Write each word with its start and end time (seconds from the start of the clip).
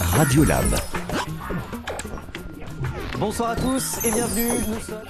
Radio 0.00 0.44
Lab. 0.44 0.64
Bonsoir 3.18 3.50
à 3.50 3.56
tous 3.56 3.98
et 4.02 4.10
bienvenue. 4.10 4.48
Nous 4.66 4.80
sommes. 4.80 5.02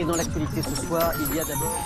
Et 0.00 0.04
dans 0.04 0.14
l'actualité 0.14 0.62
ce 0.62 0.76
soir, 0.86 1.12
il 1.20 1.34
y 1.34 1.40
a 1.40 1.44
d'abord. 1.44 1.84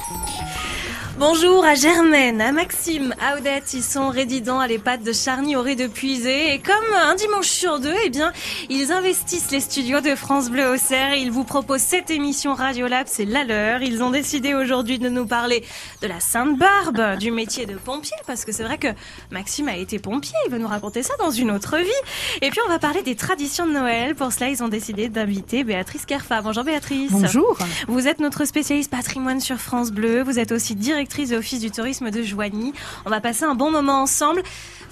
Bonjour 1.20 1.66
à 1.66 1.74
Germaine, 1.74 2.40
à 2.40 2.50
Maxime, 2.50 3.14
à 3.20 3.36
Odette, 3.36 3.74
ils 3.74 3.82
sont 3.82 4.08
résidents 4.08 4.58
à 4.58 4.66
l'EHPAD 4.66 5.02
de 5.02 5.12
Charny 5.12 5.54
au 5.54 5.62
de 5.62 5.86
Puisé 5.86 6.54
et 6.54 6.60
comme 6.60 6.94
un 6.96 7.14
dimanche 7.14 7.46
sur 7.46 7.78
deux, 7.78 7.94
eh 8.06 8.08
bien, 8.08 8.32
ils 8.70 8.90
investissent 8.90 9.50
les 9.50 9.60
studios 9.60 10.00
de 10.00 10.14
France 10.14 10.48
Bleu 10.48 10.66
au 10.66 10.78
Cerf 10.78 11.18
ils 11.18 11.30
vous 11.30 11.44
proposent 11.44 11.82
cette 11.82 12.10
émission 12.10 12.54
Radio 12.54 12.86
Lab, 12.86 13.04
c'est 13.06 13.26
la 13.26 13.44
leur. 13.44 13.82
Ils 13.82 14.02
ont 14.02 14.08
décidé 14.08 14.54
aujourd'hui 14.54 14.98
de 14.98 15.10
nous 15.10 15.26
parler 15.26 15.62
de 16.00 16.06
la 16.06 16.20
Sainte 16.20 16.58
Barbe, 16.58 17.18
du 17.18 17.30
métier 17.30 17.66
de 17.66 17.74
pompier 17.74 18.16
parce 18.26 18.46
que 18.46 18.52
c'est 18.52 18.64
vrai 18.64 18.78
que 18.78 18.88
Maxime 19.30 19.68
a 19.68 19.76
été 19.76 19.98
pompier, 19.98 20.38
il 20.46 20.50
va 20.50 20.56
nous 20.56 20.68
raconter 20.68 21.02
ça 21.02 21.12
dans 21.18 21.30
une 21.30 21.50
autre 21.50 21.76
vie. 21.76 22.40
Et 22.40 22.48
puis 22.48 22.60
on 22.66 22.70
va 22.70 22.78
parler 22.78 23.02
des 23.02 23.14
traditions 23.14 23.66
de 23.66 23.72
Noël. 23.72 24.14
Pour 24.14 24.32
cela, 24.32 24.48
ils 24.48 24.62
ont 24.62 24.68
décidé 24.68 25.10
d'inviter 25.10 25.64
Béatrice 25.64 26.06
Kerfa. 26.06 26.40
Bonjour 26.40 26.64
Béatrice. 26.64 27.12
Bonjour. 27.12 27.58
Vous 27.88 28.08
êtes 28.08 28.20
notre 28.20 28.46
spécialiste 28.46 28.90
patrimoine 28.90 29.40
sur 29.40 29.58
France 29.58 29.90
Bleu, 29.90 30.22
vous 30.22 30.38
êtes 30.38 30.50
aussi 30.50 30.74
directrice 30.74 31.09
directrice 31.10 31.30
de 31.30 31.36
l'Office 31.36 31.60
du 31.60 31.70
tourisme 31.72 32.10
de 32.10 32.22
Joigny. 32.22 32.72
On 33.04 33.10
va 33.10 33.20
passer 33.20 33.44
un 33.44 33.56
bon 33.56 33.70
moment 33.70 34.02
ensemble. 34.02 34.42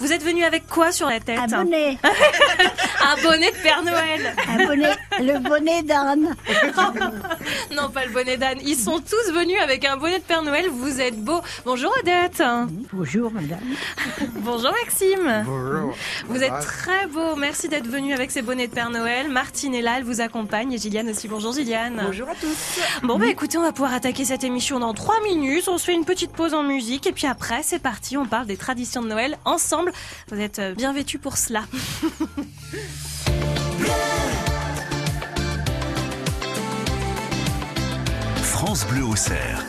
Vous 0.01 0.13
êtes 0.13 0.23
venu 0.23 0.45
avec 0.45 0.67
quoi 0.69 0.93
sur 0.93 1.09
la 1.09 1.19
tête 1.19 1.39
Un 1.39 1.47
bonnet. 1.65 1.99
un 2.05 3.23
bonnet 3.23 3.51
de 3.51 3.57
Père 3.57 3.83
Noël. 3.83 4.35
Un 4.49 4.67
bonnet, 4.67 4.95
le 5.19 5.39
bonnet 5.41 5.83
d'âne. 5.83 6.37
non, 7.77 7.91
pas 7.91 8.05
le 8.05 8.13
bonnet 8.13 8.37
d'âne. 8.37 8.59
Ils 8.65 8.77
sont 8.77 9.01
tous 9.01 9.33
venus 9.33 9.61
avec 9.61 9.85
un 9.85 9.97
bonnet 9.97 10.19
de 10.19 10.25
Père 10.25 10.43
Noël. 10.43 10.67
Vous 10.71 11.01
êtes 11.01 11.19
beau. 11.21 11.41
Bonjour 11.65 11.93
Odette. 12.01 12.43
Bonjour 12.93 13.33
madame. 13.33 13.59
Bonjour 14.37 14.71
Maxime. 14.71 15.45
Bonjour. 15.45 15.97
Vous 16.29 16.43
êtes 16.43 16.61
très 16.61 17.07
beau. 17.09 17.35
Merci 17.37 17.69
d'être 17.69 17.89
venu 17.89 18.13
avec 18.13 18.31
ces 18.31 18.43
bonnets 18.43 18.69
de 18.69 18.73
Père 18.73 18.91
Noël. 18.91 19.29
Martine 19.29 19.75
est 19.75 19.83
là, 19.83 19.95
elle 19.99 20.05
vous 20.05 20.21
accompagne. 20.21 20.73
Et 20.73 20.79
Gilliane 20.79 21.09
aussi. 21.11 21.27
Bonjour 21.27 21.53
Gilliane. 21.53 22.01
Bonjour 22.05 22.29
à 22.29 22.35
tous. 22.35 22.81
Bon 23.03 23.19
bah 23.19 23.27
écoutez, 23.27 23.59
on 23.59 23.63
va 23.63 23.73
pouvoir 23.73 23.95
attaquer 23.95 24.25
cette 24.25 24.45
émission 24.45 24.79
dans 24.79 24.95
3 24.95 25.23
minutes. 25.25 25.69
On 25.69 25.79
se 25.79 25.87
fait 25.87 25.95
une 25.95 26.05
petite 26.09 26.33
pause 26.33 26.55
en 26.55 26.63
musique 26.63 27.07
et 27.07 27.13
puis 27.13 27.27
après 27.27 27.63
c'est 27.63 27.79
parti. 27.79 28.17
On 28.17 28.25
parle 28.25 28.47
des 28.47 28.57
traditions 28.57 29.03
de 29.03 29.09
Noël 29.09 29.37
ensemble. 29.45 29.93
Vous 30.29 30.41
êtes 30.41 30.59
euh, 30.59 30.75
bien 30.75 30.95
vêtus 30.95 31.19
pour 31.19 31.37
cela. 31.37 31.65
France 38.41 38.87
Bleu 38.87 39.05
au 39.05 39.17
cerf. 39.17 39.67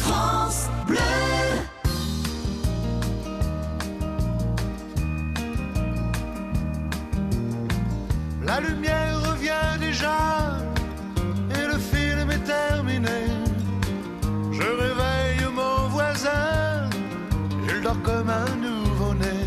France 0.00 0.66
Bleu. 0.88 0.98
La 8.42 8.58
lumière 8.58 9.30
revient 9.30 9.78
déjà 9.78 10.58
et 11.54 11.66
le 11.68 11.78
film 11.78 12.28
est 12.32 12.42
terminé. 12.44 13.49
Comme 18.04 18.30
un 18.30 18.56
nouveau-né. 18.56 19.40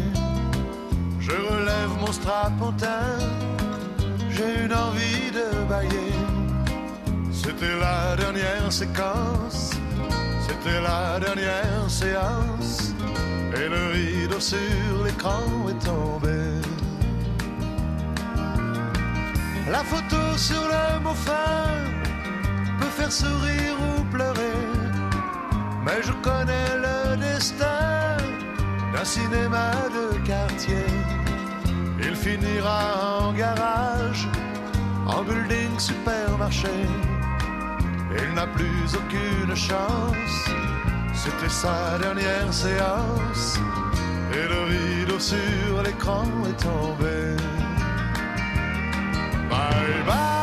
Je 1.20 1.32
relève 1.32 1.92
mon 2.00 2.12
strapontin, 2.12 3.18
j'ai 4.30 4.66
une 4.66 4.74
envie 4.74 5.32
de 5.32 5.66
bailler. 5.70 6.14
C'était 7.32 7.78
la 7.80 8.16
dernière 8.16 8.72
séquence, 8.72 9.72
c'était 10.46 10.82
la 10.82 11.20
dernière 11.20 11.90
séance, 11.90 12.94
et 13.56 13.68
le 13.70 13.92
rideau 13.94 14.40
sur 14.40 15.04
l'écran 15.06 15.44
est 15.70 15.86
tombé. 15.86 16.40
La 19.72 19.84
photo 19.84 20.38
sur 20.38 20.64
le 20.74 21.00
mot 21.00 21.14
fin 21.14 21.70
peut 22.80 22.94
faire 22.98 23.12
sourire 23.12 23.76
ou 23.90 24.04
pleurer, 24.16 24.60
mais 25.86 26.02
je 26.04 26.12
connais 26.28 26.70
le 26.86 27.18
destin 27.18 27.83
d'un 28.94 29.06
cinéma 29.06 29.72
de 29.98 30.18
quartier. 30.26 30.86
Il 32.00 32.16
finira 32.16 33.22
en 33.22 33.34
garage, 33.34 34.28
en 35.08 35.24
building 35.24 35.80
supermarché. 35.80 36.76
Il 38.22 38.34
n'a 38.36 38.48
plus 38.48 38.96
aucune 38.96 39.56
chance, 39.56 40.38
c'était 41.14 41.50
sa 41.50 41.98
dernière 41.98 42.54
séance, 42.54 43.60
et 44.32 44.48
le 44.54 44.60
rideau 44.74 45.20
sur 45.20 45.82
l'écran 45.84 46.26
est 46.50 46.62
tombé. 46.62 47.36
Bye 49.50 50.04
bye, 50.06 50.43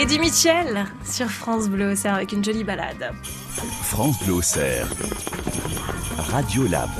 Eddie 0.00 0.20
Mitchell 0.20 0.86
sur 1.04 1.28
France 1.28 1.68
Bleu 1.68 1.90
Auxerre 1.90 2.14
avec 2.14 2.30
une 2.30 2.44
jolie 2.44 2.62
balade. 2.62 3.12
France 3.82 4.16
Bleu 4.22 4.34
au 4.34 4.42
cerf. 4.42 4.88
Radio 6.18 6.68
Lab. 6.68 6.90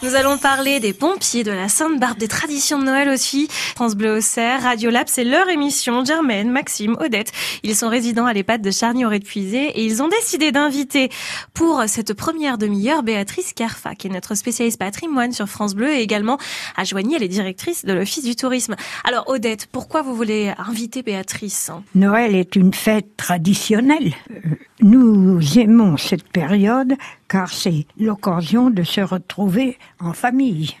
Nous 0.00 0.14
allons 0.14 0.38
parler 0.38 0.78
des 0.78 0.92
pompiers, 0.92 1.42
de 1.42 1.50
la 1.50 1.68
Sainte-Barbe, 1.68 2.18
des 2.18 2.28
traditions 2.28 2.78
de 2.78 2.84
Noël 2.84 3.08
aussi. 3.08 3.48
France 3.74 3.96
Bleu 3.96 4.18
Auxerre, 4.18 4.62
Radio 4.62 4.90
Lab, 4.90 5.08
c'est 5.08 5.24
leur 5.24 5.48
émission. 5.48 6.04
Germaine, 6.04 6.52
Maxime, 6.52 6.96
Odette, 7.00 7.32
ils 7.64 7.74
sont 7.74 7.88
résidents 7.88 8.24
à 8.24 8.32
l'EHPAD 8.32 8.62
de 8.62 8.70
charny 8.70 9.02
de 9.02 9.18
puisé 9.18 9.64
et 9.64 9.84
ils 9.84 10.00
ont 10.00 10.06
décidé 10.06 10.52
d'inviter 10.52 11.10
pour 11.52 11.82
cette 11.88 12.14
première 12.14 12.58
demi-heure 12.58 13.02
Béatrice 13.02 13.52
Carfa, 13.52 13.96
qui 13.96 14.06
est 14.06 14.10
notre 14.10 14.36
spécialiste 14.36 14.78
patrimoine 14.78 15.32
sur 15.32 15.48
France 15.48 15.74
Bleu 15.74 15.90
et 15.90 16.00
également 16.00 16.38
à 16.76 16.84
Joigny, 16.84 17.16
elle 17.16 17.24
est 17.24 17.28
directrice 17.28 17.84
de 17.84 17.92
l'Office 17.92 18.24
du 18.24 18.36
tourisme. 18.36 18.76
Alors 19.02 19.28
Odette, 19.28 19.66
pourquoi 19.66 20.02
vous 20.02 20.14
voulez 20.14 20.54
inviter 20.58 21.02
Béatrice? 21.02 21.72
Noël 21.96 22.36
est 22.36 22.54
une 22.54 22.72
fête 22.72 23.16
traditionnelle. 23.16 24.14
Euh, 24.30 24.50
nous 24.80 25.40
aimons 25.58 25.96
cette 25.96 26.28
période 26.28 26.94
car 27.28 27.52
c'est 27.52 27.86
l'occasion 27.98 28.70
de 28.70 28.82
se 28.82 29.00
retrouver 29.00 29.78
en 30.00 30.12
famille. 30.12 30.74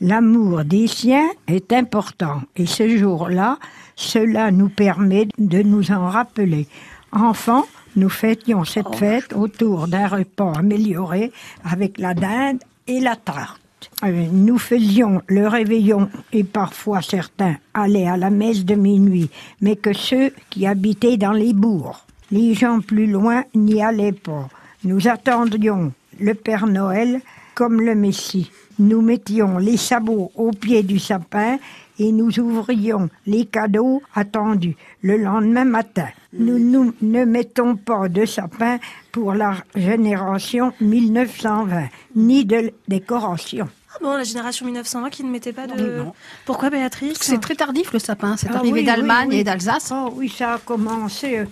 L'amour 0.00 0.64
des 0.64 0.86
siens 0.86 1.28
est 1.46 1.72
important 1.72 2.42
et 2.56 2.66
ce 2.66 2.96
jour-là, 2.96 3.58
cela 3.94 4.50
nous 4.50 4.68
permet 4.68 5.28
de 5.38 5.62
nous 5.62 5.92
en 5.92 6.08
rappeler. 6.08 6.66
Enfants, 7.12 7.64
nous 7.96 8.08
fêtions 8.08 8.64
cette 8.64 8.86
oh. 8.90 8.96
fête 8.96 9.32
autour 9.34 9.86
d'un 9.86 10.08
repas 10.08 10.52
amélioré 10.56 11.32
avec 11.64 11.98
la 11.98 12.12
dinde 12.12 12.58
et 12.88 13.00
la 13.00 13.14
tarte. 13.14 13.60
Euh, 14.02 14.26
nous 14.32 14.58
faisions 14.58 15.22
le 15.28 15.46
réveillon 15.46 16.10
et 16.32 16.42
parfois 16.42 17.02
certains 17.02 17.56
allaient 17.72 18.08
à 18.08 18.16
la 18.16 18.30
messe 18.30 18.64
de 18.64 18.74
minuit, 18.74 19.30
mais 19.60 19.76
que 19.76 19.92
ceux 19.92 20.32
qui 20.50 20.66
habitaient 20.66 21.16
dans 21.16 21.32
les 21.32 21.52
bourgs. 21.52 22.04
Les 22.30 22.54
gens 22.54 22.80
plus 22.80 23.06
loin 23.06 23.44
n'y 23.54 23.80
allaient 23.82 24.12
pas. 24.12 24.48
Nous 24.84 25.08
attendions 25.08 25.92
le 26.20 26.34
Père 26.34 26.66
Noël 26.66 27.22
comme 27.54 27.80
le 27.80 27.94
Messie. 27.94 28.50
Nous 28.78 29.00
mettions 29.00 29.56
les 29.56 29.78
sabots 29.78 30.30
au 30.34 30.50
pied 30.50 30.82
du 30.82 30.98
sapin 30.98 31.58
et 31.98 32.12
nous 32.12 32.38
ouvrions 32.38 33.08
les 33.26 33.46
cadeaux 33.46 34.02
attendus 34.14 34.76
le 35.02 35.16
lendemain 35.16 35.64
matin. 35.64 36.08
Nous, 36.34 36.58
nous 36.58 36.92
ne 37.00 37.24
mettons 37.24 37.76
pas 37.76 38.08
de 38.08 38.26
sapin 38.26 38.78
pour 39.10 39.32
la 39.32 39.54
génération 39.74 40.74
1920, 40.80 41.84
ni 42.16 42.44
de 42.44 42.72
décoration. 42.86 43.68
Ah 43.94 43.98
bon, 44.02 44.16
la 44.16 44.24
génération 44.24 44.66
1920 44.66 45.10
qui 45.10 45.24
ne 45.24 45.30
mettait 45.30 45.52
pas 45.52 45.68
de... 45.68 46.02
Pourquoi 46.44 46.68
Béatrice 46.68 47.18
C'est 47.20 47.40
très 47.40 47.54
tardif 47.54 47.92
le 47.92 48.00
sapin, 48.00 48.36
c'est 48.36 48.48
ah 48.52 48.58
arrivé 48.58 48.82
d'Allemagne 48.82 49.32
et 49.32 49.44
d'Alsace. 49.44 49.92
Oh 49.94 50.12
oui, 50.16 50.28
ça 50.28 50.54
a 50.54 50.58
commencé 50.58 51.38
euh, 51.38 51.44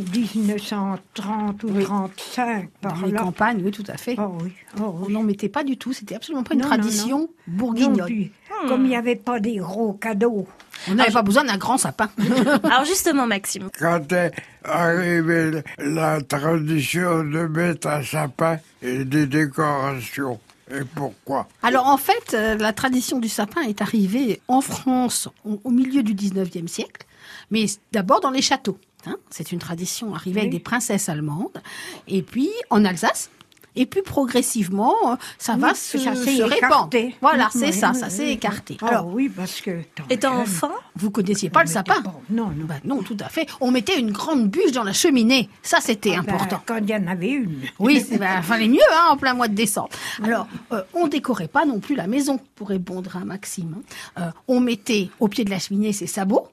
1930 0.00 1.64
ou 1.64 1.82
35 1.82 2.68
par 2.80 3.00
Dans 3.00 3.06
les 3.06 3.12
campagnes, 3.12 3.62
oui, 3.64 3.70
tout 3.70 3.84
à 3.88 3.96
fait. 3.96 4.16
Oh 4.18 4.36
oui. 4.42 4.52
Oh 4.80 4.94
On 5.06 5.10
n'en 5.10 5.22
mettait 5.22 5.48
pas 5.48 5.64
du 5.64 5.76
tout. 5.76 5.92
C'était 5.92 6.14
absolument 6.14 6.42
pas 6.42 6.54
une 6.54 6.60
tradition 6.60 7.28
bourguignonne. 7.46 8.30
Comme 8.68 8.84
il 8.84 8.88
n'y 8.88 8.96
avait 8.96 9.16
pas 9.16 9.40
des 9.40 9.56
gros 9.56 9.92
cadeaux. 9.92 10.46
On 10.88 10.94
n'avait 10.94 11.12
pas 11.12 11.22
besoin 11.22 11.44
d'un 11.44 11.58
grand 11.58 11.78
sapin. 11.78 12.10
Alors 12.64 12.84
justement, 12.84 13.26
Maxime. 13.26 13.68
Quand 13.78 14.12
est 14.12 14.32
arrivée 14.64 15.62
la 15.78 16.20
tradition 16.22 17.24
de 17.24 17.46
mettre 17.46 17.88
un 17.88 18.02
sapin 18.02 18.58
et 18.82 19.04
des 19.04 19.26
décorations 19.26 20.38
et 20.70 20.84
pourquoi? 20.94 21.46
Alors 21.62 21.86
en 21.86 21.96
fait, 21.96 22.34
euh, 22.34 22.56
la 22.56 22.72
tradition 22.72 23.18
du 23.18 23.28
sapin 23.28 23.62
est 23.62 23.82
arrivée 23.82 24.40
en 24.48 24.60
France 24.60 25.28
au 25.44 25.70
milieu 25.70 26.02
du 26.02 26.14
19e 26.14 26.66
siècle, 26.66 27.06
mais 27.50 27.66
d'abord 27.92 28.20
dans 28.20 28.30
les 28.30 28.42
châteaux. 28.42 28.78
Hein. 29.06 29.16
C'est 29.30 29.52
une 29.52 29.58
tradition 29.58 30.14
arrivée 30.14 30.40
avec 30.40 30.52
des 30.52 30.60
princesses 30.60 31.08
allemandes. 31.08 31.62
Et 32.08 32.22
puis 32.22 32.50
en 32.70 32.84
Alsace, 32.84 33.30
et 33.76 33.84
puis 33.84 34.02
progressivement, 34.02 34.94
ça 35.38 35.56
va 35.56 35.74
se, 35.74 35.98
répandre. 35.98 36.90
Voilà, 37.20 37.48
c'est 37.52 37.72
ça, 37.72 37.92
ça 37.92 38.08
s'est 38.08 38.30
écarté. 38.30 38.78
Ah 38.80 38.88
Alors 38.88 39.08
oui, 39.08 39.28
parce 39.28 39.60
que 39.60 39.82
étant 40.08 40.40
enfant, 40.40 40.72
vous 40.96 41.10
connaissiez 41.10 41.50
pas 41.50 41.62
le 41.62 41.68
sapin 41.68 42.02
Non, 42.30 42.46
non. 42.46 42.64
Bah, 42.66 42.76
non, 42.84 43.02
tout 43.02 43.16
à 43.20 43.28
fait. 43.28 43.46
On 43.60 43.70
mettait 43.70 44.00
une 44.00 44.10
grande 44.10 44.48
bûche 44.48 44.72
dans 44.72 44.82
la 44.82 44.94
cheminée. 44.94 45.50
Ça, 45.62 45.78
c'était 45.80 46.14
ah, 46.16 46.22
ben, 46.22 46.34
important. 46.34 46.62
quand 46.64 46.78
il 46.78 46.88
y 46.88 46.94
en 46.94 47.06
avait 47.06 47.30
une. 47.30 47.60
Oui, 47.78 48.04
il 48.10 48.18
ben, 48.18 48.40
fallait 48.42 48.68
mieux 48.68 48.78
hein, 48.92 49.08
en 49.10 49.16
plein 49.16 49.34
mois 49.34 49.48
de 49.48 49.54
décembre. 49.54 49.90
Alors, 50.22 50.48
euh, 50.72 50.82
on 50.94 51.06
décorait 51.06 51.48
pas 51.48 51.66
non 51.66 51.78
plus 51.78 51.94
la 51.94 52.06
maison 52.06 52.40
pour 52.54 52.70
répondre 52.70 53.16
à 53.16 53.24
Maxime. 53.24 53.76
Hein. 54.16 54.22
Euh, 54.22 54.30
on 54.48 54.60
mettait 54.60 55.10
au 55.20 55.28
pied 55.28 55.44
de 55.44 55.50
la 55.50 55.58
cheminée 55.58 55.92
ses 55.92 56.06
sabots. 56.06 56.48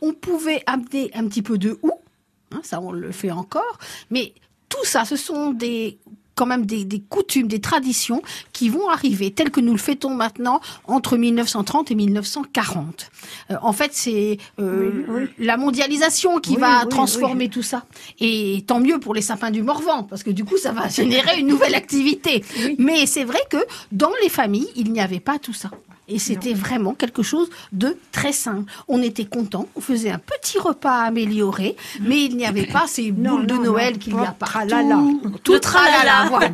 On 0.00 0.12
pouvait 0.12 0.62
amener 0.66 1.10
un 1.14 1.26
petit 1.28 1.42
peu 1.42 1.58
de 1.58 1.78
houx, 1.82 2.00
hein, 2.52 2.60
ça 2.62 2.80
on 2.80 2.92
le 2.92 3.12
fait 3.12 3.30
encore, 3.30 3.78
mais 4.10 4.32
tout 4.68 4.84
ça, 4.84 5.04
ce 5.04 5.16
sont 5.16 5.52
des 5.52 5.98
quand 6.34 6.46
même 6.46 6.66
des, 6.66 7.00
coutumes, 7.08 7.46
des 7.46 7.60
traditions 7.60 8.22
qui 8.52 8.68
vont 8.68 8.88
arriver 8.88 9.30
telles 9.30 9.50
que 9.50 9.60
nous 9.60 9.72
le 9.72 9.78
fêtons 9.78 10.14
maintenant 10.14 10.60
entre 10.84 11.16
1930 11.16 11.90
et 11.90 11.94
1940. 11.94 13.10
Euh, 13.50 13.56
en 13.62 13.72
fait, 13.72 13.90
c'est 13.94 14.38
euh, 14.58 15.28
la 15.38 15.56
mondialisation 15.56 16.40
qui 16.40 16.56
va 16.56 16.86
transformer 16.86 17.48
tout 17.48 17.62
ça. 17.62 17.84
Et 18.20 18.64
tant 18.66 18.80
mieux 18.80 18.98
pour 18.98 19.14
les 19.14 19.22
sapins 19.22 19.50
du 19.50 19.62
Morvan, 19.62 20.04
parce 20.04 20.22
que 20.22 20.30
du 20.30 20.44
coup, 20.44 20.56
ça 20.56 20.72
va 20.72 20.88
générer 20.88 21.38
une 21.38 21.46
nouvelle 21.46 21.74
activité. 21.74 22.44
Mais 22.78 23.06
c'est 23.06 23.24
vrai 23.24 23.40
que 23.50 23.64
dans 23.92 24.12
les 24.22 24.28
familles, 24.28 24.68
il 24.76 24.92
n'y 24.92 25.00
avait 25.00 25.20
pas 25.20 25.38
tout 25.38 25.54
ça. 25.54 25.70
Et 26.08 26.18
c'était 26.18 26.52
vraiment 26.54 26.94
quelque 26.94 27.22
chose 27.22 27.48
de 27.72 27.96
très 28.12 28.32
simple. 28.32 28.70
On 28.88 29.02
était 29.02 29.24
content, 29.24 29.68
on 29.74 29.80
faisait 29.80 30.10
un 30.10 30.18
petit 30.18 30.58
repas 30.58 31.02
amélioré, 31.04 31.76
mais 32.00 32.24
il 32.24 32.36
n'y 32.36 32.46
avait 32.46 32.66
pas 32.66 32.84
ces 32.86 33.10
boules 33.10 33.46
de 33.46 33.54
Noël 33.54 33.98
qu'il 33.98 34.14
y 34.14 34.18
a 34.18 34.32
partout. 34.32 34.68
Tralala. 34.68 35.00
Tout 35.42 35.58
tralala, 35.58 36.26
voilà. 36.28 36.50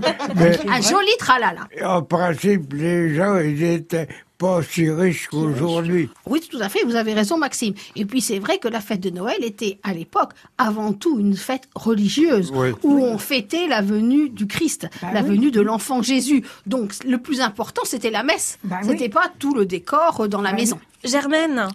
un 0.68 0.80
joli 0.80 1.10
tralala. 1.18 1.68
En 1.84 2.02
principe, 2.02 2.72
les 2.72 3.14
gens, 3.14 3.38
ils 3.38 3.62
étaient 3.62 4.08
pas 4.40 4.56
aussi 4.56 4.90
riche 4.90 5.28
qu'aujourd'hui. 5.28 6.08
Oui, 6.26 6.40
tout 6.40 6.58
à 6.60 6.70
fait, 6.70 6.82
vous 6.84 6.96
avez 6.96 7.12
raison, 7.12 7.36
Maxime. 7.36 7.74
Et 7.94 8.06
puis 8.06 8.22
c'est 8.22 8.38
vrai 8.38 8.56
que 8.56 8.68
la 8.68 8.80
fête 8.80 9.00
de 9.00 9.10
Noël 9.10 9.36
était 9.44 9.78
à 9.82 9.92
l'époque 9.92 10.32
avant 10.56 10.94
tout 10.94 11.20
une 11.20 11.36
fête 11.36 11.64
religieuse 11.74 12.50
où 12.82 12.90
on 12.90 13.18
fêtait 13.18 13.68
la 13.68 13.82
venue 13.82 14.30
du 14.30 14.46
Christ, 14.46 14.88
bah 15.02 15.12
la 15.12 15.22
venue 15.22 15.50
de 15.50 15.60
l'enfant 15.60 16.00
Jésus. 16.00 16.42
Donc 16.66 16.94
le 17.04 17.18
plus 17.18 17.42
important, 17.42 17.82
c'était 17.84 18.10
la 18.10 18.22
messe. 18.22 18.58
Ce 18.62 18.68
bah 18.68 18.76
c'était 18.82 19.10
pas 19.10 19.30
tout 19.38 19.54
le 19.54 19.66
décor 19.66 20.26
dans 20.26 20.40
la 20.40 20.52
bah 20.52 20.56
maison. 20.56 20.80
Germaine, 21.04 21.68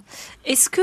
est-ce 0.46 0.70
que 0.70 0.82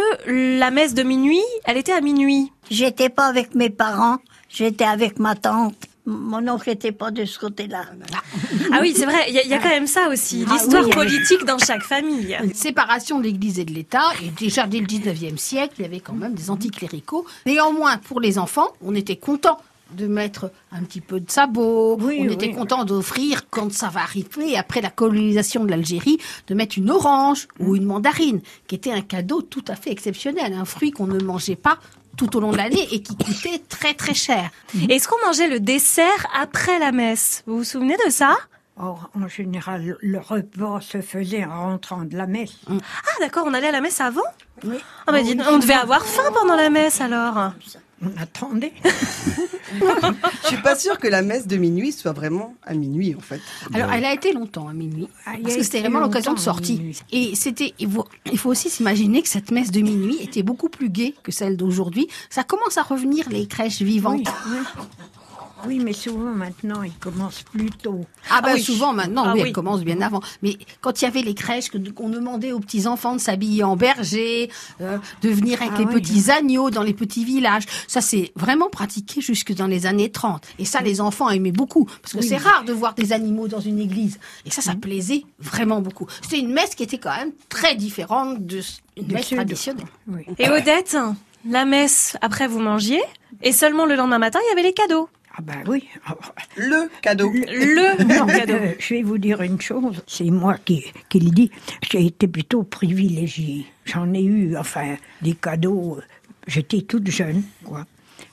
la 0.59 0.71
messe 0.71 0.95
de 0.95 1.03
minuit, 1.03 1.43
elle 1.65 1.77
était 1.77 1.93
à 1.93 2.01
minuit? 2.01 2.53
J'étais 2.71 3.09
pas 3.09 3.27
avec 3.27 3.57
mes 3.57 3.71
parents, 3.71 4.19
j'étais 4.49 4.85
avec 4.85 5.19
ma 5.19 5.35
tante 5.35 5.75
mon 6.07 6.47
oncle 6.49 6.69
n'était 6.69 6.93
pas 6.93 7.11
de 7.11 7.25
ce 7.25 7.39
côté-là. 7.39 7.85
Ah 8.73 8.79
oui, 8.81 8.93
c'est 8.97 9.05
vrai, 9.05 9.27
il 9.29 9.35
y, 9.35 9.55
a 9.55 9.59
quand 9.59 9.69
même 9.69 9.87
ça 9.87 10.09
aussi, 10.09 10.45
ah 10.49 10.53
l'histoire 10.53 10.89
politique 10.91 11.45
dans 11.45 11.59
chaque 11.59 11.83
famille. 11.83 12.37
Une 12.43 12.55
séparation 12.55 13.19
de 13.19 13.25
l'Église 13.25 13.59
et 13.59 13.65
de 13.65 13.73
l'État, 13.73 14.11
et 14.23 14.29
déjà 14.31 14.67
dès 14.67 14.81
le 14.81 14.87
19e 14.87 15.37
siècle, 15.37 15.75
il 15.79 15.83
y 15.83 15.85
avait 15.85 16.01
quand 16.01 16.15
même 16.15 16.35
des 16.35 16.51
anticléricaux. 16.51 17.25
Néanmoins, 17.47 17.99
pour 17.99 18.21
les 18.21 18.39
enfants, 18.39 18.69
on 18.83 18.95
était 18.95 19.17
content 19.17 19.59
de 19.97 20.07
mettre 20.07 20.51
un 20.73 20.83
petit 20.83 21.01
peu 21.01 21.21
de 21.21 21.31
sabot. 21.31 21.99
on 22.01 22.09
était 22.09 22.51
content 22.51 22.85
d'offrir, 22.85 23.49
quand 23.51 23.73
ça 23.73 23.89
va 23.89 24.01
arriver, 24.01 24.57
après 24.57 24.81
la 24.81 24.91
colonisation 24.91 25.65
de 25.65 25.71
l'Algérie, 25.71 26.19
de 26.49 26.55
mettre 26.55 26.79
une 26.79 26.91
orange 26.91 27.47
ou 27.59 27.77
une 27.77 27.85
mandarine, 27.85 28.41
qui 28.67 28.75
était 28.75 28.93
un 28.93 29.03
cadeau 29.03 29.43
tout 29.43 29.65
à 29.69 29.77
fait 29.77 29.91
exceptionnel, 29.91 30.55
un 30.55 30.65
fruit 30.65 30.91
qu'on 30.91 31.07
ne 31.07 31.23
mangeait 31.23 31.57
pas 31.57 31.79
tout 32.17 32.37
au 32.37 32.41
long 32.41 32.53
de 32.53 32.57
l'année 32.57 32.87
et 32.93 33.03
qui 33.03 33.17
coûtait 33.17 33.63
très 33.69 33.95
très 33.95 34.15
cher. 34.15 34.51
Est-ce 34.89 35.09
qu'on 35.09 35.25
mangeait 35.27 35.49
le 35.49 35.61
dessert 35.61 36.27
après 36.39 36.79
la 36.79 36.93
messe? 36.93 37.43
Vous 37.47 37.59
vous 37.59 37.65
souvenez 37.65 37.97
de 38.07 38.11
ça? 38.11 38.37
Or, 38.79 39.11
en 39.15 39.29
général, 39.29 39.97
le 40.01 40.19
repas 40.19 40.81
se 40.81 41.03
faisait 41.03 41.45
en 41.45 41.71
rentrant 41.71 42.05
de 42.05 42.17
la 42.17 42.27
messe. 42.27 42.55
Ah, 42.69 43.21
d'accord, 43.21 43.45
on 43.47 43.55
allait 43.55 43.69
à 43.69 43.73
la 43.73 43.83
messe 43.83 44.01
avant? 44.01 44.23
Oui. 44.65 44.79
Ah, 45.07 45.13
bah, 45.13 45.19
on 45.51 45.59
devait 45.59 45.75
avoir 45.75 46.05
faim 46.05 46.31
pendant 46.33 46.57
la 46.57 46.71
messe 46.71 47.01
alors 47.01 47.53
on 48.03 48.21
attendait. 48.21 48.73
Je 50.43 50.47
suis 50.49 50.63
pas 50.63 50.77
sûre 50.77 50.99
que 50.99 51.09
la 51.09 51.23
messe 51.23 51.47
de 51.47 51.57
minuit 51.57 51.93
soit 51.93 52.13
vraiment 52.13 52.55
à 52.65 52.75
minuit 52.75 53.15
en 53.15 53.21
fait. 53.21 53.41
Alors 53.73 53.93
elle 53.93 54.05
a 54.05 54.13
été 54.13 54.33
longtemps 54.33 54.69
à 54.69 54.73
minuit 54.73 55.09
ah, 55.27 55.33
parce 55.43 55.57
que 55.57 55.63
c'était 55.63 55.81
vraiment 55.81 56.01
l'occasion 56.01 56.35
de 56.35 56.39
sortie. 56.39 56.97
Et 57.11 57.35
c'était 57.35 57.75
il 57.79 57.89
faut, 58.39 58.51
aussi 58.51 58.71
s'imaginer 58.71 59.23
que 59.23 59.29
cette 59.29 59.51
messe 59.51 59.71
de 59.71 59.81
minuit 59.81 60.19
était 60.21 60.43
beaucoup 60.43 60.69
plus 60.69 60.91
gaie 60.91 61.15
que 61.23 61.33
celle 61.33 61.57
d'aujourd'hui. 61.57 62.09
Ça 62.31 62.45
commence 62.45 62.77
à 62.79 62.83
revenir 62.83 63.29
les 63.31 63.47
crèches 63.47 63.83
vivantes. 63.83 64.29
Oui, 64.49 64.59
mais 65.69 65.93
souvent 65.93 66.33
maintenant, 66.33 66.83
ils 66.83 66.95
commencent 66.95 67.43
plus 67.43 67.71
tôt. 67.71 68.01
Ah, 68.31 68.41
ben 68.41 68.59
souvent 68.59 68.93
maintenant, 68.93 69.25
ah 69.27 69.35
oui, 69.35 69.45
ils 69.47 69.53
commencent 69.53 69.85
bien 69.85 70.01
avant. 70.01 70.21
Mais 70.43 70.59
quand 70.81 71.01
il 71.01 71.05
y 71.05 71.09
avait 71.09 71.23
les 71.23 71.35
crèches, 71.35 71.71
qu'on 71.95 72.09
demandait 72.09 72.53
aux 72.53 72.61
petits 72.61 72.87
enfants 72.87 73.15
de 73.15 73.21
s'habiller 73.21 73.65
en 73.65 73.77
berger, 73.77 74.51
euh, 74.81 74.99
de 75.23 75.29
venir 75.31 75.61
avec 75.63 75.75
ah 75.77 75.79
les 75.81 75.87
petits 75.87 76.31
agneaux 76.31 76.71
dans 76.71 76.83
les 76.83 76.95
petits 76.95 77.25
villages, 77.25 77.65
ça 77.87 78.01
c'est 78.01 78.33
vraiment 78.37 78.69
pratiqué 78.69 79.21
jusque 79.21 79.55
dans 79.55 79.67
les 79.67 79.87
années 79.87 80.11
30. 80.11 80.45
Et 80.59 80.65
ça, 80.65 80.81
les 80.81 81.01
enfants 81.01 81.31
aimaient 81.31 81.53
beaucoup, 81.53 81.85
parce 82.03 82.15
que 82.15 82.23
c'est 82.23 82.37
rare 82.37 82.65
de 82.65 82.73
voir 82.73 82.95
des 82.95 83.13
animaux 83.13 83.49
dans 83.49 83.61
une 83.61 83.79
église. 83.79 84.19
Et 84.45 84.51
ça, 84.51 84.63
ça 84.63 84.75
plaisait 84.75 85.25
vraiment 85.39 85.81
beaucoup. 85.81 86.07
C'était 86.23 86.39
une 86.39 86.53
messe 86.53 86.75
qui 86.75 86.83
était 86.83 86.99
quand 86.99 87.17
même 87.17 87.33
très 87.49 87.75
différente 87.75 88.45
de 88.47 88.61
une 88.97 89.13
messe 89.13 89.31
traditionnelle. 89.31 89.87
Et 90.39 90.49
Odette, 90.49 90.97
la 91.49 91.65
messe, 91.65 92.17
après 92.21 92.47
vous 92.47 92.61
mangiez, 92.61 93.03
et 93.43 93.53
seulement 93.53 93.87
le 93.87 93.97
lendemain 93.97 94.19
matin, 94.19 94.39
il 94.45 94.49
y 94.49 94.53
avait 94.53 94.63
les 94.63 94.75
cadeaux. 94.75 95.09
Ah 95.35 95.41
ben 95.41 95.63
oui. 95.67 95.89
Le 96.57 96.91
cadeau. 97.01 97.33
Le 97.33 97.97
cadeau. 98.39 98.53
euh, 98.53 98.73
je 98.79 98.95
vais 98.95 99.03
vous 99.03 99.17
dire 99.19 99.41
une 99.41 99.61
chose, 99.61 100.03
c'est 100.07 100.25
moi 100.31 100.57
qui, 100.63 100.85
qui 101.09 101.21
le 101.21 101.31
dis. 101.31 101.51
J'ai 101.91 102.05
été 102.07 102.29
plutôt 102.29 102.65
privilégiée. 102.65 103.67
J'en 103.87 104.13
ai 104.13 104.23
eu, 104.23 104.57
enfin, 104.59 104.97
des 105.23 105.35
cadeaux. 105.35 105.97
euh, 105.99 106.03
J'étais 106.47 106.83
toute 106.83 107.09
jeune, 107.11 107.43
quoi. 107.65 107.87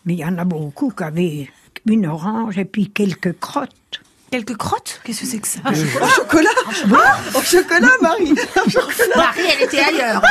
Mais 0.06 0.14
il 0.14 0.20
y 0.20 0.26
en 0.26 0.38
a 0.38 0.44
beaucoup 0.46 0.90
qui 0.92 1.04
avaient 1.04 1.50
une 1.86 2.06
orange 2.08 2.58
et 2.58 2.66
puis 2.66 2.90
quelques 2.90 3.40
crottes. 3.40 4.02
Quelques 4.32 4.58
crottes? 4.58 5.02
Qu'est-ce 5.04 5.22
que 5.22 5.26
c'est 5.28 5.40
que 5.40 5.48
ça? 5.48 5.60
Au 5.66 6.08
chocolat 6.08 6.50
Ah, 6.94 7.18
Au 7.36 7.42
chocolat, 7.42 7.90
Marie 8.02 8.32
Au 8.34 8.70
chocolat. 8.70 9.16
Marie, 9.16 9.42
elle 9.58 9.64
était 9.66 9.80
ailleurs. 9.80 10.22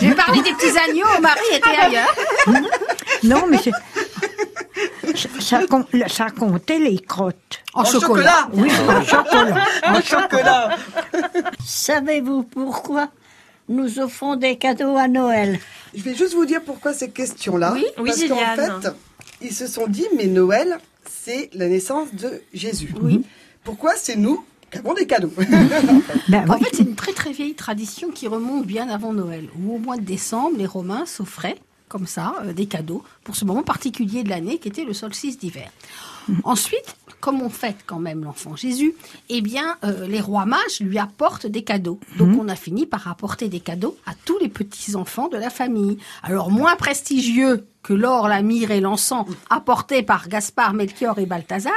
J'ai 0.00 0.14
parlé 0.14 0.42
des 0.42 0.52
petits 0.52 0.78
agneaux, 0.78 1.20
Marie 1.20 1.40
était 1.56 1.68
ailleurs. 1.68 2.14
Non, 3.24 3.46
mais 3.48 3.58
ça, 5.14 5.28
ça 5.40 5.66
com- 5.66 5.84
ça 6.08 6.30
comptait 6.30 6.78
les 6.78 6.98
crottes. 6.98 7.60
En, 7.74 7.82
En 7.82 7.84
chocolat. 7.84 8.48
chocolat. 8.48 8.48
Oui, 8.54 8.70
en 8.88 9.02
chocolat. 9.04 9.64
Au 9.96 10.00
chocolat 10.02 10.76
Savez-vous 11.64 12.42
pourquoi 12.44 13.08
nous 13.68 13.98
offrons 14.00 14.36
des 14.36 14.56
cadeaux 14.56 14.96
à 14.96 15.08
Noël? 15.08 15.58
Je 15.94 16.02
vais 16.02 16.14
juste 16.14 16.34
vous 16.34 16.46
dire 16.46 16.62
pourquoi 16.62 16.92
ces 16.92 17.10
questions-là. 17.10 17.72
Oui, 17.74 17.84
oui, 17.98 18.10
Parce 18.10 18.24
qu'en 18.24 18.80
fait, 18.80 18.88
ils 19.42 19.52
se 19.54 19.66
sont 19.66 19.86
dit, 19.86 20.06
mais 20.16 20.26
Noël, 20.26 20.78
c'est 21.08 21.50
la 21.54 21.66
naissance 21.68 22.14
de 22.14 22.42
Jésus. 22.54 22.94
Oui. 23.00 23.22
Pourquoi 23.64 23.92
c'est 23.96 24.16
nous 24.16 24.44
qui 24.70 24.78
avons 24.78 24.94
des 24.94 25.06
cadeaux? 25.06 25.32
Ben 26.28 26.48
En 26.48 26.54
oui. 26.54 26.64
fait, 26.64 26.76
c'est 26.76 26.82
une 26.84 26.94
très 26.94 27.12
très 27.12 27.32
vieille 27.32 27.54
tradition 27.54 28.10
qui 28.10 28.28
remonte 28.28 28.66
bien 28.66 28.88
avant 28.88 29.12
Noël, 29.12 29.48
où 29.60 29.74
au 29.74 29.78
mois 29.78 29.96
de 29.96 30.02
décembre, 30.02 30.56
les 30.56 30.66
Romains 30.66 31.06
s'offraient 31.06 31.56
comme 31.90 32.06
ça 32.06 32.36
euh, 32.44 32.54
des 32.54 32.64
cadeaux 32.64 33.02
pour 33.24 33.36
ce 33.36 33.44
moment 33.44 33.62
particulier 33.62 34.22
de 34.22 34.30
l'année 34.30 34.56
qui 34.58 34.68
était 34.68 34.84
le 34.84 34.94
solstice 34.94 35.38
d'hiver. 35.38 35.70
Ensuite, 36.44 36.96
comme 37.20 37.42
on 37.42 37.50
fête 37.50 37.78
quand 37.86 37.98
même 37.98 38.24
l'enfant 38.24 38.56
Jésus, 38.56 38.94
eh 39.28 39.42
bien, 39.42 39.76
euh, 39.84 40.06
les 40.06 40.20
rois 40.20 40.46
mages 40.46 40.80
lui 40.80 40.98
apportent 40.98 41.46
des 41.46 41.62
cadeaux. 41.62 41.98
Donc, 42.16 42.38
on 42.40 42.48
a 42.48 42.54
fini 42.54 42.86
par 42.86 43.08
apporter 43.08 43.48
des 43.48 43.60
cadeaux 43.60 43.96
à 44.06 44.12
tous 44.24 44.38
les 44.38 44.48
petits 44.48 44.94
enfants 44.94 45.28
de 45.28 45.36
la 45.36 45.50
famille. 45.50 45.98
Alors, 46.22 46.50
moins 46.50 46.76
prestigieux 46.76 47.66
que 47.82 47.92
l'or, 47.92 48.28
la 48.28 48.42
myrrhe 48.42 48.70
et 48.70 48.80
l'encens 48.80 49.26
apportés 49.50 50.02
par 50.02 50.28
Gaspard, 50.28 50.72
Melchior 50.74 51.18
et 51.18 51.26
Balthazar, 51.26 51.72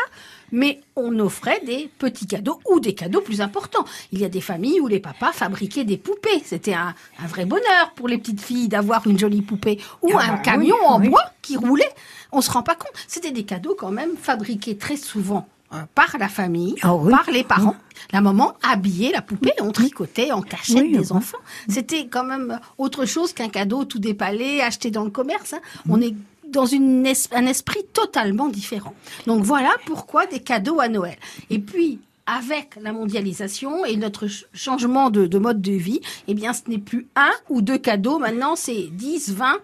mais 0.54 0.80
on 0.96 1.20
offrait 1.20 1.60
des 1.66 1.90
petits 2.00 2.28
cadeaux 2.28 2.60
ou 2.72 2.80
des 2.80 2.94
cadeaux 2.94 3.20
plus 3.22 3.42
importants. 3.42 3.84
Il 4.14 4.20
y 4.20 4.24
a 4.26 4.30
des 4.30 4.40
familles 4.40 4.80
où 4.80 4.88
les 4.88 5.00
papas 5.02 5.34
fabriquaient 5.34 5.84
des 5.84 5.98
poupées. 5.98 6.42
C'était 6.46 6.76
un, 6.76 6.94
un 7.20 7.28
vrai 7.28 7.44
bonheur 7.46 7.92
pour 7.96 8.08
les 8.08 8.18
petites 8.20 8.40
filles 8.40 8.68
d'avoir 8.70 9.06
une 9.08 9.20
jolie 9.20 9.42
poupée 9.42 9.80
ou 10.02 10.12
Ah 10.16 10.24
un 10.24 10.28
bah 10.36 10.38
camion 10.38 10.76
oui, 10.80 10.88
en 10.88 11.00
oui. 11.02 11.10
bois 11.10 11.26
qui 11.42 11.58
roulait. 11.58 11.90
On 12.32 12.40
se 12.42 12.52
rend 12.52 12.64
pas 12.64 12.76
compte. 12.76 12.94
C'était 13.08 13.32
des 13.32 13.44
cadeaux 13.44 13.76
quand 13.78 13.92
même 13.92 14.16
fabriqués 14.16 14.78
très 14.78 14.96
souvent 14.96 15.48
euh, 15.74 15.78
par 15.96 16.16
la 16.20 16.30
famille, 16.30 16.76
Ah 16.84 16.94
oui. 16.96 17.10
par 17.12 17.26
les 17.32 17.44
parents. 17.44 17.76
La 18.12 18.22
maman 18.22 18.54
habillait 18.62 19.12
la 19.12 19.24
poupée, 19.24 19.54
on 19.60 19.72
tricotait 19.72 20.32
en 20.32 20.42
cachette 20.44 20.78
Oui, 20.78 20.92
des 20.96 21.12
enfants. 21.12 21.38
C'était 21.68 22.06
quand 22.08 22.24
même 22.24 22.60
autre 22.78 23.06
chose 23.06 23.34
qu'un 23.34 23.50
cadeau 23.50 23.86
tout 23.86 23.98
dépalé, 24.00 24.62
acheté 24.62 24.92
dans 24.92 25.04
le 25.04 25.10
commerce. 25.10 25.54
hein. 25.54 25.62
On 25.90 26.00
est 26.00 26.14
dans 26.54 26.66
une 26.66 27.06
es- 27.06 27.34
un 27.34 27.46
esprit 27.46 27.84
totalement 27.92 28.48
différent. 28.48 28.94
Donc 29.28 29.44
voilà 29.44 29.72
pourquoi 29.86 30.26
des 30.28 30.40
cadeaux 30.40 30.80
à 30.80 30.88
Noël. 30.88 31.18
Et 31.50 31.60
puis, 31.60 32.00
avec 32.26 32.78
la 32.82 32.94
mondialisation 32.94 33.84
et 33.84 33.98
notre 33.98 34.28
ch- 34.28 34.46
changement 34.54 35.10
de, 35.10 35.26
de 35.28 35.38
mode 35.38 35.62
de 35.62 35.74
vie, 35.74 36.00
eh 36.30 36.34
bien, 36.34 36.54
ce 36.54 36.62
n'est 36.70 36.78
plus 36.78 37.08
un 37.18 37.32
ou 37.50 37.62
deux 37.62 37.78
cadeaux. 37.78 38.18
Maintenant, 38.20 38.56
c'est 38.56 38.88
10, 38.92 39.34
20. 39.34 39.58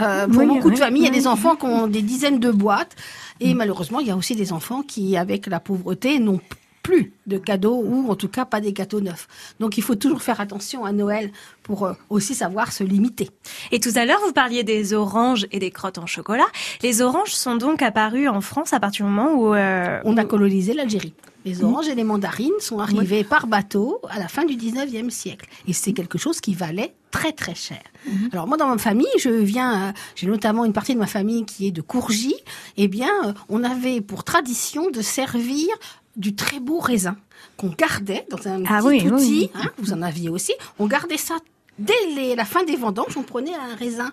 Euh, 0.00 0.26
pour 0.26 0.38
Oui, 0.42 0.46
beaucoup 0.46 0.70
de 0.70 0.76
familles, 0.76 1.02
il 1.02 1.06
y 1.06 1.08
a 1.08 1.12
des 1.12 1.26
enfants 1.26 1.54
qui 1.54 1.66
ont 1.66 1.86
des 1.86 2.00
dizaines 2.02 2.40
de 2.40 2.50
boîtes. 2.50 2.96
Et 3.40 3.52
malheureusement, 3.54 4.00
il 4.00 4.06
y 4.06 4.10
a 4.10 4.16
aussi 4.16 4.34
des 4.34 4.52
enfants 4.54 4.82
qui, 4.82 5.16
avec 5.18 5.46
la 5.46 5.60
pauvreté, 5.60 6.18
n'ont 6.18 6.40
plus 6.88 7.12
de 7.26 7.36
cadeaux 7.36 7.82
ou 7.84 8.10
en 8.10 8.16
tout 8.16 8.28
cas 8.28 8.46
pas 8.46 8.62
des 8.62 8.72
gâteaux 8.72 9.02
neufs. 9.02 9.28
Donc 9.60 9.76
il 9.76 9.82
faut 9.82 9.94
toujours 9.94 10.22
faire 10.22 10.40
attention 10.40 10.86
à 10.86 10.92
Noël 10.92 11.30
pour 11.62 11.84
euh, 11.84 11.92
aussi 12.08 12.34
savoir 12.34 12.72
se 12.72 12.82
limiter. 12.82 13.28
Et 13.72 13.78
tout 13.78 13.90
à 13.94 14.06
l'heure, 14.06 14.20
vous 14.26 14.32
parliez 14.32 14.64
des 14.64 14.94
oranges 14.94 15.46
et 15.52 15.58
des 15.58 15.70
crottes 15.70 15.98
en 15.98 16.06
chocolat. 16.06 16.46
Les 16.82 17.02
oranges 17.02 17.32
sont 17.34 17.56
donc 17.56 17.82
apparues 17.82 18.26
en 18.26 18.40
France 18.40 18.72
à 18.72 18.80
partir 18.80 19.04
du 19.04 19.12
moment 19.12 19.34
où... 19.34 19.54
euh, 19.54 20.00
On 20.04 20.16
a 20.16 20.24
colonisé 20.24 20.72
l'Algérie. 20.72 21.12
Les 21.44 21.62
oranges 21.62 21.88
et 21.88 21.94
les 21.94 22.04
mandarines 22.04 22.58
sont 22.58 22.78
arrivées 22.78 23.22
par 23.24 23.46
bateau 23.46 24.00
à 24.10 24.18
la 24.18 24.28
fin 24.28 24.44
du 24.44 24.54
19e 24.56 25.08
siècle. 25.10 25.46
Et 25.66 25.72
c'est 25.72 25.92
quelque 25.92 26.18
chose 26.18 26.40
qui 26.40 26.52
valait 26.54 26.94
très 27.10 27.32
très 27.32 27.54
cher. 27.54 27.80
Alors 28.32 28.46
moi 28.46 28.56
dans 28.58 28.68
ma 28.68 28.76
famille, 28.76 29.06
je 29.18 29.30
viens, 29.30 29.88
euh, 29.88 29.92
j'ai 30.14 30.26
notamment 30.26 30.64
une 30.64 30.72
partie 30.74 30.94
de 30.94 30.98
ma 30.98 31.06
famille 31.06 31.44
qui 31.46 31.66
est 31.68 31.70
de 31.70 31.80
Courgy. 31.80 32.34
Eh 32.76 32.88
bien, 32.88 33.10
on 33.48 33.64
avait 33.64 34.00
pour 34.02 34.24
tradition 34.24 34.90
de 34.90 35.00
servir 35.00 35.68
du 36.18 36.34
très 36.34 36.60
beau 36.60 36.78
raisin 36.80 37.16
qu'on 37.56 37.70
gardait 37.70 38.26
dans 38.30 38.46
un 38.48 38.62
Ah 38.66 38.78
petit 38.80 38.86
oui, 39.06 39.10
outil. 39.10 39.38
oui. 39.40 39.50
hein, 39.54 39.70
vous 39.78 39.92
en 39.94 40.02
aviez 40.02 40.28
aussi. 40.28 40.52
On 40.78 40.86
gardait 40.86 41.16
ça 41.16 41.36
dès 41.78 41.94
les- 42.14 42.34
la 42.36 42.44
fin 42.44 42.64
des 42.64 42.76
vendanges. 42.76 43.16
On 43.16 43.22
prenait 43.22 43.54
un 43.54 43.74
raisin 43.76 44.10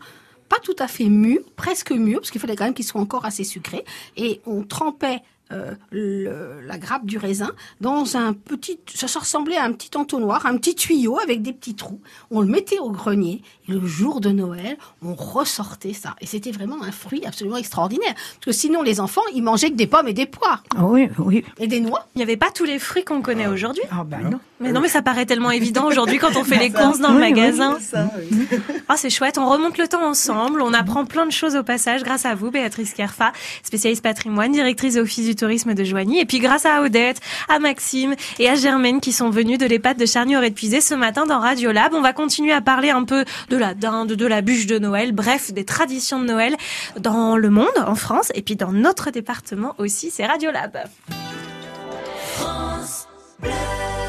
pas 0.48 0.58
tout 0.64 0.76
à 0.80 0.88
fait 0.88 1.06
mûr, 1.10 1.40
presque 1.56 1.92
mûr, 1.92 2.20
parce 2.20 2.30
qu'il 2.32 2.40
fallait 2.40 2.56
quand 2.56 2.66
même 2.66 2.76
qu'il 2.76 2.86
soit 2.86 3.02
encore 3.02 3.26
assez 3.26 3.44
sucré, 3.44 3.84
et 4.16 4.42
on 4.46 4.62
trempait 4.64 5.20
euh, 5.52 5.74
le- 5.92 6.62
la 6.66 6.78
grappe 6.78 7.06
du 7.06 7.18
raisin 7.18 7.52
dans 7.82 8.18
un 8.18 8.34
petit, 8.34 8.80
ça 8.94 9.08
se 9.08 9.20
ressemblait 9.20 9.58
à 9.58 9.64
un 9.64 9.72
petit 9.74 9.96
entonnoir, 9.96 10.46
un 10.46 10.58
petit 10.58 10.76
tuyau 10.76 11.20
avec 11.20 11.42
des 11.42 11.54
petits 11.54 11.76
trous. 11.76 12.00
On 12.32 12.42
le 12.42 12.48
mettait 12.48 12.80
au 12.80 12.90
grenier 12.90 13.42
et 13.68 13.72
le 13.72 13.86
jour 13.86 14.22
de 14.22 14.30
Noël, 14.30 14.78
on 15.04 15.14
ressortait 15.14 15.94
ça. 15.94 16.16
Et 16.22 16.26
c'était 16.26 16.52
vraiment 16.52 16.82
un 16.84 16.92
fruit 16.92 17.24
absolument 17.26 17.58
extraordinaire. 17.58 18.14
Parce 18.16 18.46
que 18.46 18.52
sinon, 18.52 18.82
les 18.82 19.00
enfants, 19.00 19.22
ils 19.34 19.44
mangeaient 19.44 19.70
que 19.72 19.76
des 19.76 19.88
pommes 19.88 20.08
et 20.08 20.14
des 20.14 20.26
poires 20.26 20.64
Ah 20.76 20.86
Oui, 20.86 21.10
oui. 21.20 21.44
et 21.60 21.68
des 21.68 21.80
noix. 21.80 22.08
Il 22.16 22.20
n'y 22.20 22.24
avait 22.24 22.38
pas 22.38 22.52
tous 22.54 22.66
les 22.66 22.80
fruits 22.80 23.04
qu'on 23.04 23.22
connaît 23.22 23.48
aujourd'hui. 23.48 23.84
Ah 23.92 24.04
ben 24.04 24.30
non. 24.30 24.40
Mais 24.62 24.72
non, 24.72 24.80
mais 24.82 24.88
ça 24.88 25.02
paraît 25.02 25.26
tellement 25.26 25.52
évident 25.52 25.86
aujourd'hui 25.86 26.18
quand 26.18 26.36
on 26.38 26.44
fait 26.46 26.58
les 26.58 26.72
courses 26.72 27.00
dans 27.00 27.10
le 27.10 27.16
Oui, 27.16 27.32
magasin. 27.34 27.78
Oui. 28.18 28.48
Ah, 28.88 28.98
c'est 28.98 29.10
chouette, 29.10 29.38
on 29.40 29.50
remonte 29.50 29.78
le 29.80 29.88
temps 29.88 30.08
ensemble, 30.08 30.62
on 30.62 30.72
apprend 30.72 31.06
plein 31.06 31.26
de 31.26 31.32
choses 31.32 31.56
au 31.56 31.64
passage 31.64 32.04
grâce 32.04 32.26
à 32.26 32.36
vous, 32.36 32.52
Béatrice 32.52 32.94
Kerfa, 32.94 33.34
spécialiste 33.64 34.04
patrimoine, 34.04 34.52
directrice 34.52 34.96
office 34.96 35.26
du 35.26 35.35
tourisme 35.36 35.74
de 35.74 35.84
Joigny, 35.84 36.20
et 36.20 36.26
puis 36.26 36.40
grâce 36.40 36.66
à 36.66 36.82
Odette, 36.82 37.20
à 37.50 37.60
Maxime 37.60 38.16
et 38.40 38.50
à 38.50 38.56
Germaine 38.56 39.00
qui 39.00 39.12
sont 39.12 39.30
venus 39.30 39.58
de 39.58 39.66
l'EHPAD 39.66 39.98
de 39.98 40.06
charny 40.06 40.36
aurait 40.36 40.52
puisé 40.52 40.82
ce 40.82 40.94
matin 40.94 41.26
dans 41.26 41.40
Radiolab. 41.40 41.94
On 41.94 42.02
va 42.02 42.14
continuer 42.14 42.52
à 42.52 42.62
parler 42.62 42.90
un 42.90 43.04
peu 43.04 43.26
de 43.50 43.58
la 43.58 43.74
dinde, 43.74 44.14
de 44.14 44.26
la 44.26 44.42
bûche 44.42 44.66
de 44.66 44.80
Noël, 44.80 45.12
bref, 45.12 45.52
des 45.54 45.66
traditions 45.66 46.20
de 46.20 46.26
Noël 46.26 46.56
dans 47.00 47.38
le 47.38 47.50
monde, 47.50 47.68
en 47.86 47.96
France, 47.96 48.32
et 48.36 48.42
puis 48.42 48.56
dans 48.56 48.72
notre 48.72 49.12
département 49.12 49.76
aussi, 49.78 50.12
c'est 50.12 50.26
Radiolab. 50.26 50.78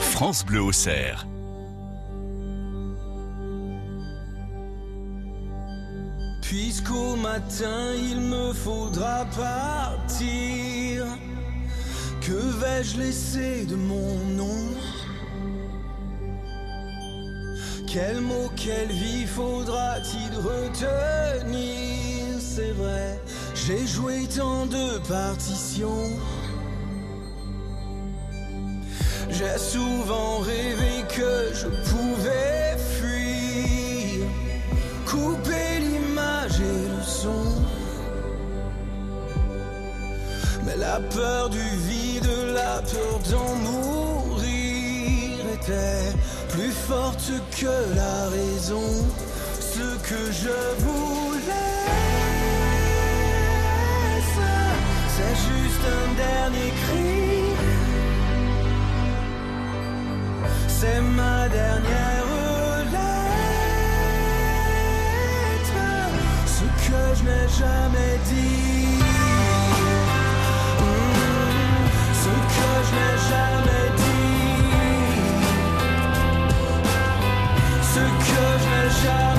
France 0.00 0.46
Bleu 0.46 0.62
au 0.62 0.72
cerf. 0.72 1.26
Puisqu'au 6.48 7.16
matin 7.16 7.92
il 7.92 8.20
me 8.20 8.52
faudra 8.52 9.24
partir, 9.36 11.04
que 12.20 12.38
vais-je 12.60 12.98
laisser 12.98 13.64
de 13.64 13.74
mon 13.74 14.14
nom? 14.36 14.70
Quel 17.92 18.20
mot, 18.20 18.48
quelle 18.54 18.92
vie 18.92 19.26
faudra-t-il 19.26 20.38
retenir? 20.38 21.56
C'est 22.38 22.70
vrai, 22.70 23.20
j'ai 23.66 23.84
joué 23.84 24.28
tant 24.28 24.66
de 24.66 24.98
partitions. 25.08 26.10
J'ai 29.30 29.58
souvent 29.58 30.38
rêvé 30.38 31.02
que 31.08 31.52
je 31.52 31.66
pouvais 31.90 32.76
fuir, 33.00 34.26
couper 35.06 35.75
l'image 36.46 36.60
et 36.60 36.88
le 36.88 37.02
son. 37.02 37.30
Mais 40.64 40.76
la 40.76 41.00
peur 41.14 41.48
du 41.50 41.58
vide, 41.58 42.28
la 42.54 42.82
peur 42.82 43.20
d'en 43.30 43.54
mourir 43.56 45.38
était 45.54 46.12
plus 46.50 46.72
forte 46.72 47.32
que 47.60 47.94
la 47.94 48.28
raison. 48.28 48.88
Ce 49.60 50.08
que 50.08 50.32
je 50.32 50.84
voulais, 50.84 51.52
c'est 55.14 55.36
juste 55.48 55.84
un 55.98 56.14
dernier 56.14 56.70
cri. 56.82 57.16
C'est 60.68 61.00
ma 61.00 61.48
dernière 61.48 62.15
que 66.86 67.02
je 67.16 67.22
n'ai 67.24 67.48
jamais 67.60 68.14
dit, 68.30 69.00
ce 72.22 72.32
que 72.52 72.70
je 72.86 72.92
n'ai 72.96 73.14
jamais 73.30 73.86
dit, 74.02 74.66
ce 77.92 78.02
que 78.26 78.44
je 78.62 78.66
n'ai 78.72 78.88
jamais 79.02 79.24
dit, 79.24 79.35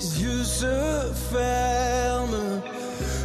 mes 0.00 0.22
yeux 0.22 0.44
se 0.44 1.12
ferment. 1.30 2.62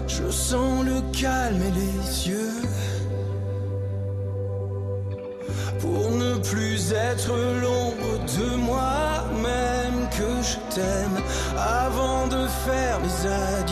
Je 0.08 0.30
sens 0.30 0.84
le 0.84 1.02
calme 1.12 1.62
et 1.62 1.72
les 1.72 2.30
yeux. 2.30 2.62
Pour 5.80 6.12
ne 6.12 6.36
plus 6.38 6.92
être 6.94 7.34
l'ombre 7.62 8.14
de 8.38 8.56
moi-même 8.56 10.10
que 10.18 10.32
je 10.42 10.58
t'aime 10.74 11.18
avant 11.58 12.28
de 12.28 12.48
faire 12.66 13.00
mes 13.00 13.30
adieux. 13.30 13.65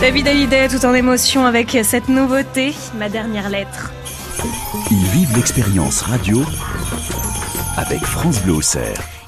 David 0.00 0.28
Hallyday 0.28 0.68
tout 0.68 0.84
en 0.84 0.92
émotion 0.92 1.46
avec 1.46 1.76
cette 1.82 2.08
nouveauté, 2.08 2.74
ma 2.98 3.08
dernière 3.08 3.48
lettre. 3.48 3.92
Ils 4.90 5.06
vivent 5.06 5.34
l'expérience 5.34 6.02
radio 6.02 6.44
avec 7.78 8.04
France 8.04 8.42
Bleu. 8.42 8.60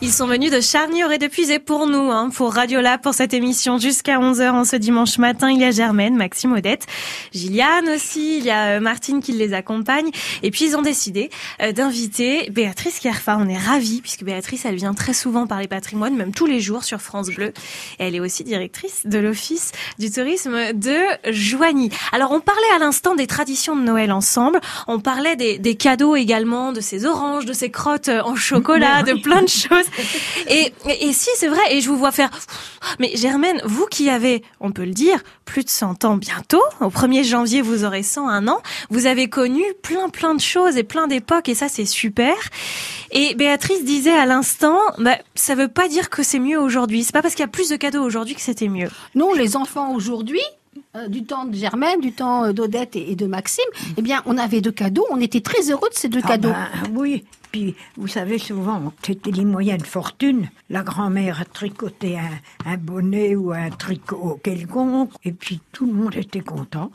Ils 0.00 0.12
sont 0.12 0.28
venus 0.28 0.52
de 0.52 0.60
Charny 0.60 1.00
et 1.00 1.18
de 1.18 1.26
Puisé 1.26 1.58
pour 1.58 1.88
nous, 1.88 2.12
hein, 2.12 2.30
pour 2.32 2.54
Radio 2.54 2.80
Lab, 2.80 3.00
pour 3.00 3.14
cette 3.14 3.34
émission 3.34 3.78
jusqu'à 3.78 4.20
11h 4.20 4.50
en 4.50 4.64
ce 4.64 4.76
dimanche 4.76 5.18
matin. 5.18 5.50
Il 5.50 5.58
y 5.58 5.64
a 5.64 5.72
Germaine, 5.72 6.14
Maxime 6.14 6.52
Odette, 6.52 6.86
Gilliane 7.32 7.88
aussi, 7.88 8.38
il 8.38 8.44
y 8.44 8.50
a 8.50 8.76
euh, 8.76 8.80
Martine 8.80 9.20
qui 9.20 9.32
les 9.32 9.54
accompagne. 9.54 10.10
Et 10.44 10.52
puis 10.52 10.66
ils 10.66 10.76
ont 10.76 10.82
décidé 10.82 11.30
euh, 11.60 11.72
d'inviter 11.72 12.48
Béatrice 12.50 13.00
Kerfa. 13.00 13.36
On 13.40 13.48
est 13.48 13.58
ravis 13.58 14.00
puisque 14.00 14.22
Béatrice, 14.22 14.64
elle 14.66 14.76
vient 14.76 14.94
très 14.94 15.14
souvent 15.14 15.48
parler 15.48 15.66
patrimoine, 15.66 16.14
même 16.14 16.32
tous 16.32 16.46
les 16.46 16.60
jours 16.60 16.84
sur 16.84 17.00
France 17.00 17.30
Bleu. 17.30 17.52
Et 17.98 18.06
elle 18.06 18.14
est 18.14 18.20
aussi 18.20 18.44
directrice 18.44 19.04
de 19.04 19.18
l'Office 19.18 19.72
du 19.98 20.12
tourisme 20.12 20.74
de 20.74 20.96
Joigny. 21.32 21.90
Alors 22.12 22.30
on 22.30 22.38
parlait 22.38 22.60
à 22.76 22.78
l'instant 22.78 23.16
des 23.16 23.26
traditions 23.26 23.74
de 23.74 23.82
Noël 23.82 24.12
ensemble. 24.12 24.60
On 24.86 25.00
parlait 25.00 25.34
des, 25.34 25.58
des 25.58 25.74
cadeaux 25.74 26.14
également, 26.14 26.70
de 26.70 26.80
ces 26.80 27.04
oranges, 27.04 27.46
de 27.46 27.52
ces 27.52 27.72
crottes 27.72 28.10
en 28.10 28.36
chocolat, 28.36 29.02
de 29.02 29.14
plein 29.14 29.42
de 29.42 29.48
choses. 29.48 29.87
Et, 30.48 30.72
et, 30.88 31.08
et 31.08 31.12
si, 31.12 31.28
c'est 31.36 31.48
vrai, 31.48 31.60
et 31.70 31.80
je 31.80 31.88
vous 31.88 31.96
vois 31.96 32.12
faire... 32.12 32.30
Mais 32.98 33.12
Germaine, 33.16 33.60
vous 33.64 33.86
qui 33.86 34.08
avez, 34.08 34.42
on 34.60 34.70
peut 34.72 34.84
le 34.84 34.92
dire, 34.92 35.22
plus 35.44 35.64
de 35.64 35.70
100 35.70 36.04
ans 36.04 36.16
bientôt, 36.16 36.62
au 36.80 36.88
1er 36.88 37.24
janvier 37.24 37.60
vous 37.60 37.84
aurez 37.84 38.02
101 38.02 38.48
ans, 38.48 38.60
vous 38.90 39.06
avez 39.06 39.28
connu 39.28 39.62
plein 39.82 40.08
plein 40.08 40.34
de 40.34 40.40
choses 40.40 40.76
et 40.76 40.84
plein 40.84 41.06
d'époques, 41.06 41.48
et 41.48 41.54
ça 41.54 41.68
c'est 41.68 41.84
super. 41.84 42.34
Et 43.10 43.34
Béatrice 43.34 43.84
disait 43.84 44.16
à 44.16 44.26
l'instant, 44.26 44.78
bah, 44.98 45.16
ça 45.34 45.54
veut 45.54 45.68
pas 45.68 45.88
dire 45.88 46.10
que 46.10 46.22
c'est 46.22 46.38
mieux 46.38 46.58
aujourd'hui. 46.58 47.04
C'est 47.04 47.12
pas 47.12 47.22
parce 47.22 47.34
qu'il 47.34 47.42
y 47.42 47.48
a 47.48 47.48
plus 47.48 47.68
de 47.68 47.76
cadeaux 47.76 48.02
aujourd'hui 48.02 48.34
que 48.34 48.40
c'était 48.40 48.68
mieux. 48.68 48.88
Non, 49.14 49.32
les 49.34 49.56
enfants 49.56 49.92
aujourd'hui, 49.94 50.40
euh, 50.96 51.08
du 51.08 51.24
temps 51.24 51.44
de 51.44 51.54
Germaine, 51.54 52.00
du 52.00 52.12
temps 52.12 52.44
euh, 52.44 52.52
d'Odette 52.52 52.96
et, 52.96 53.10
et 53.12 53.16
de 53.16 53.26
Maxime, 53.26 53.64
eh 53.96 54.02
bien, 54.02 54.22
on 54.26 54.38
avait 54.38 54.60
deux 54.60 54.72
cadeaux. 54.72 55.06
On 55.10 55.20
était 55.20 55.40
très 55.40 55.70
heureux 55.70 55.88
de 55.90 55.94
ces 55.94 56.08
deux 56.08 56.20
Ah 56.24 56.28
cadeaux. 56.28 56.50
ben, 56.50 56.68
oui, 56.94 57.24
puis 57.50 57.74
vous 57.96 58.06
savez 58.08 58.38
souvent, 58.38 58.92
c'était 59.02 59.30
les 59.30 59.44
moyens 59.44 59.82
de 59.82 59.86
fortune. 59.86 60.48
La 60.70 60.82
grand-mère 60.82 61.44
tricotait 61.52 62.16
un, 62.16 62.70
un 62.70 62.76
bonnet 62.76 63.34
ou 63.36 63.52
un 63.52 63.70
tricot 63.70 64.40
quelconque, 64.42 65.10
et 65.24 65.32
puis 65.32 65.60
tout 65.72 65.86
le 65.86 65.92
monde 65.92 66.14
était 66.16 66.40
content. 66.40 66.90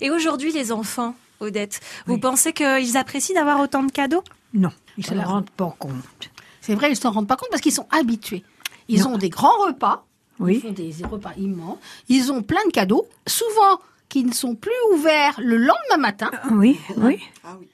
Et 0.00 0.10
aujourd'hui, 0.10 0.52
les 0.52 0.72
enfants, 0.72 1.14
Odette, 1.40 1.80
vous 2.06 2.18
pensez 2.18 2.52
qu'ils 2.52 2.96
apprécient 2.96 3.34
d'avoir 3.34 3.60
autant 3.60 3.82
de 3.82 3.90
cadeaux? 3.92 4.22
Non, 4.52 4.70
ils 4.96 5.00
ne 5.00 5.04
se 5.06 5.14
Voilà. 5.14 5.28
rendent 5.28 5.50
pas 5.50 5.74
compte. 5.78 6.30
C'est 6.60 6.74
vrai, 6.74 6.90
ils 6.90 6.96
s'en 6.96 7.10
rendent 7.10 7.28
pas 7.28 7.36
compte 7.36 7.48
parce 7.50 7.60
qu'ils 7.62 7.72
sont 7.72 7.86
habitués. 7.90 8.44
Ils 8.88 9.00
Non. 9.02 9.14
ont 9.14 9.18
des 9.18 9.30
grands 9.30 9.66
repas. 9.66 10.06
Oui. 10.38 10.54
Ils 10.56 10.60
font 10.62 10.72
des 10.72 10.94
repas 11.08 11.32
immenses. 11.38 11.78
Ils 12.08 12.32
ont 12.32 12.42
plein 12.42 12.64
de 12.66 12.72
cadeaux, 12.72 13.06
souvent 13.26 13.80
qui 14.14 14.22
ne 14.22 14.32
sont 14.32 14.54
plus 14.54 14.70
ouverts 14.92 15.40
le 15.42 15.56
lendemain 15.56 15.96
matin. 15.98 16.30
Oui, 16.52 16.78
oui. 16.98 17.18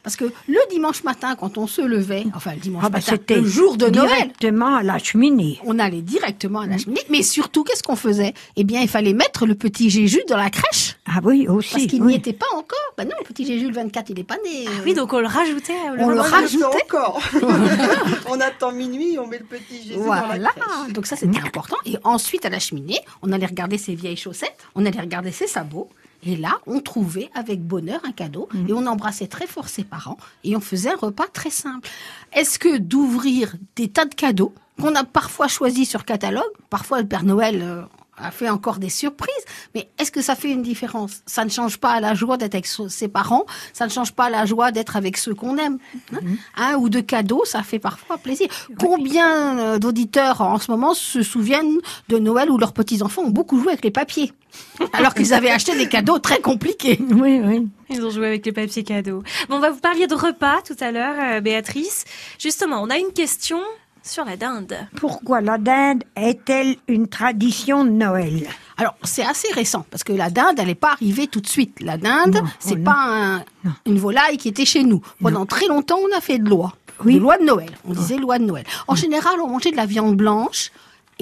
Parce 0.03 0.17
que 0.17 0.25
le 0.49 0.59
dimanche 0.71 1.05
matin, 1.05 1.37
quand 1.39 1.59
on 1.59 1.67
se 1.67 1.83
levait, 1.83 2.25
enfin 2.35 2.55
le 2.55 2.61
dimanche 2.61 2.83
Ah 2.83 2.89
ben, 2.89 2.97
matin, 2.97 3.13
c'était 3.13 3.43
le 3.43 3.47
jour 3.47 3.77
de 3.77 3.89
Noël, 3.91 4.09
directement 4.09 4.77
à 4.77 4.83
la 4.83 4.97
cheminée. 4.97 5.59
on 5.67 5.79
allait 5.79 6.01
directement 6.01 6.61
à 6.61 6.67
la 6.67 6.79
cheminée. 6.79 7.03
Mais 7.11 7.23
surtout, 7.23 7.63
qu'est-ce 7.63 7.83
qu'on 7.83 7.95
faisait? 7.95 8.33
Eh 8.57 8.65
bien, 8.65 8.81
il 8.81 8.89
fallait 8.89 9.13
mettre 9.13 9.45
le 9.45 9.55
petit 9.55 9.91
Jésus 9.91 10.23
dans 10.29 10.39
la 10.39 10.49
crèche. 10.49 10.97
Ah 11.05 11.21
oui, 11.23 11.47
aussi. 11.47 11.73
Parce 11.75 11.87
qu'il 11.89 12.01
oui. 12.03 12.13
n'y 12.13 12.19
était 12.19 12.33
pas 12.33 12.47
encore. 12.55 12.79
Ben 12.97 13.05
non, 13.05 13.15
le 13.19 13.25
petit 13.27 13.45
Jésus, 13.45 13.67
le 13.67 13.75
24, 13.75 14.09
il 14.09 14.17
n'est 14.17 14.25
pas 14.25 14.37
né. 14.37 14.65
Ah 14.67 14.71
oui, 14.87 14.95
donc 14.95 15.13
on 15.13 15.21
le 15.21 15.27
rajoutait. 15.27 15.75
On 15.99 16.09
le 16.09 16.21
rajoutait. 16.21 16.65
encore. 16.65 17.21
on 18.31 18.41
attend 18.41 18.73
minuit, 18.73 19.19
on 19.19 19.27
met 19.27 19.41
le 19.41 19.45
petit 19.45 19.83
Jésus 19.83 19.97
dans 19.97 20.05
Voilà, 20.05 20.39
la 20.39 20.49
crèche. 20.49 20.93
donc 20.95 21.05
ça 21.05 21.17
c'était 21.17 21.39
important. 21.39 21.77
Et 21.85 21.99
ensuite 22.03 22.47
à 22.47 22.49
la 22.49 22.61
cheminée, 22.61 23.01
on 23.21 23.31
allait 23.31 23.45
regarder 23.45 23.77
ses 23.77 23.95
vieilles 23.95 24.17
chaussettes, 24.17 24.57
on 24.75 24.87
allait 24.87 25.01
regarder 25.01 25.33
ses 25.33 25.47
sabots. 25.47 25.91
Et 26.23 26.37
là, 26.37 26.59
on 26.67 26.81
trouvait 26.81 27.31
avec 27.35 27.63
bonheur 27.63 28.01
un 28.05 28.13
cadeau 28.13 28.49
et 28.69 28.73
on 28.73 28.87
embrassait 28.87 29.27
très 29.27 29.47
fort 29.47 29.69
ses 29.69 29.85
parents 29.85 30.19
et 30.45 30.57
on 30.57 30.61
faisait 30.61 30.91
un 30.91 30.97
repas 30.97 31.27
très 31.33 31.51
simple. 31.51 31.89
Est-ce 32.33 32.59
que 32.59 32.79
d'ouvrir 32.79 33.57
des 33.77 33.89
tas 33.89 34.05
de 34.05 34.15
cadeaux 34.15 34.55
qu'on 34.81 34.95
a 34.95 35.05
parfois 35.05 35.49
choisis 35.49 35.89
sur 35.89 36.05
catalogue, 36.05 36.43
parfois 36.69 37.01
le 37.01 37.07
Père 37.07 37.25
Noël 37.25 37.61
euh, 37.63 37.83
a 38.23 38.31
fait 38.31 38.49
encore 38.49 38.79
des 38.79 38.89
surprises, 38.91 39.45
mais 39.75 39.89
est-ce 39.99 40.11
que 40.11 40.23
ça 40.23 40.35
fait 40.35 40.51
une 40.51 40.63
différence? 40.63 41.23
Ça 41.27 41.45
ne 41.45 41.51
change 41.51 41.79
pas 41.79 42.01
la 42.01 42.15
joie 42.15 42.37
d'être 42.37 42.55
avec 42.55 42.67
ses 42.67 43.09
parents, 43.09 43.45
ça 43.73 43.87
ne 43.87 43.91
change 43.91 44.13
pas 44.13 44.31
la 44.31 44.47
joie 44.47 44.73
d'être 44.73 44.97
avec 44.97 45.17
ceux 45.17 45.35
qu'on 45.35 45.57
aime. 45.57 45.79
hein? 46.13 46.19
Un 46.57 46.75
ou 46.77 46.89
deux 46.89 47.03
cadeaux, 47.03 47.45
ça 47.45 47.63
fait 47.63 47.79
parfois 47.79 48.19
plaisir. 48.19 48.49
Combien 48.79 49.59
euh, 49.59 49.79
d'auditeurs 49.79 50.41
en 50.41 50.59
ce 50.59 50.71
moment 50.71 50.95
se 50.95 51.23
souviennent 51.23 51.79
de 52.09 52.19
Noël 52.19 52.51
où 52.51 52.59
leurs 52.59 52.73
petits-enfants 52.73 53.23
ont 53.23 53.31
beaucoup 53.31 53.59
joué 53.59 53.69
avec 53.73 53.85
les 53.85 53.91
papiers? 53.91 54.33
Alors 54.93 55.15
qu'ils 55.15 55.33
avaient 55.33 55.51
acheté 55.51 55.77
des 55.77 55.89
cadeaux 55.89 56.19
très 56.19 56.41
compliqués 56.41 56.99
Oui, 57.11 57.41
oui. 57.45 57.69
Ils 57.89 58.05
ont 58.05 58.11
joué 58.11 58.27
avec 58.27 58.45
les 58.47 58.53
papiers 58.53 58.85
cadeaux. 58.85 59.23
Bon, 59.49 59.61
bah, 59.61 59.71
vous 59.71 59.81
parliez 59.81 60.07
de 60.07 60.15
repas 60.15 60.61
tout 60.67 60.77
à 60.81 60.91
l'heure, 60.91 61.15
euh, 61.19 61.41
Béatrice. 61.41 62.05
Justement, 62.39 62.83
on 62.83 62.91
a 62.91 62.99
une 62.99 63.13
question 63.13 63.61
sur 64.03 64.25
la 64.25 64.37
dinde. 64.37 64.75
Pourquoi 64.97 65.41
la 65.41 65.59
dinde 65.59 66.05
est-elle 66.17 66.77
une 66.89 67.09
tradition 67.09 67.85
de 67.85 67.91
Noël? 67.91 68.47
Alors, 68.77 68.95
c'est 69.03 69.25
assez 69.25 69.53
récent, 69.53 69.85
parce 69.91 70.05
que 70.05 70.13
la 70.13 70.31
dinde, 70.31 70.57
elle 70.59 70.67
n'est 70.69 70.75
pas 70.75 70.93
arrivée 70.93 71.27
tout 71.27 71.41
de 71.41 71.47
suite. 71.47 71.81
La 71.81 71.99
dinde, 71.99 72.37
Non, 72.37 72.45
c'est 72.59 72.79
oh 72.81 72.85
pas 72.85 72.97
un- 72.97 73.45
une 73.87 73.99
volaille 73.99 74.37
qui 74.39 74.49
était 74.49 74.65
chez 74.65 74.85
nous. 74.85 75.03
Pendant 75.23 75.45
très 75.47 75.67
longtemps, 75.67 75.99
on 75.99 76.17
a 76.17 76.21
fait 76.21 76.39
de 76.39 76.49
loi. 76.49 76.75
Oui. 77.05 77.15
De 77.15 77.21
loi 77.21 77.39
de 77.39 77.45
Noël. 77.45 77.71
On 77.87 77.93
disait 77.93 78.17
loi 78.17 78.39
de 78.39 78.45
Noël. 78.45 78.65
En 78.89 78.95
général, 78.95 79.35
on 79.43 79.49
mangeait 79.49 79.71
de 79.71 79.77
la 79.77 79.87
viande 79.87 80.17
blanche. 80.17 80.71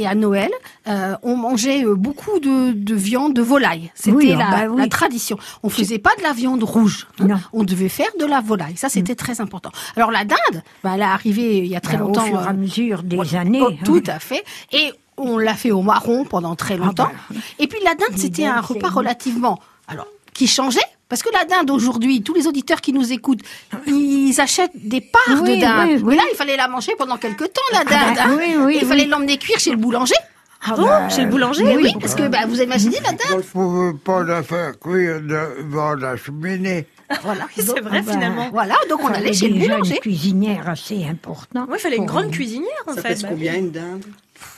Et 0.00 0.06
à 0.06 0.14
Noël, 0.14 0.50
euh, 0.87 1.16
on 1.24 1.37
mangeait 1.37 1.84
euh, 1.84 1.96
beaucoup 1.96 2.38
de, 2.38 2.70
de 2.72 2.94
viande 2.94 3.34
de 3.34 3.42
volaille. 3.42 3.90
C'était 3.96 4.12
Oui, 4.16 4.32
ah 4.32 4.38
la, 4.38 4.50
bah 4.50 4.72
oui. 4.72 4.80
la 4.80 4.87
tradition. 4.88 5.37
On 5.64 5.68
faisait 5.70 5.98
pas 5.98 6.12
de 6.16 6.22
la 6.22 6.32
viande 6.32 6.62
rouge. 6.62 7.08
hein. 7.20 7.40
On 7.52 7.64
devait 7.64 7.88
faire 7.88 8.06
de 8.20 8.24
la 8.24 8.40
volaille. 8.40 8.76
Ça, 8.76 8.88
c'était 8.88 9.16
très 9.16 9.40
important. 9.40 9.70
Alors 9.96 10.12
la 10.12 10.24
dinde, 10.24 10.62
bah, 10.84 10.92
elle 10.94 11.00
est 11.00 11.04
arrivée 11.04 11.58
il 11.58 11.66
y 11.66 11.74
a 11.74 11.80
très 11.80 11.96
Ben, 11.96 12.04
longtemps. 12.04 12.22
Au 12.22 12.26
fur 12.26 12.40
et 12.40 12.44
euh, 12.44 12.48
à 12.48 12.52
mesure 12.52 13.02
des 13.02 13.16
Ouais, 13.16 13.34
années. 13.34 13.61
oh, 13.61 13.72
tout 13.84 14.02
hein. 14.06 14.12
à 14.14 14.18
fait. 14.20 14.44
Et 14.72 14.92
on 15.16 15.37
l'a 15.37 15.54
fait 15.54 15.72
au 15.72 15.82
marron 15.82 16.24
pendant 16.24 16.54
très 16.54 16.76
longtemps. 16.76 17.11
bah, 17.12 17.12
oui. 17.32 17.38
Et 17.58 17.66
puis 17.66 17.80
la 17.84 17.96
dinde, 17.96 18.16
c'était 18.16 18.46
un 18.46 18.61
repas 18.61 18.90
relativement, 18.90 19.58
alors, 19.88 20.06
qui 20.32 20.46
changeait. 20.46 20.78
Parce 21.09 21.23
que 21.23 21.31
la 21.33 21.44
dinde 21.44 21.71
aujourd'hui, 21.71 22.23
tous 22.23 22.35
les 22.35 22.47
auditeurs 22.47 22.81
qui 22.81 22.92
nous 22.92 23.12
écoutent, 23.12 23.40
ils 23.87 24.38
achètent 24.40 24.73
des 24.75 25.01
parts 25.01 25.40
Oui, 25.42 25.57
de 25.57 25.61
dinde. 25.61 25.88
oui, 25.88 25.94
oui. 25.97 26.03
Mais 26.11 26.16
là, 26.16 26.23
il 26.31 26.37
fallait 26.37 26.57
la 26.57 26.68
manger 26.68 26.92
pendant 26.99 27.16
quelques 27.16 27.51
temps, 27.53 27.62
la 27.73 27.85
dinde. 27.85 28.16
bah, 28.16 28.23
hein. 28.27 28.37
oui, 28.38 28.55
oui, 28.59 28.75
Et 28.75 28.77
il 28.79 28.83
oui. 28.83 28.88
fallait 28.88 29.07
l'emmener 29.07 29.38
cuire 29.38 29.59
chez 29.59 29.71
le 29.71 29.77
boulanger. 29.79 30.14
Ah 30.66 30.75
bon 30.77 30.87
bah, 30.87 31.09
Chez 31.09 31.23
le 31.23 31.31
boulanger 31.31 31.62
Mais 31.64 31.77
oui, 31.77 31.94
parce 32.01 32.14
que 32.16 32.27
bah, 32.29 32.40
vous 32.47 32.61
imaginez 32.61 32.97
la 33.05 33.12
dinde. 33.12 33.21
On 33.33 33.37
ne 33.38 33.42
pouvait 33.42 33.99
pas 33.99 34.23
la 34.25 34.42
faire 34.42 34.79
cuire 34.79 35.21
devant 35.23 35.94
la 35.94 36.16
cheminée. 36.16 36.87
Voilà. 37.23 37.47
C'est 37.57 37.81
vrai, 37.81 38.03
bah, 38.03 38.12
finalement. 38.12 38.51
Voilà, 38.53 38.75
donc 38.90 39.03
on 39.03 39.07
allait 39.09 39.33
chez 39.33 39.49
le 39.49 39.61
boulanger. 39.61 39.94
une 39.94 40.01
cuisinière 40.01 40.68
assez 40.68 41.07
importante. 41.07 41.68
Oui, 41.71 41.77
il 41.79 41.81
fallait 41.81 41.97
une 41.97 42.07
grande 42.07 42.31
cuisinière, 42.33 42.68
en 42.87 42.92
Ça 42.94 43.03
fait. 43.03 43.23
Bah 43.23 43.29
combien 43.31 43.55
une 43.55 43.71
dinde? 43.71 44.05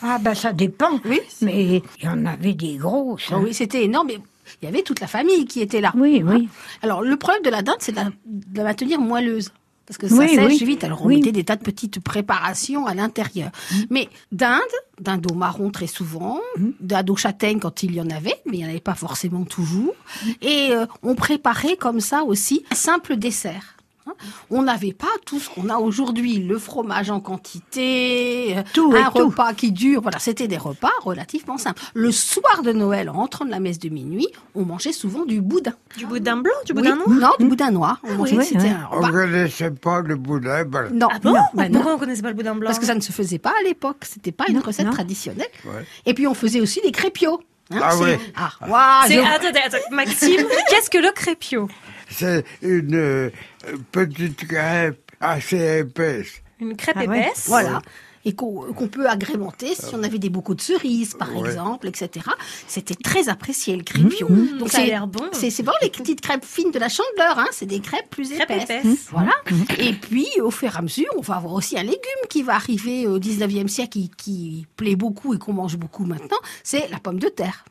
Ah 0.03 0.19
ben 0.21 0.35
ça 0.35 0.53
dépend. 0.53 0.99
Oui. 1.05 1.21
Mais 1.43 1.83
il 2.01 2.05
y 2.05 2.09
en 2.09 2.27
avait 2.27 2.55
des 2.55 2.75
grosses. 2.77 3.29
Ah 3.31 3.35
hein. 3.37 3.43
oui, 3.45 3.55
c'était 3.55 3.85
énorme. 3.85 4.09
mais 4.09 4.19
il 4.63 4.67
y 4.67 4.69
avait 4.69 4.83
toute 4.83 5.01
la 5.01 5.07
famille 5.07 5.45
qui 5.47 5.61
était 5.61 5.81
là. 5.81 5.93
Oui, 5.97 6.23
oui. 6.25 6.49
Alors, 6.83 7.03
le 7.03 7.17
problème 7.17 7.43
de 7.43 7.51
la 7.51 7.63
dinde, 7.63 7.77
c'est 7.81 7.93
de 7.93 7.97
la, 7.97 8.05
de 8.27 8.57
la 8.59 8.65
maintenir 8.65 9.01
moelleuse. 9.01 9.51
Parce 9.87 9.99
que 9.99 10.07
ça 10.07 10.15
Oui, 10.15 10.29
sèche 10.37 10.61
oui. 10.61 10.65
vite. 10.65 10.85
Alors, 10.85 11.03
on 11.03 11.07
Oui. 11.07 11.17
mettait 11.17 11.33
des 11.33 11.43
tas 11.43 11.57
de 11.57 11.65
petites 11.65 11.99
préparations 11.99 12.87
à 12.87 12.95
l'intérieur. 12.95 13.51
Mais 13.91 14.09
dinde, 14.31 14.61
dinde 15.01 15.27
au 15.33 15.35
marron 15.35 15.71
très 15.71 15.89
souvent, 15.89 16.39
dinde 16.79 17.11
au 17.11 17.17
châtaigne 17.17 17.59
quand 17.59 17.83
il 17.83 17.95
y 17.97 18.01
en 18.01 18.09
avait, 18.11 18.37
mais 18.47 18.59
il 18.59 18.59
n'y 18.59 18.67
en 18.67 18.69
avait 18.69 18.79
pas 18.79 18.95
forcément 18.95 19.43
toujours. 19.45 19.95
Et 20.43 20.69
euh, 20.71 20.87
on 21.03 21.17
préparait 21.17 21.77
comme 21.77 21.99
ça 22.01 22.23
aussi 22.23 22.65
un 22.71 22.77
simple 22.77 23.17
dessert. 23.17 23.75
Hein. 24.07 24.13
On 24.51 24.63
n'avait 24.63 24.93
pas 24.93 25.07
tout 25.27 25.39
ce 25.41 25.49
qu'on 25.51 25.69
a 25.69 25.77
aujourd'hui, 25.79 26.39
le 26.39 26.59
fromage 26.59 27.11
en 27.11 27.21
quantité, 27.21 28.57
euh, 28.59 28.63
Tout 28.73 28.93
un 28.97 29.11
tout. 29.11 29.27
repas 29.29 29.53
qui 29.55 29.73
dure. 29.73 30.01
Voilà, 30.03 30.19
c'était 30.19 30.49
des 30.49 30.57
repas 30.57 30.91
relativement 31.03 31.59
simples. 31.59 31.83
Le 31.95 32.11
soir 32.13 32.63
de 32.63 32.73
Noël, 32.73 33.09
en 33.11 33.15
rentrant 33.15 33.45
de 33.45 33.51
la 33.51 33.61
messe 33.61 33.79
de 33.79 33.89
minuit, 33.89 34.29
on 34.55 34.65
mangeait 34.65 34.93
souvent 34.93 35.25
du 35.25 35.41
boudin. 35.41 35.73
Du 35.97 36.07
boudin 36.07 36.37
blanc, 36.37 36.53
du 36.67 36.73
Oui, 36.73 36.83
boudin 36.83 36.97
noir 36.97 37.09
Non, 37.09 37.31
du 37.39 37.47
boudin 37.47 37.71
noir. 37.71 38.01
On 38.05 38.15
mangeait, 38.15 38.37
oui, 38.39 38.45
c'était 38.45 38.61
oui. 38.65 38.71
ne 39.07 39.11
connaissait 39.11 39.71
pas 39.71 40.01
le 40.01 40.17
boudin. 40.17 40.65
ben, 40.65 40.89
Non, 40.93 41.09
Ah 41.13 41.19
bon 41.21 41.33
non, 41.35 41.41
bah 41.55 41.69
non. 41.69 41.75
Pourquoi 41.75 41.95
on 41.95 41.99
connaissait 41.99 42.23
pas 42.23 42.29
le 42.29 42.35
boudin 42.35 42.55
blanc 42.55 42.67
Parce 42.69 42.79
que 42.79 42.87
ça 42.87 42.95
ne 42.95 43.01
se 43.01 43.13
faisait 43.13 43.39
pas 43.39 43.51
à 43.61 43.63
l'époque. 43.65 43.99
C'était 44.03 44.33
pas 44.33 44.45
une 44.49 44.57
Non, 44.57 44.63
recette 44.63 44.87
non. 44.87 44.93
traditionnelle. 44.93 45.49
Ouais. 45.65 45.85
Et 46.07 46.15
puis 46.15 46.27
on 46.27 46.35
faisait 46.35 46.61
aussi 46.61 46.81
des 46.83 46.93
crépiots. 46.93 47.41
hein, 47.73 47.81
Ah 47.83 47.97
ouais. 47.99 48.19
Ah, 48.37 49.05
je- 49.09 49.19
Attendez, 49.19 49.61
attendez, 49.65 49.83
Maxime, 49.93 50.41
qu'est-ce 50.71 50.91
que 50.91 50.99
le 50.99 51.13
crépio? 51.13 51.69
C'est 52.11 52.44
une 52.62 52.94
euh, 52.94 53.31
petite 53.92 54.46
crêpe 54.46 55.11
assez 55.20 55.79
épaisse. 55.81 56.42
Une 56.61 56.77
crêpe 56.77 56.96
Ah 56.99 57.05
ouais. 57.07 57.20
épaisse 57.20 57.44
Voilà. 57.46 57.81
Et 58.27 58.35
qu'on 58.35 58.70
qu'on 58.75 58.87
peut 58.88 59.09
agrémenter 59.09 59.75
si 59.75 59.94
on 59.94 60.03
avait 60.03 60.18
des 60.18 60.29
bocaux 60.29 60.55
de 60.55 60.61
cerises, 60.61 61.14
par 61.14 61.35
Ouais. 61.35 61.49
exemple, 61.49 61.88
etc. 61.88 62.27
C'était 62.68 62.94
très 62.94 63.31
apprécié, 63.31 63.75
le 63.77 63.83
crépio. 63.83 64.29
Mmh, 64.29 64.59
ça 64.59 64.64
a 64.64 64.68
c'est- 64.83 64.87
l'air 64.88 65.07
bon. 65.07 65.25
C'est 65.33 65.49
c'est 65.49 65.62
vraiment 65.62 65.79
les 65.81 65.88
petites 65.88 66.20
crêpes 66.20 66.44
fines 66.44 66.70
de 66.70 66.79
la 66.79 66.90
chandeleur, 66.90 67.38
hein. 67.38 67.46
c'est 67.51 67.64
des 67.64 67.81
crêpes 67.81 68.11
plus 68.11 68.31
épaisses. 68.33 68.64
épaisse. 68.64 69.07
Voilà. 69.11 69.33
Et 69.79 69.94
puis, 69.94 70.29
au 70.42 70.51
fur 70.51 70.70
et 70.70 70.77
à 70.77 70.83
mesure, 70.83 71.07
on 71.16 71.23
va 71.23 71.37
avoir 71.37 71.55
aussi 71.55 71.79
un 71.79 71.83
légume 71.83 72.23
qui 72.29 72.42
va 72.42 72.57
arriver 72.57 73.07
au 73.07 73.18
19e 73.18 73.68
siècle, 73.68 73.92
qui, 73.92 74.11
qui 74.18 74.66
plaît 74.77 74.96
beaucoup 74.96 75.33
et 75.33 75.38
qu'on 75.38 75.55
mange 75.55 75.79
beaucoup 75.79 76.05
maintenant, 76.05 76.37
c'est 76.62 76.90
la 76.90 76.99
pomme 76.99 77.18
de 77.20 77.29
terre. 77.29 77.64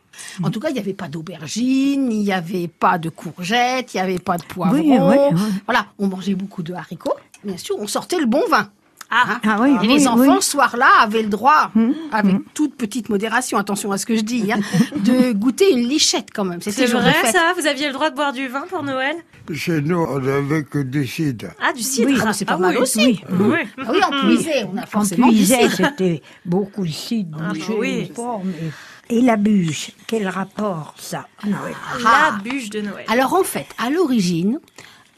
En 0.44 0.50
tout 0.52 0.60
cas, 0.60 0.70
il 0.70 0.74
n'y 0.74 0.80
avait 0.80 0.94
pas 0.94 1.08
d'aubergine, 1.08 2.12
il 2.12 2.20
n'y 2.24 2.32
avait 2.34 2.68
pas 2.68 2.98
de 2.98 3.10
courgettes, 3.10 3.94
il 3.94 3.98
n'y 3.98 4.02
avait 4.02 4.20
pas 4.20 4.38
de 4.38 4.44
poivrons. 4.44 4.78
Oui, 4.78 4.98
oui, 5.00 5.18
oui. 5.34 5.42
Voilà, 5.66 5.88
on 5.98 6.08
mangeait 6.08 6.36
beaucoup 6.36 6.64
de 6.64 6.74
haricots. 6.74 7.14
Bien 7.44 7.58
sûr, 7.58 7.76
on 7.80 7.88
sortait 7.88 8.20
le 8.20 8.26
bon 8.26 8.42
vin. 8.50 8.70
Ah, 9.12 9.40
Ah 9.44 9.58
oui, 9.60 9.72
Et 9.72 9.80
oui, 9.80 9.88
les 9.88 10.08
enfants, 10.08 10.36
oui. 10.36 10.42
ce 10.42 10.52
soir-là, 10.52 10.88
avaient 11.02 11.24
le 11.24 11.30
droit, 11.30 11.72
avec 12.12 12.36
toute 12.54 12.76
petite 12.76 13.10
modération, 13.10 13.58
attention 13.58 13.92
à 13.92 13.98
ce 13.98 14.06
que 14.06 14.16
je 14.16 14.22
dis, 14.22 14.52
hein, 14.52 14.60
de 14.98 15.32
goûter 15.34 15.72
une 15.72 15.88
lichette 15.88 16.28
quand 16.32 16.46
même. 16.46 16.62
C'était 16.62 16.86
vrai 16.86 17.12
fête. 17.14 17.34
ça? 17.34 17.54
Vous 17.58 17.66
aviez 17.66 17.88
le 17.88 17.94
droit 17.94 18.12
de 18.12 18.16
boire 18.16 18.34
du 18.34 18.48
vin 18.48 18.66
pour 18.70 18.84
Noël? 18.84 19.16
Chez 19.52 19.82
nous, 19.82 19.98
on 20.08 20.20
n'avait 20.20 20.62
que 20.64 20.78
du 20.78 21.08
cidre. 21.08 21.48
Ah, 21.60 21.74
du 21.74 21.82
cidre 21.82 22.10
Oui, 22.12 22.20
ah, 22.24 22.34
c'est 22.34 22.46
pas 22.46 22.54
Ah 22.54 22.58
mal 22.60 22.76
oui. 22.76 22.82
aussi. 22.84 23.20
Oui, 23.32 23.38
Oui. 23.40 23.58
Ah 23.80 23.90
oui, 23.92 24.00
on 24.12 24.28
puisait, 24.28 24.64
on 24.72 24.78
a 24.78 24.84
On 24.84 24.86
forcément 24.86 25.28
du 25.30 25.38
puisait, 25.38 25.62
cidre. 25.70 25.76
c'était 25.90 26.22
beaucoup 26.46 26.86
de 26.86 26.92
cidre, 26.92 27.40
Ah, 27.42 27.54
bah 27.54 27.66
oui. 27.80 28.12
fort, 28.16 28.44
mais- 28.46 28.70
Et 29.10 29.22
la 29.22 29.38
bûche, 29.38 29.92
quel 30.08 30.28
rapport 30.28 30.94
ça 30.98 31.28
à 31.44 31.48
Noël 31.48 31.74
La 32.04 32.38
bûche 32.44 32.70
de 32.70 32.82
Noël. 32.82 33.06
Alors 33.08 33.34
en 33.34 33.44
fait, 33.44 33.66
à 33.80 33.90
l'origine, 33.90 34.60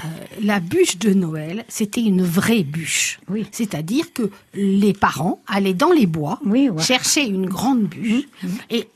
euh, 0.04 0.08
la 0.42 0.62
bûche 0.62 0.98
de 0.98 1.14
Noël, 1.14 1.66
c'était 1.68 2.02
une 2.02 2.24
vraie 2.24 2.64
bûche. 2.64 3.20
Oui. 3.30 3.46
C'est-à-dire 3.52 4.14
que 4.14 4.32
les 4.54 4.94
parents 4.94 5.42
allaient 5.46 5.74
dans 5.74 5.92
les 5.92 6.06
bois, 6.08 6.40
Oui, 6.46 6.70
ouais. 6.70 6.82
chercher 6.82 7.24
une 7.26 7.48
grande 7.48 7.82
bûche, 7.84 8.24
et 8.70 8.88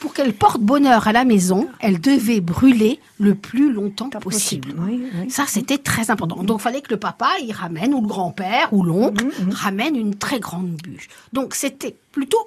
pour 0.00 0.12
qu'elle 0.12 0.34
porte 0.34 0.60
bonheur 0.60 1.08
à 1.08 1.12
la 1.12 1.24
maison, 1.24 1.68
elle 1.80 2.00
devait 2.00 2.40
brûler 2.40 2.98
le 3.18 3.34
plus 3.34 3.72
longtemps 3.72 4.10
Pas 4.10 4.18
possible. 4.20 4.74
possible, 4.74 4.84
oui, 4.86 5.06
oui. 5.22 5.30
Ça, 5.30 5.44
c'était 5.46 5.78
très 5.78 6.10
important. 6.10 6.42
Donc, 6.42 6.58
il 6.60 6.62
fallait 6.62 6.80
que 6.82 6.90
le 6.90 6.98
papa, 6.98 7.28
il 7.42 7.52
ramène, 7.52 7.94
ou 7.94 8.02
le 8.02 8.08
grand-père, 8.08 8.72
ou 8.72 8.82
l'oncle, 8.82 9.26
ramène 9.50 9.96
une 9.96 10.14
très 10.16 10.40
grande 10.40 10.72
bûche. 10.72 11.08
Donc, 11.32 11.54
c'était 11.54 11.94
plutôt 12.10 12.38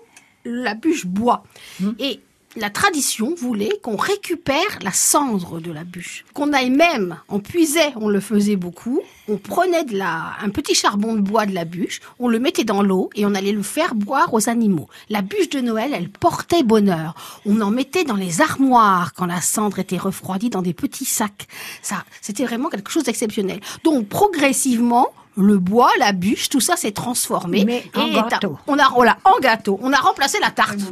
la 0.45 0.75
bûche 0.75 1.05
bois. 1.05 1.43
Et 1.99 2.21
la 2.57 2.69
tradition 2.69 3.33
voulait 3.35 3.79
qu'on 3.81 3.97
récupère 3.97 4.79
la 4.81 4.93
cendre 4.93 5.59
de 5.59 5.71
la 5.71 5.83
bûche. 5.83 6.23
Qu'on 6.33 6.53
aille 6.53 6.69
même, 6.69 7.17
on 7.27 7.39
puisait, 7.39 7.91
on 7.97 8.07
le 8.07 8.21
faisait 8.21 8.55
beaucoup, 8.55 9.01
on 9.27 9.37
prenait 9.37 9.83
de 9.83 9.97
la, 9.97 10.33
un 10.41 10.49
petit 10.49 10.73
charbon 10.73 11.15
de 11.15 11.21
bois 11.21 11.45
de 11.45 11.53
la 11.53 11.65
bûche, 11.65 11.99
on 12.17 12.29
le 12.29 12.39
mettait 12.39 12.63
dans 12.63 12.81
l'eau 12.81 13.09
et 13.15 13.25
on 13.25 13.35
allait 13.35 13.51
le 13.51 13.61
faire 13.61 13.93
boire 13.93 14.33
aux 14.33 14.47
animaux. 14.47 14.87
La 15.09 15.21
bûche 15.21 15.49
de 15.49 15.59
Noël, 15.59 15.91
elle 15.93 16.09
portait 16.09 16.63
bonheur. 16.63 17.15
On 17.45 17.59
en 17.59 17.71
mettait 17.71 18.05
dans 18.05 18.15
les 18.15 18.39
armoires 18.39 19.13
quand 19.13 19.25
la 19.25 19.41
cendre 19.41 19.79
était 19.79 19.97
refroidie 19.97 20.49
dans 20.49 20.61
des 20.61 20.73
petits 20.73 21.05
sacs. 21.05 21.47
Ça, 21.81 22.05
c'était 22.21 22.45
vraiment 22.45 22.69
quelque 22.69 22.91
chose 22.91 23.03
d'exceptionnel. 23.03 23.59
Donc, 23.83 24.07
progressivement, 24.07 25.09
le 25.37 25.57
bois, 25.57 25.89
la 25.99 26.11
bûche, 26.13 26.49
tout 26.49 26.59
ça 26.61 26.75
s'est 26.77 26.91
transformé. 26.91 27.65
Mais 27.65 27.83
en 27.95 28.07
Et 28.07 28.13
gâteau. 28.13 28.57
On 28.67 28.77
a, 28.79 28.87
voilà, 28.89 29.17
en 29.25 29.39
gâteau. 29.39 29.77
On 29.81 29.91
a 29.93 29.97
remplacé 29.97 30.39
la 30.39 30.51
tarte. 30.51 30.79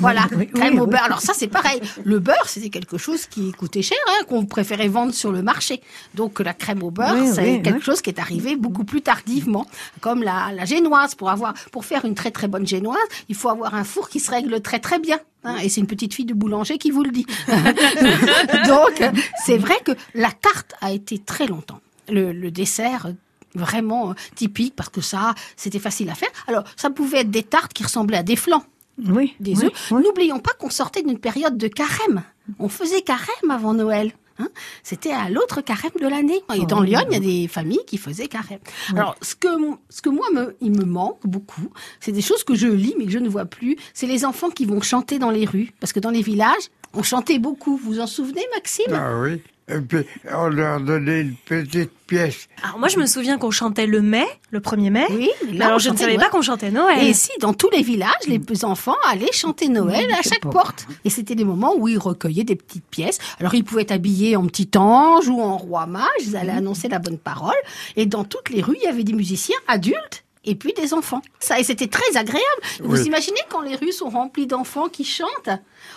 Voilà, 0.00 0.26
Oui, 0.36 0.46
crème 0.48 0.74
oui, 0.74 0.80
au 0.80 0.84
oui. 0.84 0.90
beurre. 0.90 1.04
Alors 1.04 1.20
ça, 1.22 1.32
c'est 1.34 1.48
pareil. 1.48 1.80
Le 2.04 2.18
beurre, 2.18 2.46
c'était 2.46 2.68
quelque 2.68 2.98
chose 2.98 3.26
qui 3.26 3.52
coûtait 3.52 3.80
cher, 3.82 3.96
hein, 4.08 4.24
qu'on 4.28 4.44
préférait 4.44 4.88
vendre 4.88 5.14
sur 5.14 5.32
le 5.32 5.40
marché. 5.42 5.80
Donc 6.14 6.40
la 6.40 6.52
crème 6.52 6.82
au 6.82 6.90
beurre, 6.90 7.14
Oui, 7.18 7.28
c'est 7.32 7.42
oui, 7.42 7.62
quelque 7.62 7.76
oui. 7.78 7.82
chose 7.82 8.02
qui 8.02 8.10
est 8.10 8.18
arrivé 8.20 8.54
beaucoup 8.56 8.84
plus 8.84 9.00
tardivement, 9.00 9.66
comme 10.00 10.22
la, 10.22 10.50
la 10.52 10.64
génoise. 10.66 11.14
Pour 11.14 11.30
avoir, 11.30 11.54
pour 11.72 11.84
faire 11.86 12.04
une 12.04 12.14
très 12.14 12.30
très 12.30 12.48
bonne 12.48 12.66
génoise, 12.66 12.98
il 13.28 13.34
faut 13.34 13.48
avoir 13.48 13.74
un 13.74 13.84
four 13.84 14.08
qui 14.10 14.20
se 14.20 14.30
règle 14.30 14.60
très 14.60 14.78
très 14.78 14.98
bien. 14.98 15.18
hein, 15.44 15.56
et 15.62 15.68
c'est 15.70 15.80
une 15.80 15.86
petite 15.86 16.12
fille 16.14 16.26
de 16.26 16.34
boulanger 16.34 16.76
qui 16.78 16.90
vous 16.90 17.02
le 17.02 17.10
dit. 17.10 17.26
Donc, 18.68 19.02
c'est 19.44 19.58
vrai 19.58 19.76
que 19.84 19.92
la 20.14 20.30
tarte 20.30 20.74
a 20.80 20.92
été 20.92 21.18
très 21.18 21.46
longtemps 21.46 21.80
le, 22.08 22.32
le 22.32 22.50
dessert 22.50 23.08
vraiment 23.54 24.10
euh, 24.10 24.14
typique 24.34 24.74
parce 24.76 24.88
que 24.88 25.00
ça, 25.00 25.34
c'était 25.56 25.78
facile 25.78 26.10
à 26.10 26.14
faire. 26.14 26.30
Alors, 26.46 26.64
ça 26.76 26.90
pouvait 26.90 27.18
être 27.20 27.30
des 27.30 27.42
tartes 27.42 27.72
qui 27.72 27.82
ressemblaient 27.84 28.18
à 28.18 28.22
des 28.22 28.36
flancs 28.36 28.64
Oui, 29.06 29.34
des 29.40 29.64
œufs. 29.64 29.90
oui. 29.90 30.02
N'oublions 30.02 30.38
pas 30.40 30.52
qu'on 30.58 30.70
sortait 30.70 31.02
d'une 31.02 31.18
période 31.18 31.56
de 31.56 31.68
carême. 31.68 32.22
On 32.58 32.68
faisait 32.68 33.02
carême 33.02 33.50
avant 33.50 33.74
Noël. 33.74 34.12
hein. 34.38 34.48
C'était 34.82 35.12
à 35.12 35.28
l'autre 35.30 35.60
carême 35.60 35.90
de 36.00 36.06
l'année. 36.06 36.40
Et 36.54 36.64
dans 36.66 36.80
Oh. 36.80 36.84
Lyon, 36.84 37.00
il 37.08 37.12
y 37.12 37.16
a 37.16 37.20
des 37.20 37.48
familles 37.48 37.84
qui 37.86 37.98
faisaient 37.98 38.28
carême. 38.28 38.60
Alors, 38.94 39.16
ce 39.20 39.34
que, 39.34 39.48
ce 39.90 40.00
que 40.00 40.08
moi, 40.10 40.26
me, 40.32 40.56
il 40.60 40.70
me 40.72 40.84
manque 40.84 41.26
beaucoup, 41.26 41.70
c'est 42.00 42.12
des 42.12 42.22
choses 42.22 42.44
que 42.44 42.54
je 42.54 42.68
lis 42.68 42.94
mais 42.98 43.04
que 43.06 43.10
je 43.10 43.18
ne 43.18 43.28
vois 43.28 43.44
plus. 43.46 43.76
C'est 43.94 44.06
les 44.06 44.24
enfants 44.24 44.50
qui 44.50 44.64
vont 44.64 44.80
chanter 44.80 45.18
dans 45.18 45.30
les 45.30 45.44
rues. 45.44 45.72
Parce 45.80 45.92
que 45.92 46.00
dans 46.00 46.10
les 46.10 46.22
villages, 46.22 46.68
on 46.94 47.02
chantait 47.02 47.38
beaucoup. 47.38 47.76
Vous 47.76 47.94
vous 47.94 48.00
en 48.00 48.06
souvenez, 48.06 48.44
Maxime? 48.54 48.92
Ah 48.94 49.18
oui. 49.20 49.42
Et 49.70 49.80
puis, 49.80 49.98
on 50.34 50.48
leur 50.48 50.80
donnait 50.80 51.20
une 51.20 51.34
petite 51.34 51.90
pièce. 52.06 52.48
Alors 52.64 52.78
moi, 52.78 52.88
je 52.88 52.98
me 52.98 53.04
souviens 53.06 53.36
qu'on 53.36 53.50
chantait 53.50 53.86
le 53.86 54.00
mai, 54.00 54.24
le 54.50 54.60
1er 54.60 54.90
mai. 54.90 55.04
Oui, 55.10 55.28
mais 55.44 55.52
Mais 55.52 55.58
là, 55.58 55.66
alors 55.66 55.78
je 55.78 55.90
ne 55.90 55.96
savais 55.96 56.14
Noël. 56.16 56.24
pas 56.24 56.30
qu'on 56.30 56.40
chantait 56.42 56.70
Noël. 56.70 57.06
Et 57.06 57.12
si, 57.12 57.30
dans 57.40 57.52
tous 57.52 57.68
les 57.70 57.82
villages, 57.82 58.10
les 58.26 58.40
enfants 58.64 58.96
allaient 59.06 59.30
chanter 59.32 59.68
Noël 59.68 60.10
à 60.18 60.22
chaque 60.22 60.40
pas. 60.40 60.48
porte. 60.50 60.86
Et 61.04 61.10
c'était 61.10 61.34
des 61.34 61.44
moments 61.44 61.74
où 61.76 61.86
ils 61.86 61.98
recueillaient 61.98 62.44
des 62.44 62.56
petites 62.56 62.86
pièces. 62.86 63.18
Alors, 63.40 63.54
ils 63.54 63.62
pouvaient 63.64 63.82
être 63.82 63.92
habillés 63.92 64.36
en 64.36 64.46
petit 64.46 64.70
ange 64.76 65.28
ou 65.28 65.40
en 65.42 65.58
roi 65.58 65.84
mage. 65.86 66.06
Ils 66.22 66.36
allaient 66.36 66.52
annoncer 66.52 66.88
la 66.88 66.98
bonne 66.98 67.18
parole. 67.18 67.56
Et 67.96 68.06
dans 68.06 68.24
toutes 68.24 68.48
les 68.48 68.62
rues, 68.62 68.76
il 68.80 68.84
y 68.84 68.88
avait 68.88 69.04
des 69.04 69.12
musiciens 69.12 69.56
adultes 69.66 70.24
et 70.44 70.54
puis 70.54 70.72
des 70.72 70.94
enfants. 70.94 71.20
Ça, 71.40 71.60
et 71.60 71.64
c'était 71.64 71.88
très 71.88 72.16
agréable. 72.16 72.40
Vous 72.80 72.96
Oui. 72.96 73.06
imaginez 73.06 73.40
quand 73.50 73.60
les 73.60 73.76
rues 73.76 73.92
sont 73.92 74.08
remplies 74.08 74.46
d'enfants 74.46 74.88
qui 74.88 75.04
chantent? 75.04 75.50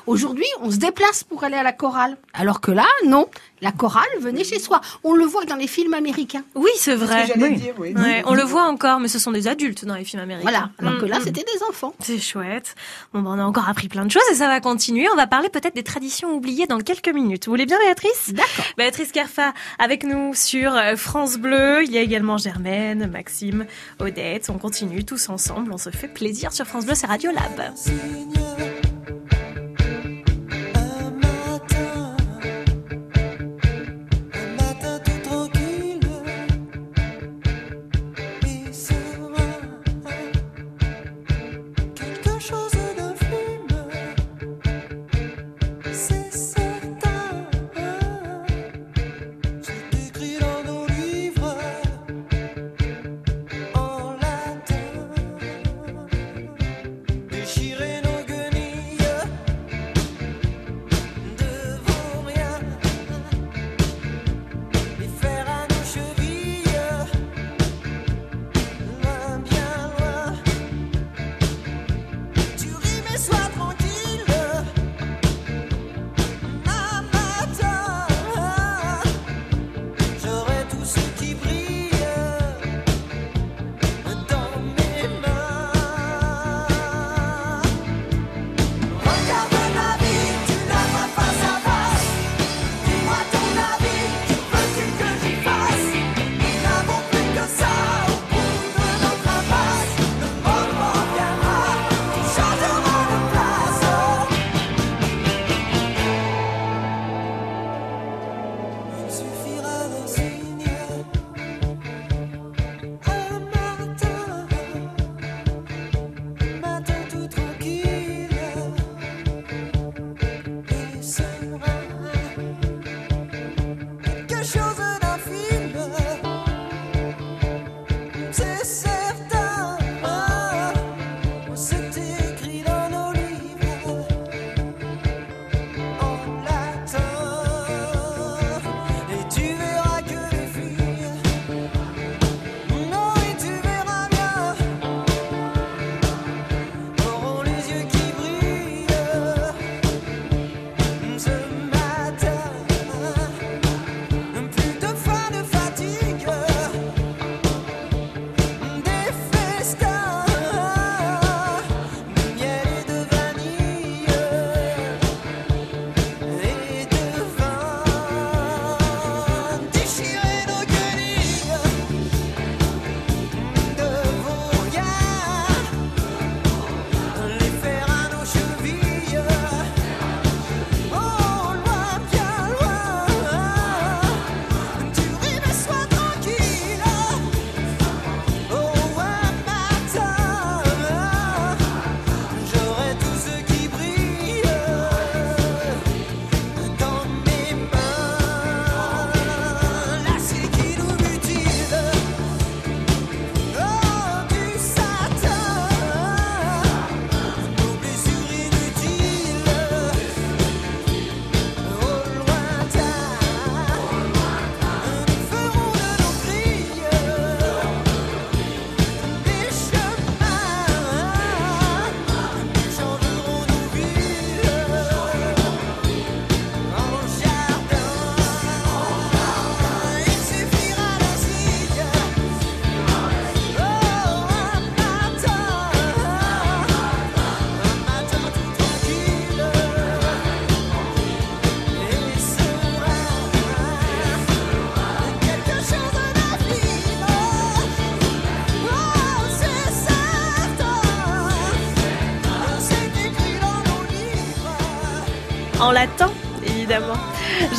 Aujourd'hui, 0.07 0.45
on 0.61 0.69
se 0.71 0.77
déplace 0.77 1.23
pour 1.23 1.43
aller 1.45 1.55
à 1.55 1.63
la 1.63 1.71
chorale. 1.71 2.17
Alors 2.33 2.59
que 2.59 2.71
là, 2.71 2.85
non. 3.05 3.27
La 3.61 3.71
chorale 3.71 4.03
venait 4.19 4.43
chez 4.43 4.59
soi. 4.59 4.81
On 5.03 5.13
le 5.13 5.23
voit 5.25 5.45
dans 5.45 5.55
les 5.55 5.67
films 5.67 5.93
américains. 5.93 6.43
Oui, 6.55 6.69
c'est 6.75 6.91
C'est 6.91 6.97
ce 6.97 7.03
vrai. 7.05 7.21
que 7.21 7.27
j'allais 7.27 7.49
Oui. 7.49 7.55
dire, 7.57 7.73
oui. 7.77 7.93
Ouais, 7.95 8.23
on 8.25 8.33
le 8.33 8.43
voit 8.43 8.63
encore, 8.63 8.99
mais 8.99 9.07
ce 9.07 9.19
sont 9.19 9.31
des 9.31 9.47
adultes 9.47 9.85
dans 9.85 9.95
les 9.95 10.03
films 10.03 10.21
américains. 10.23 10.49
Voilà. 10.49 10.69
Alors 10.79 10.99
que 10.99 11.05
là, 11.05 11.19
Mm, 11.19 11.23
c'était 11.23 11.43
des 11.43 11.63
enfants. 11.69 11.93
C'est 11.99 12.19
chouette. 12.19 12.75
Bon, 13.13 13.21
ben, 13.21 13.31
on 13.35 13.39
a 13.39 13.43
encore 13.43 13.69
appris 13.69 13.87
plein 13.87 14.03
de 14.05 14.11
choses 14.11 14.23
et 14.31 14.35
ça 14.35 14.47
va 14.47 14.59
continuer. 14.61 15.07
On 15.11 15.15
va 15.15 15.27
parler 15.27 15.49
peut-être 15.49 15.75
des 15.75 15.83
traditions 15.83 16.33
oubliées 16.33 16.65
dans 16.67 16.79
quelques 16.79 17.09
minutes. 17.13 17.45
Vous 17.45 17.51
voulez 17.51 17.65
bien, 17.65 17.77
Béatrice? 17.79 18.31
D'accord. 18.33 18.65
Béatrice 18.77 19.11
Kerfa 19.11 19.53
avec 19.79 20.03
nous 20.03 20.33
sur 20.33 20.75
euh, 20.75 20.95
France 20.95 21.37
Bleu. 21.37 21.83
Il 21.83 21.91
y 21.91 21.97
a 21.97 22.01
également 22.01 22.37
Germaine, 22.37 23.09
Maxime, 23.11 23.65
Odette. 23.99 24.49
On 24.49 24.57
continue 24.57 25.03
tous 25.05 25.29
ensemble. 25.29 25.71
On 25.73 25.77
se 25.77 25.89
fait 25.91 26.07
plaisir 26.07 26.51
sur 26.51 26.65
France 26.65 26.85
Bleu, 26.85 26.95
c'est 26.95 27.07
Radio 27.07 27.31
Lab. 27.31 27.73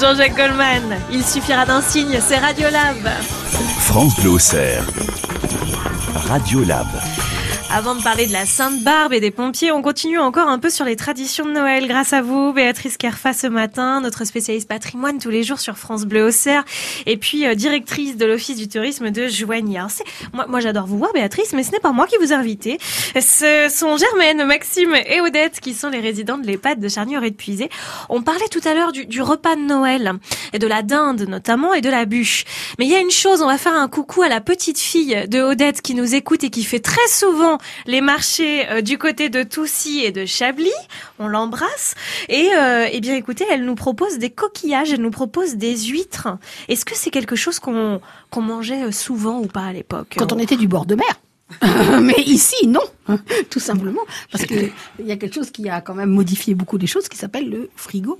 Jean-Jacques 0.02 0.36
Goldman, 0.36 0.96
il 1.12 1.24
suffira 1.24 1.64
d'un 1.64 1.80
signe, 1.80 2.18
c'est 2.20 2.38
Radiolab. 2.38 3.08
France 3.82 4.16
Bleu 4.16 4.30
Auxerre. 4.30 4.82
Radiolab. 6.28 6.88
Avant 7.74 7.94
de 7.94 8.02
parler 8.02 8.26
de 8.26 8.34
la 8.34 8.44
Sainte 8.44 8.82
Barbe 8.82 9.14
et 9.14 9.20
des 9.20 9.30
pompiers, 9.30 9.72
on 9.72 9.80
continue 9.80 10.18
encore 10.18 10.46
un 10.46 10.58
peu 10.58 10.68
sur 10.68 10.84
les 10.84 10.94
traditions 10.94 11.46
de 11.46 11.52
Noël. 11.52 11.88
Grâce 11.88 12.12
à 12.12 12.20
vous, 12.20 12.52
Béatrice 12.52 12.98
Kerfa 12.98 13.32
ce 13.32 13.46
matin, 13.46 14.02
notre 14.02 14.26
spécialiste 14.26 14.68
patrimoine 14.68 15.18
tous 15.18 15.30
les 15.30 15.42
jours 15.42 15.58
sur 15.58 15.78
France 15.78 16.04
Bleu 16.04 16.26
Auxerre, 16.26 16.66
et 17.06 17.16
puis 17.16 17.46
euh, 17.46 17.54
directrice 17.54 18.18
de 18.18 18.26
l'Office 18.26 18.58
du 18.58 18.68
tourisme 18.68 19.10
de 19.10 19.26
Joigny. 19.26 19.78
Alors, 19.78 19.90
moi, 20.48 20.60
j'adore 20.60 20.86
vous 20.86 20.98
voir, 20.98 21.14
Béatrice, 21.14 21.54
mais 21.54 21.62
ce 21.62 21.72
n'est 21.72 21.80
pas 21.80 21.92
moi 21.92 22.06
qui 22.06 22.16
vous 22.20 22.34
invitez. 22.34 22.76
Ce 23.18 23.68
sont 23.70 23.96
Germaine, 23.96 24.44
Maxime 24.44 24.94
et 25.06 25.22
Odette 25.22 25.58
qui 25.60 25.72
sont 25.72 25.88
les 25.88 26.00
résidents 26.00 26.36
de 26.36 26.46
l'EHPAD 26.46 26.78
de 26.78 26.88
charnier 26.90 27.24
et 27.24 27.30
de 27.30 27.36
Puisé. 27.36 27.70
On 28.10 28.20
parlait 28.20 28.48
tout 28.50 28.60
à 28.66 28.74
l'heure 28.74 28.92
du 28.92 29.22
repas 29.22 29.56
de 29.56 29.62
Noël, 29.62 30.12
et 30.52 30.58
de 30.58 30.66
la 30.66 30.82
dinde 30.82 31.22
notamment, 31.22 31.72
et 31.72 31.80
de 31.80 31.88
la 31.88 32.04
bûche. 32.04 32.44
Mais 32.78 32.84
il 32.84 32.90
y 32.90 32.94
a 32.94 33.00
une 33.00 33.10
chose, 33.10 33.40
on 33.40 33.46
va 33.46 33.56
faire 33.56 33.74
un 33.74 33.88
coucou 33.88 34.20
à 34.20 34.28
la 34.28 34.42
petite 34.42 34.78
fille 34.78 35.26
de 35.26 35.40
Odette 35.40 35.80
qui 35.80 35.94
nous 35.94 36.14
écoute 36.14 36.44
et 36.44 36.50
qui 36.50 36.64
fait 36.64 36.80
très 36.80 37.08
souvent 37.08 37.56
les 37.86 38.00
marchés 38.00 38.68
euh, 38.68 38.80
du 38.80 38.98
côté 38.98 39.28
de 39.28 39.42
Toussy 39.42 40.00
et 40.00 40.12
de 40.12 40.26
Chablis. 40.26 40.70
On 41.18 41.28
l'embrasse. 41.28 41.94
Et 42.28 42.50
euh, 42.56 42.88
eh 42.90 43.00
bien, 43.00 43.14
écoutez, 43.14 43.44
elle 43.50 43.64
nous 43.64 43.74
propose 43.74 44.18
des 44.18 44.30
coquillages, 44.30 44.92
elle 44.92 45.00
nous 45.00 45.10
propose 45.10 45.56
des 45.56 45.76
huîtres. 45.76 46.28
Est-ce 46.68 46.84
que 46.84 46.94
c'est 46.94 47.10
quelque 47.10 47.36
chose 47.36 47.58
qu'on 47.58 48.00
qu'on 48.30 48.42
mangeait 48.42 48.84
euh, 48.84 48.92
souvent 48.92 49.38
ou 49.40 49.46
pas 49.46 49.64
à 49.64 49.72
l'époque 49.72 50.14
Quand 50.16 50.32
on 50.32 50.38
était 50.38 50.56
du 50.56 50.68
bord 50.68 50.86
de 50.86 50.94
mer. 50.94 51.20
Mais 52.00 52.22
ici, 52.24 52.66
non, 52.66 52.80
tout 53.50 53.60
simplement, 53.60 54.00
parce 54.30 54.46
que 54.46 54.54
il 54.98 55.06
y 55.06 55.12
a 55.12 55.16
quelque 55.16 55.34
chose 55.34 55.50
qui 55.50 55.68
a 55.68 55.82
quand 55.82 55.94
même 55.94 56.08
modifié 56.08 56.54
beaucoup 56.54 56.78
des 56.78 56.86
choses, 56.86 57.08
qui 57.08 57.18
s'appelle 57.18 57.50
le 57.50 57.68
frigo. 57.76 58.18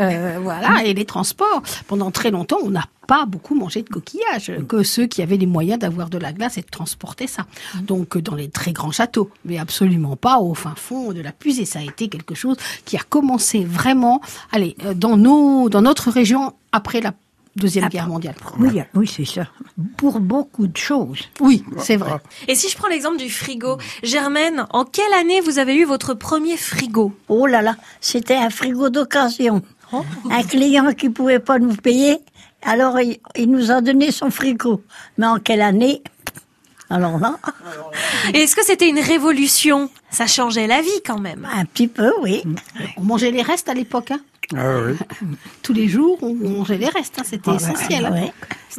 Euh, 0.00 0.38
voilà, 0.42 0.84
et 0.84 0.94
les 0.94 1.04
transports. 1.04 1.62
Pendant 1.86 2.10
très 2.10 2.30
longtemps, 2.30 2.58
on 2.62 2.70
n'a 2.70 2.84
pas 3.06 3.24
beaucoup 3.24 3.54
mangé 3.54 3.82
de 3.82 3.88
coquillages, 3.88 4.52
que 4.68 4.82
ceux 4.82 5.06
qui 5.06 5.22
avaient 5.22 5.36
les 5.36 5.46
moyens 5.46 5.78
d'avoir 5.78 6.10
de 6.10 6.18
la 6.18 6.32
glace 6.32 6.58
et 6.58 6.62
de 6.62 6.66
transporter 6.66 7.26
ça. 7.26 7.46
Donc, 7.82 8.16
euh, 8.16 8.22
dans 8.22 8.34
les 8.34 8.48
très 8.48 8.72
grands 8.72 8.90
châteaux, 8.90 9.30
mais 9.44 9.58
absolument 9.58 10.16
pas 10.16 10.38
au 10.38 10.54
fin 10.54 10.74
fond 10.74 11.12
de 11.12 11.20
la 11.20 11.32
puisée. 11.32 11.64
Ça 11.64 11.78
a 11.78 11.82
été 11.82 12.08
quelque 12.08 12.34
chose 12.34 12.56
qui 12.84 12.96
a 12.96 13.02
commencé 13.08 13.64
vraiment, 13.64 14.20
allez, 14.50 14.76
euh, 14.84 14.94
dans 14.94 15.16
nos, 15.16 15.68
dans 15.68 15.82
notre 15.82 16.10
région 16.10 16.54
après 16.72 17.00
la 17.00 17.12
deuxième 17.56 17.88
guerre 17.88 18.06
mondiale. 18.08 18.34
Oui, 18.58 18.80
oui, 18.94 19.06
c'est 19.06 19.24
ça. 19.24 19.48
Pour 19.96 20.20
beaucoup 20.20 20.66
de 20.66 20.76
choses. 20.76 21.20
Oui, 21.40 21.64
c'est 21.78 21.96
vrai. 21.96 22.18
Et 22.48 22.54
si 22.54 22.68
je 22.68 22.76
prends 22.76 22.88
l'exemple 22.88 23.16
du 23.18 23.30
frigo, 23.30 23.78
Germaine, 24.02 24.66
en 24.70 24.84
quelle 24.84 25.12
année 25.18 25.40
vous 25.40 25.58
avez 25.58 25.74
eu 25.74 25.84
votre 25.84 26.14
premier 26.14 26.56
frigo? 26.56 27.12
Oh 27.28 27.46
là 27.46 27.62
là, 27.62 27.76
c'était 28.00 28.36
un 28.36 28.50
frigo 28.50 28.90
d'occasion. 28.90 29.62
Un 30.30 30.42
client 30.42 30.92
qui 30.92 31.08
pouvait 31.10 31.38
pas 31.38 31.58
nous 31.58 31.74
payer, 31.76 32.18
alors 32.62 33.00
il, 33.00 33.18
il 33.36 33.50
nous 33.50 33.70
a 33.70 33.80
donné 33.80 34.10
son 34.10 34.30
frigo. 34.30 34.82
Mais 35.16 35.26
en 35.26 35.38
quelle 35.38 35.62
année? 35.62 36.02
Alors 36.88 37.18
là, 37.18 37.36
Et 38.32 38.38
est-ce 38.42 38.54
que 38.54 38.64
c'était 38.64 38.88
une 38.88 39.00
révolution? 39.00 39.90
Ça 40.10 40.26
changeait 40.28 40.68
la 40.68 40.80
vie 40.82 41.02
quand 41.04 41.18
même. 41.18 41.46
un 41.52 41.64
petit 41.64 41.88
peu, 41.88 42.12
oui. 42.22 42.44
On 42.96 43.02
mangeait 43.02 43.32
les 43.32 43.42
restes 43.42 43.68
à 43.68 43.74
l'époque. 43.74 44.12
Hein? 44.12 44.20
Ah 44.54 44.76
oui. 44.86 44.96
Tous 45.62 45.72
les 45.72 45.88
jours, 45.88 46.18
on 46.22 46.34
mangeait 46.34 46.78
les 46.78 46.88
restes. 46.88 47.18
hein. 47.18 47.22
C'était 47.24 47.50
Ah, 47.50 47.56
essentiel. 47.56 48.06
hein. 48.06 48.12
Ouais. 48.12 48.32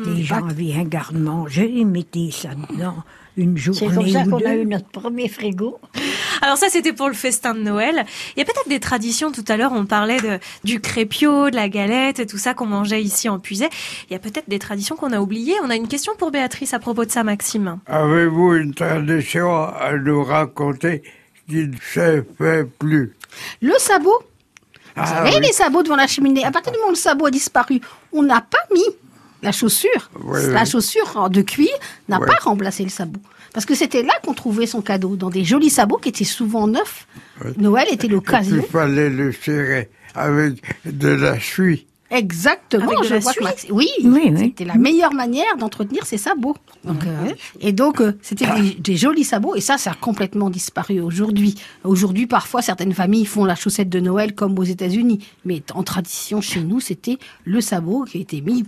Les 0.05 0.23
gens 0.23 0.45
avaient 0.47 0.73
un 0.75 0.83
garde-manger, 0.83 1.69
ils 1.73 1.85
mettaient 1.87 2.29
ça 2.31 2.49
dedans 2.71 3.03
une 3.39 3.55
journée 3.55 3.79
C'est 3.79 3.93
comme 3.93 4.07
ça 4.09 4.23
qu'on 4.23 4.37
a 4.49 4.55
eu 4.55 4.65
notre 4.65 4.87
premier 4.89 5.27
frigo. 5.29 5.79
Alors 6.41 6.57
ça, 6.57 6.69
c'était 6.69 6.93
pour 6.93 7.07
le 7.07 7.13
festin 7.13 7.53
de 7.53 7.59
Noël. 7.59 8.03
Il 8.35 8.39
y 8.39 8.41
a 8.41 8.45
peut-être 8.45 8.67
des 8.67 8.79
traditions. 8.79 9.31
Tout 9.31 9.45
à 9.47 9.57
l'heure, 9.57 9.71
on 9.73 9.85
parlait 9.85 10.19
de, 10.19 10.39
du 10.63 10.79
crépio, 10.79 11.51
de 11.51 11.55
la 11.55 11.69
galette, 11.69 12.19
et 12.19 12.25
tout 12.25 12.39
ça 12.39 12.55
qu'on 12.55 12.65
mangeait 12.65 13.01
ici 13.03 13.29
en 13.29 13.37
Puisay. 13.37 13.69
Il 14.09 14.13
y 14.13 14.15
a 14.15 14.19
peut-être 14.19 14.49
des 14.49 14.57
traditions 14.57 14.95
qu'on 14.95 15.11
a 15.13 15.19
oubliées. 15.19 15.53
On 15.63 15.69
a 15.69 15.75
une 15.75 15.87
question 15.87 16.13
pour 16.17 16.31
Béatrice 16.31 16.73
à 16.73 16.79
propos 16.79 17.05
de 17.05 17.11
ça, 17.11 17.23
Maxime. 17.23 17.77
Avez-vous 17.85 18.55
une 18.55 18.73
tradition 18.73 19.53
à 19.53 19.91
nous 19.97 20.23
raconter 20.23 21.03
qui 21.47 21.67
ne 21.67 21.73
se 21.75 22.23
fait 22.39 22.63
plus? 22.79 23.13
Le 23.61 23.73
sabot? 23.77 24.19
Vous 24.97 25.03
Ah 25.05 25.23
savez, 25.25 25.35
oui. 25.35 25.41
les 25.47 25.53
sabots 25.53 25.83
devant 25.83 25.95
la 25.95 26.07
cheminée. 26.07 26.43
À 26.43 26.51
partir 26.51 26.71
du 26.71 26.77
moment 26.79 26.89
où 26.89 26.93
le 26.93 26.97
sabot 26.97 27.27
a 27.27 27.31
disparu, 27.31 27.79
on 28.11 28.23
n'a 28.23 28.41
pas 28.41 28.57
mis 28.73 28.83
la 29.43 29.51
chaussure. 29.51 30.09
Oui, 30.23 30.39
la 30.51 30.61
oui. 30.63 30.65
chaussure 30.69 31.29
de 31.29 31.41
cuir 31.41 31.69
n'a 32.09 32.19
pas 32.19 32.35
remplacé 32.41 32.83
le 32.83 32.89
sabot. 32.89 33.19
Parce 33.53 33.65
que 33.65 33.75
c'était 33.75 34.03
là 34.03 34.13
qu'on 34.25 34.33
trouvait 34.33 34.65
son 34.67 34.81
cadeau, 34.81 35.15
dans 35.15 35.29
des 35.29 35.43
jolis 35.43 35.69
sabots 35.69 35.97
qui 35.97 36.09
étaient 36.09 36.23
souvent 36.25 36.67
neufs. 36.67 37.07
Noël 37.57 37.87
était 37.91 38.07
Il 38.07 38.13
l'occasion. 38.13 38.63
fallait 38.71 39.09
le 39.09 39.31
serrer 39.31 39.89
avec 40.15 40.55
de 40.85 41.09
la 41.09 41.39
suie. 41.39 41.85
Exactement, 42.09 42.85
Avec 42.85 42.99
de 42.99 43.03
je 43.03 43.13
la 43.15 43.19
vois 43.19 43.33
que 43.33 43.43
Max- 43.43 43.67
Oui, 43.69 43.87
Oui, 44.03 44.21
oui. 44.31 44.37
c'était 44.37 44.63
la 44.65 44.75
meilleure 44.75 45.13
manière 45.13 45.57
d'entretenir 45.57 46.05
ses 46.05 46.17
sabots. 46.17 46.55
Donc, 46.85 47.03
euh, 47.05 47.33
et 47.59 47.73
donc, 47.73 47.99
euh, 48.01 48.17
c'était 48.21 48.47
des, 48.61 48.75
des 48.75 48.95
jolis 48.95 49.25
sabots, 49.25 49.55
et 49.55 49.61
ça, 49.61 49.77
ça 49.77 49.91
a 49.91 49.93
complètement 49.93 50.49
disparu 50.49 51.01
aujourd'hui. 51.01 51.55
Aujourd'hui, 51.83 52.25
parfois, 52.25 52.61
certaines 52.61 52.93
familles 52.93 53.25
font 53.25 53.43
la 53.43 53.55
chaussette 53.55 53.89
de 53.89 53.99
Noël 53.99 54.33
comme 54.35 54.57
aux 54.57 54.63
États-Unis, 54.63 55.19
mais 55.43 55.61
en 55.73 55.83
tradition 55.83 56.39
chez 56.39 56.61
nous, 56.61 56.79
c'était 56.79 57.17
le 57.43 57.59
sabot 57.59 58.05
qui 58.05 58.21
était 58.21 58.41
mis 58.41 58.63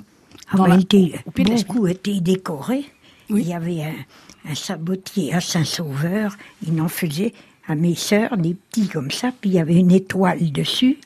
Ah, 0.52 0.58
dans 0.58 0.64
ben, 0.64 0.70
la- 0.72 0.76
il 0.76 0.82
était- 0.82 1.20
au 1.26 1.32
pied 1.32 1.46
de 1.46 1.50
la 1.52 1.56
beaucoup 1.64 1.88
étaient 1.88 2.20
décorés. 2.20 2.86
Oui. 3.30 3.44
Il 3.44 3.48
y 3.48 3.54
avait 3.54 3.84
un, 3.84 4.52
un 4.52 4.56
sabotier 4.56 5.34
à 5.34 5.40
Saint-Sauveur, 5.40 6.36
il 6.68 6.82
en 6.82 6.90
faisait 6.90 7.34
à 7.68 7.76
mes 7.76 7.96
sœurs 7.96 8.36
des 8.36 8.56
petits 8.56 8.88
comme 8.88 9.12
ça, 9.12 9.32
puis 9.40 9.52
il 9.52 9.54
y 9.54 9.60
avait 9.60 9.76
une 9.76 9.92
étoile 9.92 10.52
dessus. 10.52 10.98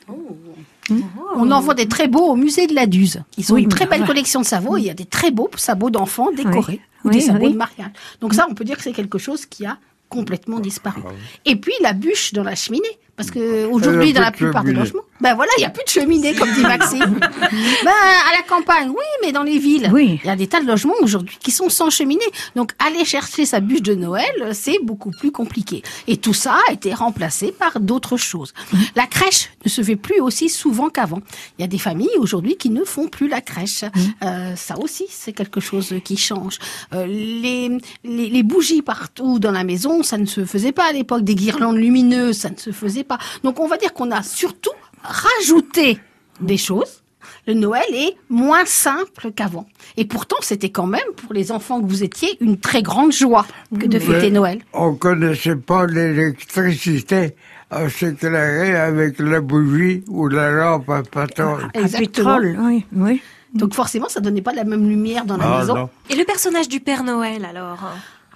On 1.36 1.50
en 1.50 1.60
voit 1.60 1.74
des 1.74 1.88
très 1.88 2.08
beaux 2.08 2.26
au 2.30 2.36
musée 2.36 2.66
de 2.66 2.74
la 2.74 2.86
Duse. 2.86 3.22
Ils 3.38 3.50
ont 3.52 3.56
Oui, 3.56 3.62
une 3.62 3.68
très 3.68 3.86
belle 3.86 4.04
collection 4.04 4.40
de 4.40 4.46
sabots. 4.46 4.76
et 4.76 4.80
Il 4.80 4.86
y 4.86 4.90
a 4.90 4.94
des 4.94 5.06
très 5.06 5.30
beaux 5.30 5.50
sabots 5.56 5.90
d'enfants 5.90 6.30
décorés 6.32 6.80
ou 7.04 7.08
Oui, 7.08 7.14
des 7.16 7.20
sabots 7.22 7.46
oui. 7.46 7.52
de 7.52 7.56
mariage. 7.58 7.90
Donc 8.20 8.34
ça, 8.34 8.46
on 8.50 8.54
peut 8.54 8.64
dire 8.64 8.76
que 8.76 8.82
c'est 8.82 8.92
quelque 8.92 9.18
chose 9.18 9.46
qui 9.46 9.64
a 9.66 9.78
complètement 10.08 10.60
disparu. 10.60 11.02
Ah 11.06 11.10
Et 11.44 11.56
puis 11.56 11.72
la 11.80 11.92
bûche 11.92 12.32
dans 12.32 12.44
la 12.44 12.54
cheminée. 12.54 12.98
Parce 13.16 13.30
que 13.30 13.66
aujourd'hui, 13.66 14.10
a 14.10 14.12
dans 14.14 14.20
la 14.22 14.32
plupart 14.32 14.64
des 14.64 14.72
logements, 14.72 15.02
ben 15.20 15.34
voilà, 15.34 15.52
il 15.56 15.60
n'y 15.60 15.66
a 15.66 15.70
plus 15.70 15.84
de 15.84 15.88
cheminée, 15.88 16.34
comme 16.34 16.52
dit 16.52 16.62
Maxime. 16.62 17.18
ben, 17.20 17.90
à 17.90 18.36
la 18.36 18.42
campagne, 18.48 18.88
oui, 18.88 19.04
mais 19.22 19.30
dans 19.30 19.44
les 19.44 19.58
villes, 19.58 19.88
Oui. 19.92 20.20
il 20.24 20.26
y 20.26 20.30
a 20.30 20.36
des 20.36 20.48
tas 20.48 20.60
de 20.60 20.66
logements 20.66 20.94
aujourd'hui 21.00 21.36
qui 21.40 21.52
sont 21.52 21.68
sans 21.68 21.88
cheminée. 21.90 22.24
Donc, 22.56 22.72
aller 22.84 23.04
chercher 23.04 23.46
sa 23.46 23.60
bûche 23.60 23.82
de 23.82 23.94
Noël, 23.94 24.50
c'est 24.52 24.78
beaucoup 24.82 25.12
plus 25.12 25.30
compliqué. 25.30 25.82
Et 26.08 26.16
tout 26.16 26.34
ça 26.34 26.58
a 26.68 26.72
été 26.72 26.92
remplacé 26.92 27.52
par 27.52 27.78
d'autres 27.78 28.16
choses. 28.16 28.52
La 28.96 29.06
crèche 29.06 29.50
ne 29.64 29.70
se 29.70 29.82
fait 29.82 29.96
plus 29.96 30.20
aussi 30.20 30.48
souvent 30.48 30.88
qu'avant. 30.90 31.20
Il 31.58 31.62
y 31.62 31.64
a 31.64 31.68
des 31.68 31.78
familles 31.78 32.16
aujourd'hui 32.18 32.56
qui 32.56 32.70
ne 32.70 32.84
font 32.84 33.06
plus 33.06 33.28
la 33.28 33.40
crèche. 33.40 33.84
Euh, 34.24 34.56
ça 34.56 34.76
aussi, 34.80 35.04
c'est 35.08 35.32
quelque 35.32 35.60
chose 35.60 35.94
qui 36.04 36.16
change. 36.16 36.58
Euh, 36.92 37.06
les, 37.06 37.70
les, 38.02 38.28
les 38.28 38.42
bougies 38.42 38.82
partout 38.82 39.38
dans 39.38 39.52
la 39.52 39.62
maison, 39.62 40.02
ça 40.02 40.18
ne 40.18 40.26
se 40.26 40.44
faisait 40.44 40.72
pas 40.72 40.88
à 40.88 40.92
l'époque. 40.92 41.22
Des 41.22 41.36
guirlandes 41.36 41.76
lumineuses, 41.76 42.38
ça 42.38 42.50
ne 42.50 42.56
se 42.56 42.72
faisait 42.72 43.03
pas. 43.04 43.18
Donc, 43.44 43.60
on 43.60 43.68
va 43.68 43.76
dire 43.76 43.92
qu'on 43.94 44.10
a 44.10 44.22
surtout 44.22 44.70
rajouté 45.02 45.98
des 46.40 46.56
choses. 46.56 47.02
Le 47.46 47.54
Noël 47.54 47.84
est 47.92 48.16
moins 48.30 48.64
simple 48.66 49.30
qu'avant. 49.34 49.66
Et 49.96 50.04
pourtant, 50.06 50.36
c'était 50.40 50.70
quand 50.70 50.86
même, 50.86 51.08
pour 51.16 51.32
les 51.34 51.52
enfants 51.52 51.80
que 51.80 51.86
vous 51.86 52.02
étiez, 52.02 52.36
une 52.40 52.58
très 52.58 52.82
grande 52.82 53.12
joie 53.12 53.46
que 53.78 53.86
de 53.86 53.98
fêter 53.98 54.22
Mais 54.26 54.30
Noël. 54.30 54.58
On 54.72 54.94
connaissait 54.94 55.56
pas 55.56 55.86
l'électricité 55.86 57.34
à 57.70 57.88
s'éclairer 57.88 58.76
avec 58.76 59.18
la 59.18 59.40
bougie 59.40 60.04
ou 60.08 60.28
la 60.28 60.50
lampe 60.50 60.88
à 60.90 61.02
pétrole. 61.02 61.68
À 61.74 61.80
Exactement. 61.80 62.06
pétrole, 62.38 62.56
oui, 62.60 62.86
oui. 62.92 63.22
Donc 63.54 63.74
forcément, 63.74 64.08
ça 64.08 64.20
donnait 64.20 64.42
pas 64.42 64.52
la 64.52 64.64
même 64.64 64.88
lumière 64.88 65.24
dans 65.24 65.36
la 65.36 65.44
Ah 65.46 65.60
maison. 65.60 65.74
non. 65.74 65.90
Et 66.10 66.16
le 66.16 66.24
personnage 66.24 66.68
du 66.68 66.80
Père 66.80 67.04
Noël, 67.04 67.44
alors? 67.44 67.78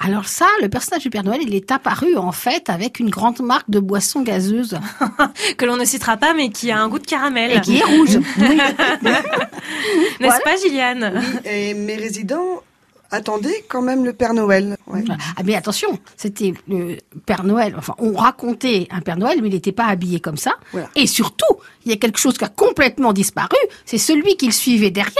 Alors 0.00 0.28
ça, 0.28 0.46
le 0.62 0.68
personnage 0.68 1.02
du 1.02 1.10
Père 1.10 1.24
Noël, 1.24 1.40
il 1.42 1.54
est 1.54 1.70
apparu 1.72 2.16
en 2.16 2.30
fait 2.32 2.70
avec 2.70 3.00
une 3.00 3.10
grande 3.10 3.40
marque 3.40 3.68
de 3.68 3.80
boisson 3.80 4.22
gazeuse 4.22 4.78
Que 5.58 5.64
l'on 5.64 5.76
ne 5.76 5.84
citera 5.84 6.16
pas, 6.16 6.34
mais 6.34 6.50
qui 6.50 6.70
a 6.70 6.80
un 6.80 6.88
goût 6.88 6.98
de 7.00 7.06
caramel. 7.06 7.52
et 7.56 7.60
qui 7.60 7.78
est 7.78 7.84
rouge. 7.84 8.18
N'est-ce 8.38 10.16
Voilà. 10.20 10.40
pas, 10.44 10.56
Gilliane 10.56 11.12
Oui, 11.16 11.50
et 11.50 11.74
mes 11.74 11.96
résidents 11.96 12.62
attendaient 13.10 13.64
quand 13.68 13.80
même 13.82 14.04
le 14.04 14.12
Père 14.12 14.34
Noël. 14.34 14.76
ouais. 14.86 15.02
Ah 15.36 15.42
mais 15.44 15.54
attention, 15.54 15.98
c'était 16.16 16.52
le 16.68 16.98
Père 17.24 17.42
Noël. 17.42 17.74
Enfin, 17.78 17.94
on 17.98 18.12
racontait 18.12 18.86
un 18.90 19.00
Père 19.00 19.16
Noël, 19.16 19.38
mais 19.40 19.48
il 19.48 19.54
n'était 19.54 19.72
pas 19.72 19.86
habillé 19.86 20.20
comme 20.20 20.36
ça. 20.36 20.52
Voilà. 20.72 20.88
Et 20.94 21.06
surtout, 21.06 21.56
il 21.86 21.90
y 21.90 21.94
a 21.94 21.96
quelque 21.96 22.18
chose 22.18 22.36
qui 22.36 22.44
a 22.44 22.48
complètement 22.48 23.12
disparu. 23.14 23.56
C'est 23.86 23.98
celui 23.98 24.36
qu'il 24.36 24.52
suivait 24.52 24.90
derrière. 24.90 25.14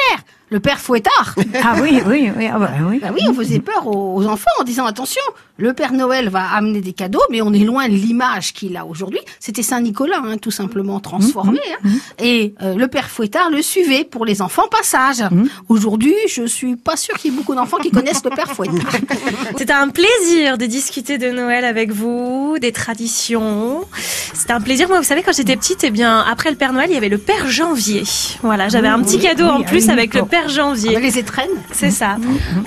Le 0.51 0.61
père 0.61 0.79
fouettard. 0.81 1.35
Ah 1.63 1.75
oui, 1.83 2.01
oui, 2.07 2.31
oui. 2.37 2.49
Ah 2.53 2.59
bah, 2.59 2.71
oui. 2.89 2.99
Bah 3.03 3.09
oui, 3.13 3.21
on 3.29 3.35
faisait 3.35 3.59
peur 3.59 3.87
aux, 3.87 4.25
enfants 4.27 4.51
en 4.61 4.65
disant 4.65 4.87
attention, 4.87 5.21
le 5.57 5.73
Père 5.73 5.93
Noël 5.93 6.29
va 6.29 6.45
amener 6.53 6.81
des 6.81 6.93
cadeaux, 6.93 7.21
mais 7.31 7.43
on 7.43 7.53
est 7.53 7.65
loin 7.65 7.89
de 7.89 7.95
l'image 7.95 8.53
qu'il 8.53 8.77
a 8.77 8.87
aujourd'hui. 8.87 9.19
C'était 9.41 9.63
Saint 9.63 9.81
Nicolas, 9.81 10.23
hein, 10.25 10.39
tout 10.39 10.53
simplement 10.53 11.01
transformé. 11.01 11.59
hein. 11.85 11.89
Et 12.19 12.55
euh, 12.63 12.75
le 12.75 12.87
Père 12.89 13.11
Fouettard 13.11 13.51
le 13.51 13.61
suivait 13.61 14.05
pour 14.05 14.25
les 14.25 14.41
enfants 14.41 14.69
passage. 14.71 15.25
Aujourd'hui, 15.69 16.15
je 16.29 16.47
suis 16.47 16.77
pas 16.77 16.97
sûre 16.97 17.17
qu'il 17.17 17.33
y 17.33 17.35
ait 17.35 17.37
beaucoup 17.37 17.55
d'enfants 17.55 17.79
qui 17.79 17.91
connaissent 17.91 18.25
le 18.25 18.31
Père 18.31 18.53
Fouettard. 18.53 18.93
C'était 19.59 19.73
un 19.73 19.89
plaisir 19.89 20.59
de 20.59 20.67
discuter 20.67 21.19
de 21.19 21.31
Noël 21.31 21.65
avec 21.65 21.91
vous, 21.91 22.57
des 22.61 22.73
traditions. 22.73 23.85
C'était 24.33 24.53
un 24.53 24.61
plaisir. 24.61 24.89
Moi, 24.89 24.99
vous 24.99 25.05
savez, 25.05 25.23
quand 25.23 25.35
j'étais 25.35 25.57
petite, 25.57 25.83
eh 25.85 25.91
bien, 25.91 26.21
après 26.21 26.51
le 26.51 26.57
Père 26.57 26.73
Noël, 26.73 26.89
il 26.91 26.95
y 26.95 26.97
avait 26.97 27.09
le 27.09 27.19
Père 27.19 27.49
Janvier. 27.49 28.05
Voilà, 28.43 28.69
j'avais 28.69 28.89
un 28.89 29.03
petit 29.03 29.19
cadeau 29.19 29.45
oui, 29.45 29.51
en 29.51 29.63
plus 29.63 29.89
avec 29.89 30.15
le 30.15 30.21
époque. 30.21 30.31
Père 30.41 30.49
Janvier. 30.49 30.99
Les 31.01 31.19
étrennes. 31.19 31.49
C'est 31.73 31.91
ça. 31.91 32.17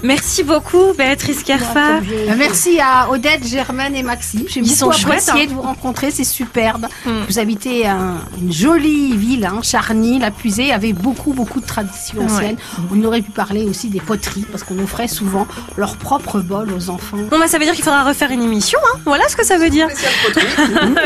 Merci 0.04 0.44
beaucoup, 0.44 0.94
Béatrice 0.98 1.44
Kerfa. 1.44 2.00
Euh, 2.00 2.34
Merci 2.38 2.80
à 2.82 3.10
Odette, 3.10 3.48
Germaine 3.48 3.96
et 3.96 4.04
Maxime. 4.04 4.44
J'ai 4.48 4.60
Ils 4.60 4.64
beaucoup 4.64 4.76
sont 4.76 4.92
chouettes, 4.92 5.30
hein. 5.34 5.46
de 5.46 5.54
vous 5.54 5.62
rencontrer, 5.62 6.12
c'est 6.12 6.24
superbe. 6.26 6.88
Mm. 7.06 7.10
Vous 7.30 7.40
habitez 7.40 7.88
un- 7.88 8.18
une 8.42 8.52
jolie 8.52 9.16
ville, 9.16 9.46
hein, 9.46 9.60
Charny, 9.64 10.20
la 10.20 10.32
Puisée, 10.32 10.74
avec 10.74 10.96
beaucoup, 10.96 11.34
beaucoup 11.34 11.62
de 11.62 11.66
traditions 11.66 12.18
Ouais. 12.20 12.26
anciennes. 12.26 12.58
On 12.94 13.02
aurait 13.06 13.22
pu 13.22 13.32
parler 13.32 13.64
aussi 13.66 13.88
des 13.88 14.02
poteries, 14.02 14.46
parce 14.52 14.64
qu'on 14.64 14.78
offrait 14.80 15.08
souvent 15.08 15.48
leur 15.78 15.96
propre 15.96 16.40
bol 16.42 16.74
aux 16.74 16.90
enfants. 16.90 17.18
Bon, 17.30 17.40
bah, 17.40 17.48
ça 17.48 17.58
veut 17.58 17.64
dire 17.66 17.74
qu'il 17.74 17.84
faudra 17.86 18.04
refaire 18.04 18.32
une 18.32 18.42
émission, 18.44 18.80
hein. 18.94 19.00
Voilà 19.06 19.28
ce 19.30 19.36
que 19.38 19.46
ça 19.46 19.58
veut 19.58 19.70
dire. 19.70 19.88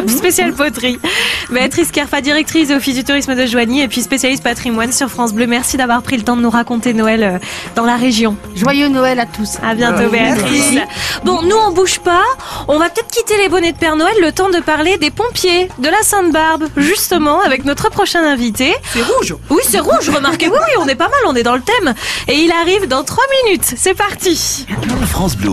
Spécial 0.08 0.54
poterie. 0.56 1.00
Béatrice 1.52 1.92
Kerfa, 1.92 2.22
directrice 2.22 2.70
de 2.70 2.76
Office 2.76 2.96
du 2.96 3.04
tourisme 3.04 3.36
de 3.36 3.46
Joigny 3.46 3.82
et 3.82 3.88
puis 3.88 4.02
spécialiste 4.02 4.44
patrimoine 4.44 4.92
sur 4.92 5.10
France 5.10 5.34
Bleu. 5.34 5.48
Merci 5.48 5.78
d'avoir 5.78 6.02
pris 6.02 6.18
le 6.18 6.24
temps 6.24 6.36
de 6.38 6.42
nous 6.42 6.50
raconter 6.56 6.94
Noël 6.94 7.24
euh, 7.24 7.40
dans 7.76 7.86
la 7.86 7.96
région. 7.96 8.36
Joyeux 8.56 8.88
Noël 8.88 9.20
à 9.20 9.26
tous. 9.26 9.58
À 9.64 9.76
bientôt, 9.76 10.10
Béatrice. 10.10 10.80
Bon, 11.24 11.42
nous, 11.44 11.56
on 11.56 11.72
bouge 11.72 12.00
pas. 12.00 12.24
On 12.68 12.80
va 12.80 12.90
peut-être 12.90 13.10
quitter 13.12 13.38
les 13.38 13.50
bonnets 13.50 13.72
de 13.72 13.78
Père 13.78 13.96
Noël 13.96 14.16
le 14.22 14.32
temps 14.32 14.50
de 14.50 14.60
parler 14.60 14.98
des 14.98 15.12
pompiers 15.12 15.70
de 15.80 15.90
la 15.90 16.02
Sainte-Barbe, 16.02 16.68
justement, 16.78 17.42
avec 17.42 17.66
notre 17.66 17.90
prochain 17.90 18.24
invité. 18.24 18.74
C'est 18.94 19.04
rouge. 19.04 19.36
Oui, 19.50 19.62
c'est 19.68 19.80
rouge, 19.80 20.10
remarquez. 20.10 20.50
Oui, 20.50 20.58
oui, 20.60 20.84
on 20.84 20.88
est 20.88 20.96
pas 20.96 21.10
mal, 21.10 21.20
on 21.28 21.36
est 21.36 21.44
dans 21.44 21.56
le 21.56 21.62
thème. 21.62 21.94
Et 22.28 22.36
il 22.36 22.52
arrive 22.52 22.88
dans 22.88 23.04
trois 23.04 23.26
minutes. 23.44 23.74
C'est 23.78 23.96
parti. 23.96 24.66
France 25.10 25.36
Bleu 25.36 25.52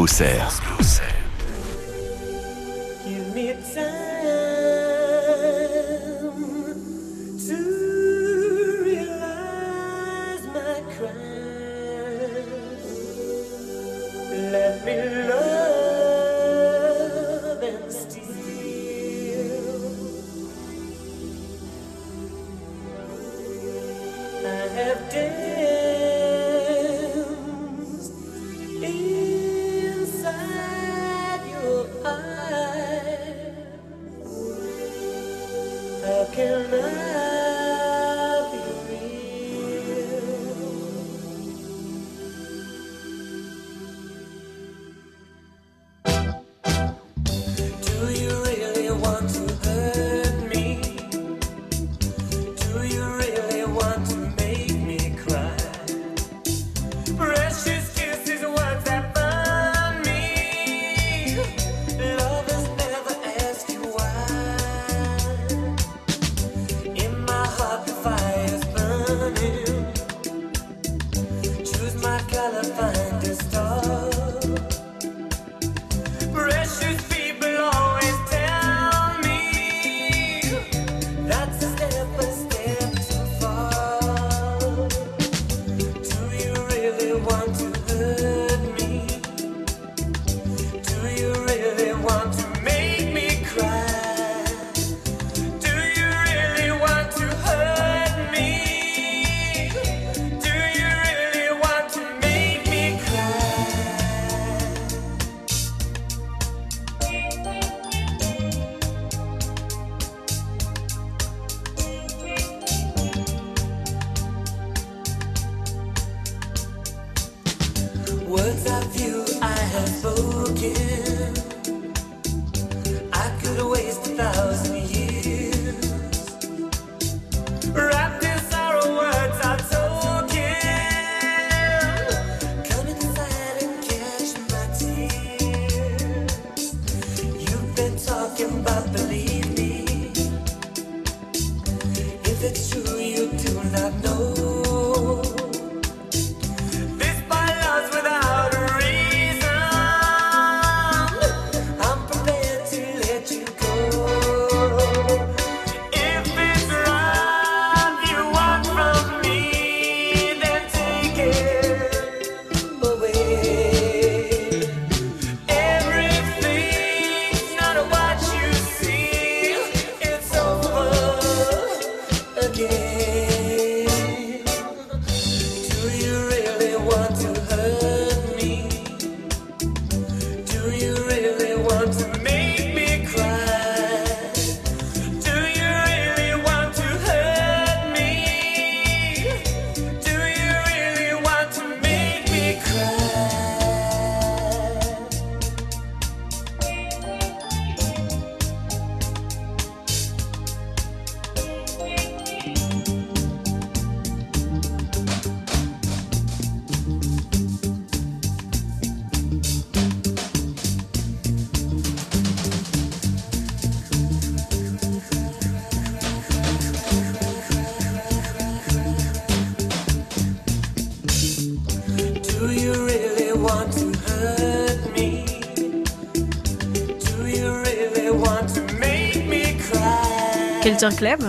Culture 230.83 230.99
Club 230.99 231.22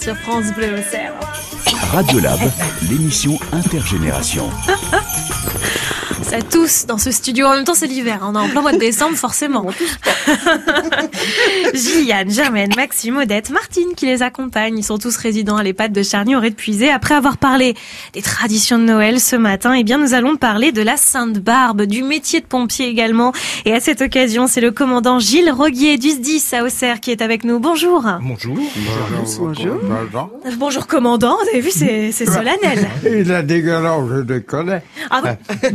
sur 0.00 0.16
France 0.16 0.46
Bleu 0.56 0.78
Auxerre. 0.78 1.12
Radiolab, 1.92 2.40
l'émission 2.88 3.38
intergénération. 3.52 4.48
Ça 6.22 6.40
tous 6.40 6.86
dans 6.86 6.96
ce 6.96 7.10
studio. 7.10 7.46
En 7.46 7.54
même 7.54 7.64
temps, 7.64 7.74
c'est 7.74 7.86
l'hiver. 7.86 8.20
On 8.22 8.34
est 8.34 8.38
en 8.38 8.48
plein 8.48 8.62
mois 8.62 8.72
de 8.72 8.78
décembre, 8.78 9.14
forcément. 9.18 9.66
Gilliane, 11.74 12.30
Germaine, 12.30 12.70
Maxime, 12.76 13.18
Odette, 13.18 13.50
Martine 13.50 13.94
qui 13.96 14.06
les 14.06 14.22
accompagnent. 14.22 14.78
Ils 14.78 14.84
sont 14.84 14.98
tous 14.98 15.16
résidents 15.16 15.56
à 15.56 15.62
l'EHPAD 15.62 15.92
de 15.92 16.02
Charny 16.02 16.36
au 16.36 16.40
de 16.40 16.48
Puisé. 16.50 16.90
Après 16.90 17.14
avoir 17.14 17.36
parlé 17.36 17.74
des 18.12 18.22
traditions 18.22 18.78
de 18.78 18.84
Noël 18.84 19.20
ce 19.20 19.36
matin, 19.36 19.74
eh 19.74 19.84
bien, 19.84 19.98
nous 19.98 20.14
allons 20.14 20.36
parler 20.36 20.72
de 20.72 20.82
la 20.82 20.96
Sainte 20.96 21.38
Barbe, 21.38 21.82
du 21.82 22.02
métier 22.02 22.40
de 22.40 22.46
pompier 22.46 22.88
également. 22.88 23.32
Et 23.64 23.72
à 23.72 23.80
cette 23.80 24.02
occasion, 24.02 24.46
c'est 24.46 24.60
le 24.60 24.70
commandant 24.70 25.18
Gilles 25.18 25.50
Roguier 25.50 25.96
du 25.96 26.10
SDIS 26.10 26.54
à 26.54 26.64
Auxerre 26.64 27.00
qui 27.00 27.10
est 27.10 27.22
avec 27.22 27.44
nous. 27.44 27.58
Bonjour. 27.58 28.04
Bonjour. 28.20 28.56
Bonjour. 29.38 29.80
Bonjour 30.58 30.86
commandant. 30.86 31.36
Vous 31.42 31.48
avez 31.50 31.60
vu, 31.60 31.70
c'est 31.70 32.12
c'est 32.12 32.26
solennel. 32.26 32.88
Il 33.04 33.32
a 33.32 33.42
des 33.42 33.62
galons, 33.62 34.08
je 34.08 34.32
les 34.32 34.42
connais. 34.42 34.82
Ah, 35.10 35.22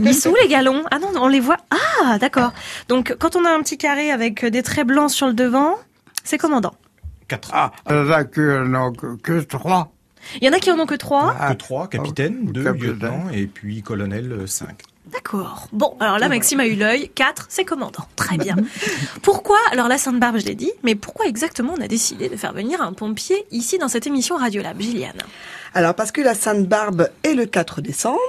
ils 0.03 0.13
sont 0.13 0.29
où, 0.29 0.35
les 0.41 0.47
galons? 0.47 0.83
Ah 0.91 0.99
non, 0.99 1.09
on 1.19 1.27
les 1.27 1.39
voit. 1.39 1.57
Ah, 1.71 2.17
d'accord. 2.17 2.53
Donc, 2.87 3.15
quand 3.19 3.35
on 3.35 3.45
a 3.45 3.49
un 3.49 3.61
petit 3.61 3.77
carré 3.77 4.11
avec 4.11 4.38
des 4.47 4.63
traits 4.63 4.87
blancs 4.87 5.11
sur 5.11 5.27
le 5.27 5.33
devant, 5.33 5.75
c'est 6.23 6.37
commandant. 6.37 6.73
Quatre. 7.27 7.51
Ah, 7.53 7.71
là, 7.87 8.23
que, 8.23 8.63
non, 8.65 8.91
que, 8.91 9.15
que 9.17 9.39
trois. 9.41 9.91
Il 10.41 10.45
y 10.45 10.49
en 10.49 10.53
a 10.53 10.59
qui 10.59 10.71
en 10.71 10.79
ont 10.79 10.85
que 10.85 10.95
trois. 10.95 11.35
Que 11.49 11.53
trois, 11.53 11.87
capitaine, 11.87 12.51
deux 12.51 12.63
capitaine. 12.63 12.89
lieutenants 12.89 13.29
et 13.31 13.47
puis 13.47 13.81
colonel 13.81 14.31
euh, 14.31 14.47
cinq. 14.47 14.83
D'accord. 15.11 15.67
Bon, 15.71 15.95
alors 15.99 16.19
là, 16.19 16.29
Maxime 16.29 16.59
a 16.59 16.67
eu 16.67 16.75
l'œil. 16.75 17.09
4, 17.15 17.47
c'est 17.49 17.65
commandant. 17.65 18.05
Très 18.15 18.37
bien. 18.37 18.55
Pourquoi, 19.23 19.57
alors 19.71 19.87
la 19.87 19.97
Sainte-Barbe, 19.97 20.37
je 20.37 20.45
l'ai 20.45 20.55
dit, 20.55 20.71
mais 20.83 20.93
pourquoi 20.93 21.25
exactement 21.25 21.73
on 21.77 21.81
a 21.81 21.87
décidé 21.87 22.29
de 22.29 22.35
faire 22.35 22.53
venir 22.53 22.81
un 22.81 22.93
pompier 22.93 23.45
ici 23.49 23.79
dans 23.79 23.87
cette 23.87 24.05
émission 24.05 24.35
Radiolab, 24.37 24.79
Gilliane 24.79 25.17
Alors, 25.73 25.95
parce 25.95 26.11
que 26.11 26.21
la 26.21 26.35
Sainte 26.35 26.67
Barbe 26.67 27.09
est 27.23 27.33
le 27.33 27.45
4 27.47 27.81
décembre. 27.81 28.19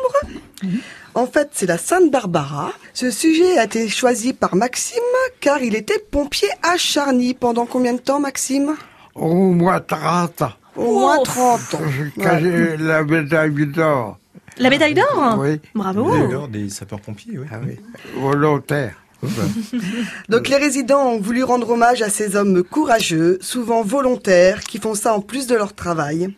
En 1.15 1.27
fait, 1.27 1.49
c'est 1.53 1.67
la 1.67 1.79
Sainte 1.79 2.11
Barbara. 2.11 2.73
Ce 2.95 3.11
sujet 3.11 3.59
a 3.59 3.65
été 3.65 3.89
choisi 3.89 4.33
par 4.33 4.55
Maxime 4.55 5.01
car 5.41 5.61
il 5.63 5.75
était 5.75 5.99
pompier 5.99 6.49
à 6.63 6.77
Charny. 6.77 7.35
Pendant 7.35 7.67
combien 7.67 7.95
de 7.95 7.99
temps, 8.01 8.21
Maxime? 8.21 8.77
Au 9.15 9.35
moins 9.35 9.81
30 9.81 10.43
ans. 10.43 10.53
Au 10.77 11.01
moins 11.01 11.23
30 11.23 11.75
ans. 11.75 11.79
J'ai 11.89 12.23
caché 12.23 12.77
la 12.77 13.03
médaille 13.03 13.67
d'or. 13.67 14.19
La 14.59 14.71
médaille 14.71 14.95
d'or? 14.95 15.37
Oui. 15.39 15.61
Bravo. 15.75 16.11
D'ailleurs, 16.13 16.49
des 16.49 16.69
sapeurs-pompiers, 16.69 17.39
oui. 17.39 17.47
Ah 17.51 17.57
oui. 17.65 17.77
Volontaire. 18.17 18.95
Donc 20.29 20.49
les 20.49 20.57
résidents 20.57 21.09
ont 21.09 21.21
voulu 21.21 21.43
rendre 21.45 21.71
hommage 21.71 22.03
à 22.03 22.09
ces 22.09 22.37
hommes 22.37 22.63
courageux, 22.63 23.39
souvent 23.43 23.83
volontaires, 23.83 24.61
qui 24.61 24.79
font 24.79 24.95
ça 24.95 25.15
en 25.15 25.21
plus 25.21 25.47
de 25.47 25.55
leur 25.55 25.75
travail. 25.75 26.35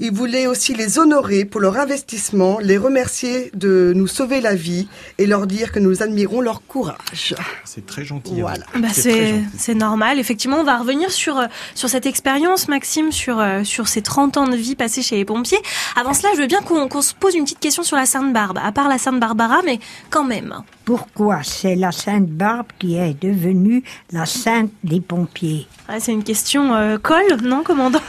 Ils 0.00 0.12
voulaient 0.12 0.46
aussi 0.46 0.74
les 0.74 0.98
honorer 0.98 1.44
pour 1.44 1.60
leur 1.60 1.76
investissement, 1.76 2.58
les 2.60 2.78
remercier 2.78 3.50
de 3.54 3.92
nous 3.96 4.06
sauver 4.06 4.40
la 4.40 4.54
vie 4.54 4.86
et 5.18 5.26
leur 5.26 5.46
dire 5.46 5.72
que 5.72 5.80
nous 5.80 6.02
admirons 6.02 6.40
leur 6.40 6.62
courage. 6.66 7.34
C'est 7.64 7.84
très 7.84 8.04
gentil. 8.04 8.40
Voilà. 8.40 8.64
Anne. 8.74 8.82
Bah, 8.82 8.88
très 8.92 9.00
c'est 9.02 9.28
gentil. 9.28 9.44
c'est 9.58 9.74
normal. 9.74 10.18
Effectivement, 10.18 10.58
on 10.58 10.64
va 10.64 10.78
revenir 10.78 11.10
sur 11.10 11.38
euh, 11.38 11.46
sur 11.74 11.88
cette 11.88 12.06
expérience, 12.06 12.68
Maxime, 12.68 13.10
sur 13.12 13.40
euh, 13.40 13.64
sur 13.64 13.88
ces 13.88 14.02
30 14.02 14.36
ans 14.36 14.46
de 14.48 14.56
vie 14.56 14.76
passés 14.76 15.02
chez 15.02 15.16
les 15.16 15.24
pompiers. 15.24 15.58
Avant 15.96 16.14
cela, 16.14 16.28
je 16.36 16.40
veux 16.40 16.46
bien 16.46 16.60
qu'on 16.60 16.88
qu'on 16.88 17.02
se 17.02 17.14
pose 17.14 17.34
une 17.34 17.44
petite 17.44 17.60
question 17.60 17.82
sur 17.82 17.96
la 17.96 18.06
Sainte 18.06 18.32
Barbe. 18.32 18.58
À 18.62 18.72
part 18.72 18.88
la 18.88 18.98
Sainte 18.98 19.18
Barbara, 19.18 19.60
mais 19.64 19.80
quand 20.10 20.24
même. 20.24 20.54
Pourquoi 20.84 21.42
c'est 21.42 21.74
la 21.74 21.92
Sainte 21.92 22.28
Barbe 22.28 22.68
qui 22.78 22.96
est 22.96 23.20
devenue 23.20 23.82
la 24.10 24.24
sainte 24.24 24.70
des 24.84 25.00
pompiers? 25.00 25.66
Ouais, 25.86 26.00
c'est 26.00 26.12
une 26.12 26.24
question 26.24 26.74
euh, 26.74 26.96
colle, 26.98 27.36
non, 27.42 27.62
commandant? 27.62 28.00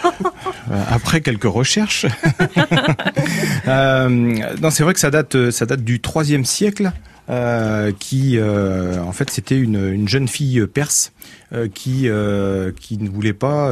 Euh, 0.72 0.84
Après 0.90 1.20
quelques 1.22 1.44
recherches, 1.44 1.79
euh, 3.68 4.10
non, 4.10 4.70
c'est 4.70 4.84
vrai 4.84 4.94
que 4.94 5.00
ça 5.00 5.12
date, 5.12 5.52
ça 5.52 5.66
date 5.66 5.84
du 5.84 6.00
troisième 6.00 6.46
siècle. 6.46 6.92
euh, 7.30 7.92
qui, 8.00 8.40
euh, 8.40 9.00
en 9.04 9.12
fait, 9.12 9.30
c'était 9.30 9.58
une, 9.58 9.94
une 9.94 10.08
jeune 10.08 10.28
fille 10.28 10.66
perse 10.66 11.14
qui 11.76 12.06
ne 12.08 13.10
voulait 13.10 13.34
pas 13.34 13.72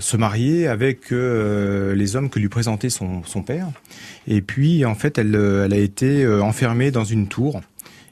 se 0.00 0.16
marier 0.16 0.66
avec 0.66 1.10
les 1.10 2.16
hommes 2.16 2.30
que 2.30 2.38
lui 2.38 2.48
présentait 2.48 2.90
son, 2.90 3.22
père. 3.46 3.68
Et 4.26 4.40
puis, 4.40 4.84
en 4.84 4.94
fait, 4.94 5.18
elle, 5.18 5.36
a 5.36 5.76
été 5.76 6.26
enfermée 6.26 6.90
dans 6.90 7.04
une 7.04 7.28
tour. 7.28 7.60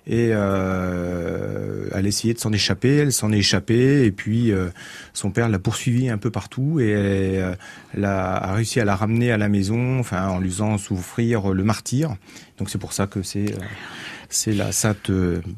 Et 0.06 0.30
euh, 0.32 1.88
elle 1.94 2.06
essayait 2.06 2.34
de 2.34 2.38
s'en 2.40 2.52
échapper, 2.52 2.96
elle 2.96 3.12
s'en 3.12 3.30
est 3.32 3.38
échappée, 3.38 4.04
et 4.04 4.10
puis 4.10 4.50
euh, 4.50 4.68
son 5.12 5.30
père 5.30 5.48
l'a 5.48 5.60
poursuivie 5.60 6.08
un 6.08 6.18
peu 6.18 6.30
partout, 6.30 6.80
et 6.80 6.92
euh, 6.96 7.54
elle 7.94 8.04
a, 8.04 8.34
a 8.34 8.54
réussi 8.54 8.80
à 8.80 8.84
la 8.84 8.96
ramener 8.96 9.30
à 9.30 9.36
la 9.36 9.48
maison, 9.48 10.00
enfin 10.00 10.26
en 10.26 10.40
lui 10.40 10.50
faisant 10.50 10.76
souffrir 10.76 11.50
le 11.50 11.62
martyr. 11.62 12.16
Donc 12.58 12.68
c'est 12.68 12.78
pour 12.78 12.92
ça 12.92 13.06
que 13.06 13.22
c'est 13.22 13.52
euh, 13.52 13.58
c'est 14.34 14.52
la 14.52 14.72
sainte 14.72 15.10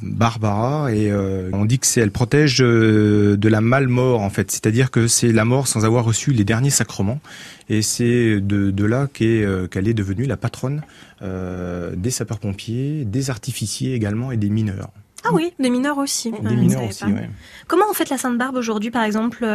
Barbara, 0.02 0.92
et 0.92 1.10
euh, 1.10 1.50
on 1.52 1.64
dit 1.64 1.78
que 1.78 1.86
c'est 1.86 2.00
elle 2.00 2.10
protège 2.10 2.58
euh, 2.60 3.36
de 3.36 3.48
la 3.48 3.60
malmort 3.60 4.20
en 4.20 4.30
fait, 4.30 4.50
c'est-à-dire 4.50 4.90
que 4.90 5.06
c'est 5.06 5.32
la 5.32 5.44
mort 5.44 5.68
sans 5.68 5.84
avoir 5.84 6.04
reçu 6.04 6.32
les 6.32 6.44
derniers 6.44 6.70
sacrements, 6.70 7.20
et 7.68 7.82
c'est 7.82 8.40
de, 8.40 8.70
de 8.70 8.84
là 8.84 9.08
qu'est, 9.12 9.44
euh, 9.44 9.66
qu'elle 9.66 9.88
est 9.88 9.94
devenue 9.94 10.26
la 10.26 10.36
patronne 10.36 10.82
euh, 11.22 11.94
des 11.96 12.10
sapeurs-pompiers, 12.10 13.04
des 13.04 13.30
artificiers 13.30 13.94
également 13.94 14.32
et 14.32 14.36
des 14.36 14.50
mineurs. 14.50 14.90
Ah 15.26 15.30
oui, 15.32 15.54
des 15.58 15.70
mineurs 15.70 15.96
aussi. 15.96 16.30
Des 16.32 16.36
je 16.42 16.54
mineurs 16.54 16.84
aussi, 16.86 17.04
ouais. 17.04 17.30
Comment 17.66 17.86
on 17.90 17.94
fait 17.94 18.10
la 18.10 18.18
Sainte 18.18 18.36
Barbe 18.36 18.56
aujourd'hui, 18.56 18.90
par 18.90 19.04
exemple, 19.04 19.46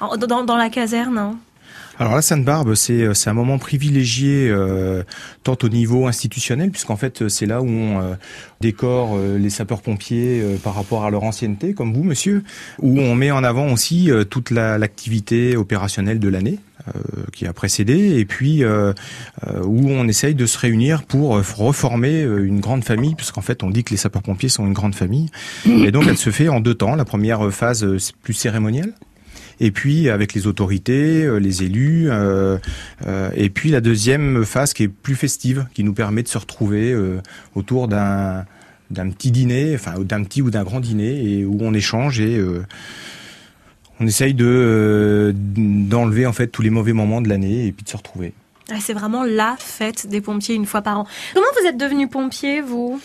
dans 0.00 0.56
la 0.56 0.68
caserne 0.68 1.16
hein? 1.16 1.38
Alors 2.00 2.14
la 2.14 2.22
Sainte-Barbe, 2.22 2.74
c'est 2.74 3.02
euh, 3.02 3.14
c'est 3.14 3.28
un 3.28 3.34
moment 3.34 3.58
privilégié 3.58 4.48
euh, 4.48 5.02
tant 5.42 5.56
au 5.62 5.68
niveau 5.68 6.06
institutionnel, 6.06 6.70
puisqu'en 6.70 6.96
fait 6.96 7.22
euh, 7.22 7.28
c'est 7.28 7.46
là 7.46 7.60
où 7.60 7.66
on 7.66 8.00
euh, 8.00 8.14
décore 8.60 9.16
euh, 9.16 9.36
les 9.36 9.50
sapeurs-pompiers 9.50 10.40
euh, 10.40 10.56
par 10.62 10.74
rapport 10.76 11.04
à 11.04 11.10
leur 11.10 11.24
ancienneté, 11.24 11.74
comme 11.74 11.92
vous, 11.92 12.04
monsieur, 12.04 12.44
où 12.80 13.00
on 13.00 13.16
met 13.16 13.32
en 13.32 13.42
avant 13.42 13.72
aussi 13.72 14.10
toute 14.30 14.50
la- 14.52 14.78
l'activité 14.78 15.56
opérationnelle 15.56 16.20
de 16.20 16.28
l'année 16.28 16.58
qui 17.34 17.46
a 17.46 17.52
précédé, 17.52 18.18
et 18.18 18.24
puis 18.24 18.64
euh, 18.64 18.94
où 19.62 19.90
on 19.90 20.08
essaye 20.08 20.34
de 20.34 20.46
se 20.46 20.56
réunir 20.56 21.02
pour 21.02 21.32
reformer 21.56 22.22
une 22.22 22.60
grande 22.60 22.82
famille, 22.82 23.14
puisqu'en 23.14 23.42
fait 23.42 23.62
on 23.62 23.68
dit 23.68 23.84
que 23.84 23.90
les 23.90 23.98
sapeurs-pompiers 23.98 24.48
sont 24.48 24.66
une 24.66 24.72
grande 24.72 24.94
famille, 24.94 25.28
et 25.66 25.90
donc 25.90 26.04
elle 26.08 26.16
se 26.16 26.30
fait 26.30 26.48
en 26.48 26.60
deux 26.60 26.74
temps. 26.74 26.94
La 26.94 27.04
première 27.04 27.52
phase 27.52 27.86
plus 28.22 28.32
cérémonielle. 28.32 28.94
Et 29.60 29.70
puis 29.70 30.08
avec 30.08 30.34
les 30.34 30.46
autorités, 30.46 31.24
euh, 31.24 31.38
les 31.38 31.62
élus, 31.64 32.08
euh, 32.10 32.58
euh, 33.06 33.30
et 33.34 33.50
puis 33.50 33.70
la 33.70 33.80
deuxième 33.80 34.44
phase 34.44 34.72
qui 34.72 34.84
est 34.84 34.88
plus 34.88 35.16
festive, 35.16 35.66
qui 35.74 35.82
nous 35.84 35.94
permet 35.94 36.22
de 36.22 36.28
se 36.28 36.38
retrouver 36.38 36.92
euh, 36.92 37.20
autour 37.54 37.88
d'un 37.88 38.44
d'un 38.90 39.10
petit 39.10 39.30
dîner, 39.30 39.74
enfin 39.74 39.94
d'un 39.98 40.24
petit 40.24 40.40
ou 40.40 40.50
d'un 40.50 40.64
grand 40.64 40.80
dîner, 40.80 41.22
et 41.22 41.44
où 41.44 41.58
on 41.60 41.74
échange 41.74 42.20
et 42.20 42.38
euh, 42.38 42.64
on 44.00 44.06
essaye 44.06 44.32
de 44.32 44.46
euh, 44.46 45.32
d'enlever 45.34 46.24
en 46.24 46.32
fait 46.32 46.46
tous 46.46 46.62
les 46.62 46.70
mauvais 46.70 46.92
moments 46.94 47.20
de 47.20 47.28
l'année 47.28 47.66
et 47.66 47.72
puis 47.72 47.84
de 47.84 47.88
se 47.90 47.96
retrouver. 47.96 48.32
Ah, 48.70 48.76
C'est 48.80 48.94
vraiment 48.94 49.24
la 49.24 49.56
fête 49.58 50.06
des 50.08 50.20
pompiers 50.20 50.54
une 50.54 50.66
fois 50.66 50.82
par 50.82 51.00
an. 51.00 51.06
Comment 51.34 51.46
vous 51.60 51.66
êtes 51.66 51.76
devenu 51.76 52.08
pompier, 52.08 52.60
vous? 52.60 53.00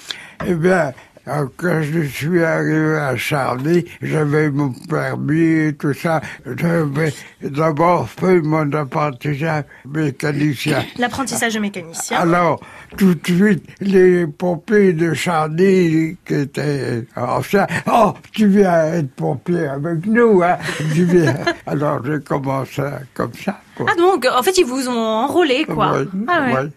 Eh 0.46 0.54
bien, 0.54 0.94
quand 1.26 1.82
je 1.82 2.02
suis 2.02 2.44
arrivé 2.44 2.98
à 2.98 3.16
Charny, 3.16 3.86
j'avais 4.02 4.50
mon 4.50 4.74
permis 4.90 5.68
et 5.68 5.74
tout 5.74 5.94
ça. 5.94 6.22
J'avais 6.46 7.14
d'abord 7.42 8.10
fait 8.10 8.42
mon 8.42 8.72
apprentissage 8.74 9.64
mécanicien. 9.88 10.84
L'apprentissage 10.98 11.54
de 11.54 11.60
mécanicien. 11.60 12.20
Alors, 12.20 12.60
tout 12.98 13.16
de 13.16 13.26
suite, 13.26 13.66
les 13.80 14.28
pompiers 14.28 14.94
de 14.94 15.14
Charny, 15.14 16.18
qui 16.26 16.34
étaient 16.34 17.06
anciens, 17.16 17.68
«Oh, 17.92 18.14
tu 18.32 18.48
viens 18.48 18.94
être 18.94 19.12
pompier 19.16 19.68
avec 19.68 20.06
nous, 20.06 20.44
hein?» 20.44 20.58
Tu 20.94 21.06
viens. 21.06 21.36
Alors, 21.66 22.04
j'ai 22.06 22.20
commencé 22.20 22.82
comme 23.14 23.34
ça, 23.34 23.62
quoi. 23.76 23.86
Ah 23.92 23.96
donc, 23.96 24.26
en 24.32 24.44
fait, 24.44 24.58
ils 24.58 24.66
vous 24.66 24.88
ont 24.90 24.92
enrôlé, 24.98 25.66
quoi. 25.66 26.00
Ouais, 26.00 26.06
Ah 26.28 26.42
ouais. 26.46 26.54
ouais. 26.54 26.70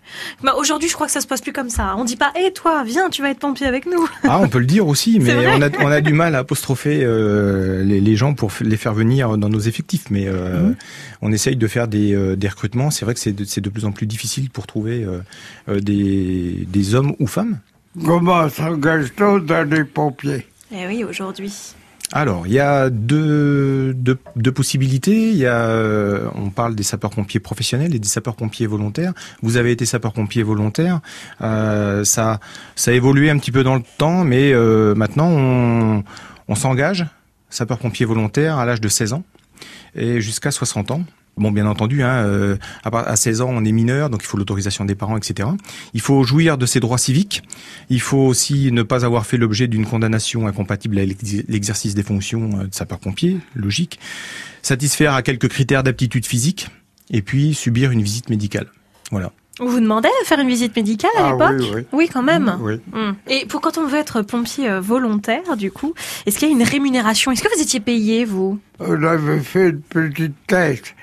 Bah, 0.42 0.54
Aujourd'hui, 0.58 0.88
je 0.88 0.94
crois 0.94 1.06
que 1.06 1.12
ça 1.12 1.20
se 1.20 1.26
passe 1.26 1.40
plus 1.40 1.52
comme 1.52 1.70
ça. 1.70 1.94
On 1.96 2.04
dit 2.04 2.16
pas, 2.16 2.32
hé, 2.34 2.52
toi, 2.52 2.82
viens, 2.84 3.08
tu 3.10 3.22
vas 3.22 3.30
être 3.30 3.38
pompier 3.38 3.66
avec 3.66 3.86
nous. 3.86 4.08
Ah, 4.24 4.38
on 4.40 4.48
peut 4.48 4.58
le 4.58 4.66
dire 4.66 4.86
aussi, 4.88 5.18
mais 5.20 5.34
on 5.48 5.62
a, 5.62 5.68
on 5.80 5.88
a 5.90 6.00
du 6.00 6.12
mal 6.12 6.34
à 6.34 6.38
apostropher 6.38 7.00
euh, 7.02 7.82
les, 7.84 8.00
les 8.00 8.16
gens 8.16 8.34
pour 8.34 8.50
les 8.60 8.76
faire 8.76 8.94
venir 8.94 9.36
dans 9.38 9.48
nos 9.48 9.60
effectifs. 9.60 10.04
Mais 10.10 10.26
euh, 10.26 10.60
Mhm. 10.68 10.76
on 11.22 11.32
essaye 11.32 11.56
de 11.56 11.66
faire 11.66 11.88
des, 11.88 12.14
euh, 12.14 12.36
des 12.36 12.48
recrutements. 12.48 12.90
C'est 12.90 13.04
vrai 13.04 13.14
que 13.14 13.20
c'est 13.20 13.32
de, 13.32 13.68
plus 13.70 13.84
en 13.84 13.92
plus 13.92 14.06
difficile 14.06 14.50
pour 14.50 14.66
trouver 14.66 15.06
des, 15.68 16.66
des 16.68 16.94
hommes 16.94 17.14
ou 17.18 17.26
femmes. 17.26 17.58
Comment 18.04 18.48
s'engage-t-on 18.48 19.38
dans 19.38 19.68
les 19.68 19.84
pompiers? 19.84 20.46
Eh 20.72 20.86
oui, 20.86 21.04
aujourd'hui. 21.04 21.52
Alors, 22.12 22.46
il 22.46 22.52
y 22.52 22.60
a 22.60 22.88
deux, 22.88 23.92
deux, 23.94 24.52
possibilités. 24.52 25.30
Il 25.30 25.36
y 25.36 25.46
a, 25.46 25.68
euh, 25.68 26.28
on 26.34 26.50
parle 26.50 26.76
des 26.76 26.84
sapeurs-pompiers 26.84 27.40
professionnels 27.40 27.94
et 27.94 27.98
des 27.98 28.08
sapeurs-pompiers 28.08 28.66
volontaires. 28.66 29.12
Vous 29.42 29.56
avez 29.56 29.72
été 29.72 29.86
sapeur-pompier 29.86 30.42
volontaire. 30.44 31.00
Euh, 31.42 32.04
ça, 32.04 32.38
ça 32.76 32.92
a 32.92 32.94
évolué 32.94 33.28
un 33.28 33.38
petit 33.38 33.50
peu 33.50 33.64
dans 33.64 33.74
le 33.74 33.82
temps, 33.98 34.22
mais 34.22 34.52
euh, 34.52 34.94
maintenant 34.94 35.28
on, 35.30 36.04
on 36.46 36.54
s'engage 36.54 37.06
sapeur-pompier 37.50 38.06
volontaire 38.06 38.58
à 38.58 38.66
l'âge 38.66 38.80
de 38.80 38.88
16 38.88 39.12
ans. 39.12 39.24
et 39.96 40.20
jusqu'à 40.20 40.52
60 40.52 40.92
ans. 40.92 41.04
Bon, 41.38 41.50
bien 41.50 41.66
entendu, 41.66 42.02
hein, 42.02 42.24
euh, 42.24 42.56
à, 42.82 42.90
part- 42.90 43.06
à 43.06 43.14
16 43.14 43.42
ans, 43.42 43.48
on 43.50 43.62
est 43.62 43.72
mineur, 43.72 44.08
donc 44.08 44.22
il 44.22 44.26
faut 44.26 44.38
l'autorisation 44.38 44.86
des 44.86 44.94
parents, 44.94 45.18
etc. 45.18 45.50
Il 45.92 46.00
faut 46.00 46.22
jouir 46.24 46.56
de 46.56 46.64
ses 46.64 46.80
droits 46.80 46.96
civiques. 46.96 47.42
Il 47.90 48.00
faut 48.00 48.16
aussi 48.26 48.72
ne 48.72 48.82
pas 48.82 49.04
avoir 49.04 49.26
fait 49.26 49.36
l'objet 49.36 49.68
d'une 49.68 49.84
condamnation 49.84 50.46
incompatible 50.46 50.96
avec 50.98 51.20
l'ex- 51.20 51.44
l'exercice 51.46 51.94
des 51.94 52.02
fonctions 52.02 52.60
euh, 52.60 52.64
de 52.68 52.74
sapeur-pompier, 52.74 53.36
logique. 53.54 54.00
Satisfaire 54.62 55.12
à 55.12 55.20
quelques 55.20 55.48
critères 55.48 55.82
d'aptitude 55.82 56.24
physique, 56.24 56.68
et 57.10 57.20
puis 57.20 57.52
subir 57.52 57.90
une 57.90 58.00
visite 58.02 58.30
médicale. 58.30 58.68
Voilà. 59.10 59.30
On 59.60 59.66
vous 59.66 59.80
demandait 59.80 60.08
de 60.22 60.26
faire 60.26 60.40
une 60.40 60.48
visite 60.48 60.74
médicale 60.74 61.10
à 61.18 61.26
Ah 61.28 61.32
l'époque 61.52 61.70
oui, 61.76 61.82
oui. 61.92 62.08
quand 62.10 62.22
même. 62.22 62.56
Oui. 62.60 62.74
Hmm. 62.94 63.12
Et 63.28 63.44
pour 63.46 63.60
quand 63.60 63.76
on 63.76 63.86
veut 63.86 63.98
être 63.98 64.22
pompier 64.22 64.70
euh, 64.70 64.80
volontaire, 64.80 65.56
du 65.58 65.70
coup, 65.70 65.92
est-ce 66.24 66.38
qu'il 66.38 66.48
y 66.48 66.50
a 66.50 66.54
une 66.54 66.62
rémunération? 66.62 67.30
Est-ce 67.30 67.42
que 67.42 67.54
vous 67.54 67.62
étiez 67.62 67.80
payé, 67.80 68.24
vous? 68.24 68.58
On 68.80 69.02
avait 69.02 69.40
fait 69.40 69.68
une 69.70 69.80
petite 69.80 70.34
caisse, 70.46 70.94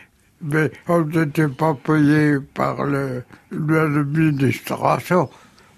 mais 0.43 0.71
on 0.87 1.01
n'était 1.01 1.47
pas 1.47 1.73
payé 1.73 2.37
par 2.53 2.83
le- 2.83 3.23
l'administration. 3.51 5.29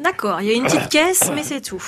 D'accord, 0.04 0.42
il 0.42 0.48
y 0.48 0.52
a 0.52 0.56
une 0.56 0.64
petite 0.66 0.90
caisse, 0.90 1.32
mais 1.34 1.42
c'est 1.44 1.62
tout. 1.62 1.82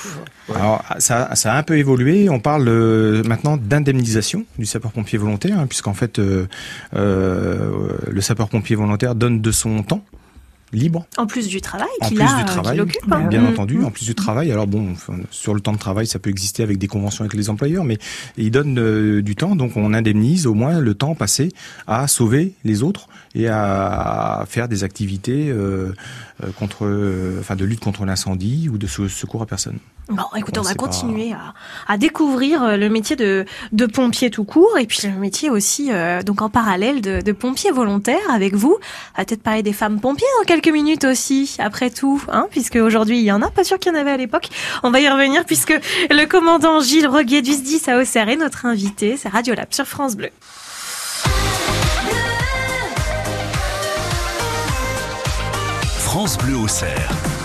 Alors 0.56 0.82
ça, 1.00 1.36
ça 1.36 1.54
a 1.54 1.58
un 1.58 1.64
peu 1.64 1.78
évolué. 1.78 2.30
On 2.30 2.40
parle 2.40 2.70
euh, 2.70 3.22
maintenant 3.24 3.58
d'indemnisation 3.58 4.46
du 4.58 4.66
sapeur-pompier 4.66 5.18
volontaire, 5.20 5.60
hein, 5.60 5.68
puisqu'en 5.68 5.94
fait 5.94 6.18
euh, 6.18 6.48
euh, 6.96 7.98
le 8.10 8.22
sapeur-pompier 8.22 8.78
volontaire 8.78 9.14
donne 9.14 9.42
de 9.42 9.52
son 9.52 9.84
temps 9.84 10.06
libre 10.74 11.06
En 11.18 11.28
plus 11.28 11.48
du 11.48 11.62
travail 11.62 11.88
en 12.02 12.08
qu'il 12.08 12.18
plus 12.18 12.26
a, 12.26 12.36
du 12.36 12.42
euh, 12.42 12.46
travail, 12.46 12.80
occupe. 12.82 13.02
hein. 13.12 13.28
bien 13.30 13.42
Hmm. 13.42 13.48
entendu, 13.48 13.84
en 13.84 13.92
plus 13.92 14.06
du 14.06 14.16
travail. 14.16 14.52
Alors 14.52 14.68
bon, 14.68 14.92
enfin, 14.92 15.16
sur 15.32 15.54
le 15.54 15.62
temps 15.62 15.72
de 15.74 15.78
travail, 15.78 16.08
ça 16.08 16.20
peut 16.20 16.30
exister 16.30 16.64
avec 16.64 16.78
des 16.78 16.88
conventions 16.88 17.24
avec 17.24 17.34
les 17.36 17.50
employeurs, 17.50 17.84
mais 17.86 17.98
il 18.38 18.52
donne 18.52 18.78
euh, 18.80 19.22
du 19.22 19.36
temps, 19.36 19.56
donc 19.56 19.78
on 19.78 19.94
indemnise 19.94 20.46
au 20.48 20.54
moins 20.54 20.80
le 20.80 20.94
temps 20.94 21.16
passé 21.16 21.52
à 21.88 22.08
sauver 22.08 22.54
les 22.66 22.84
autres 22.84 23.08
et 23.36 23.48
à 23.48 24.46
faire 24.48 24.68
des 24.68 24.84
activités 24.84 25.50
euh, 25.50 25.94
contre, 26.60 26.86
euh, 26.86 27.38
enfin 27.40 27.56
de 27.56 27.66
lutte 27.66 27.80
contre 27.80 28.06
l'incendie 28.06 28.70
ou 28.72 28.78
de 28.78 28.88
se- 28.88 29.08
secours 29.08 29.42
à 29.42 29.46
personne. 29.46 29.80
Bon, 30.10 30.24
écoutez, 30.38 30.60
on 30.60 30.64
va 30.64 30.70
pas- 30.70 30.76
continuer 30.76 31.34
à, 31.34 31.54
à 31.88 31.98
découvrir 31.98 32.64
euh, 32.64 32.78
le 32.78 32.88
métier 32.90 33.16
de, 33.18 33.44
de 33.74 33.86
pompier 33.86 34.30
tout 34.30 34.46
court 34.46 34.78
et 34.78 34.86
puis 34.86 35.00
le 35.04 35.12
métier 35.20 35.50
aussi, 35.50 35.90
euh, 35.92 36.22
donc 36.24 36.42
en 36.42 36.50
parallèle, 36.50 37.02
de, 37.02 37.20
de 37.22 37.32
pompier 37.34 37.72
volontaire 37.72 38.20
avec 38.32 38.54
vous. 38.54 38.78
On 39.16 39.22
va 39.22 39.26
peut-être 39.26 39.44
parler 39.44 39.64
des 39.64 39.74
femmes 39.74 40.00
pompiers 40.00 40.28
dans 40.40 40.46
quelques 40.46 40.70
minutes 40.70 41.04
aussi, 41.04 41.58
après 41.60 41.90
tout, 41.90 42.24
hein, 42.32 42.48
puisque 42.52 42.76
aujourd'hui 42.78 43.18
il 43.20 43.26
y 43.26 43.32
en 43.34 43.42
a, 43.42 43.50
pas 43.50 43.66
sûr 43.66 43.80
qu'il 43.80 43.92
y 43.92 43.96
en 43.96 44.00
avait 44.00 44.12
à 44.12 44.18
l'époque. 44.18 44.48
On 44.84 44.92
va 44.92 45.02
y 45.02 45.10
revenir 45.10 45.44
puisque 45.46 45.74
le 46.10 46.26
commandant 46.26 46.80
Gilles 46.80 47.08
Roguet 47.08 47.42
du 47.42 47.52
SDIS 47.52 47.90
à 47.90 47.98
Auxerre 48.00 48.30
est 48.30 48.38
notre 48.38 48.66
invité. 48.66 49.18
C'est 49.18 49.28
Radiolab 49.30 49.68
sur 49.74 49.86
France 49.88 50.16
Bleu. 50.16 50.30
France 56.08 56.38
Bleu 56.38 56.56
au 56.56 56.70
cerf. 56.70 57.37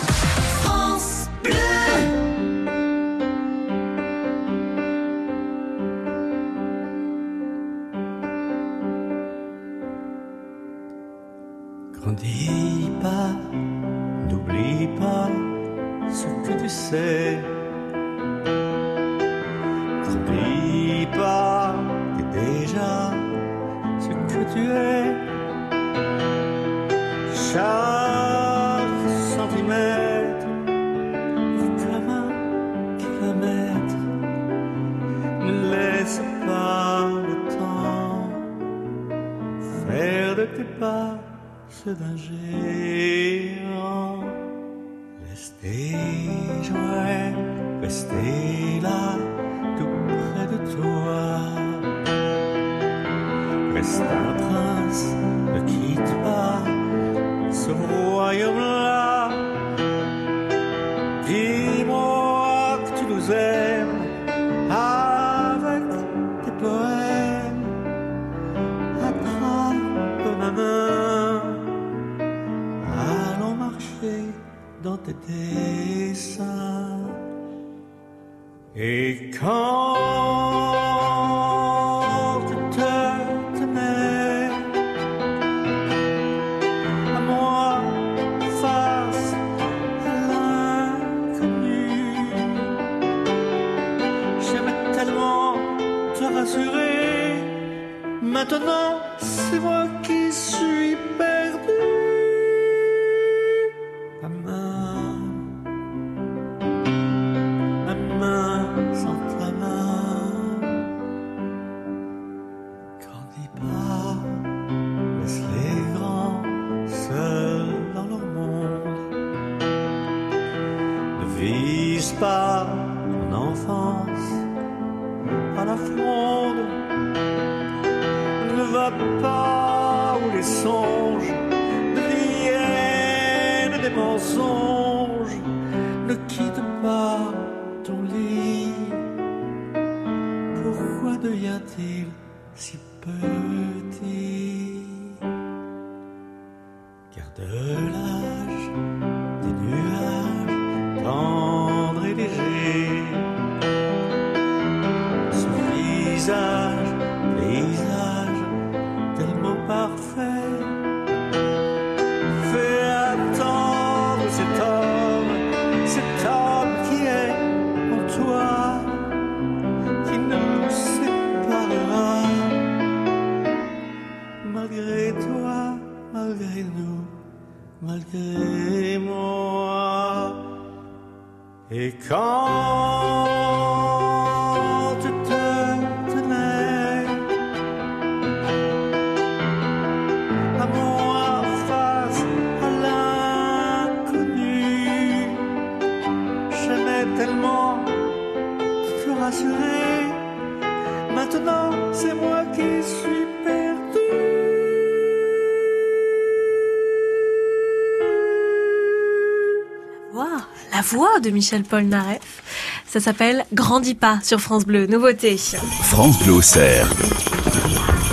Voix 210.82 211.20
de 211.20 211.30
Michel 211.30 211.62
Polnareff. 211.62 212.42
Ça 212.86 213.00
s'appelle 213.00 213.46
Grandis 213.54 213.94
pas 213.94 214.18
sur 214.22 214.40
France 214.40 214.66
Bleu. 214.66 214.86
Nouveauté. 214.86 215.38
France 215.84 216.18
Bleu 216.22 216.34
Auxerre. 216.34 216.86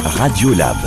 Radio 0.05 0.53
Lab. 0.53 0.77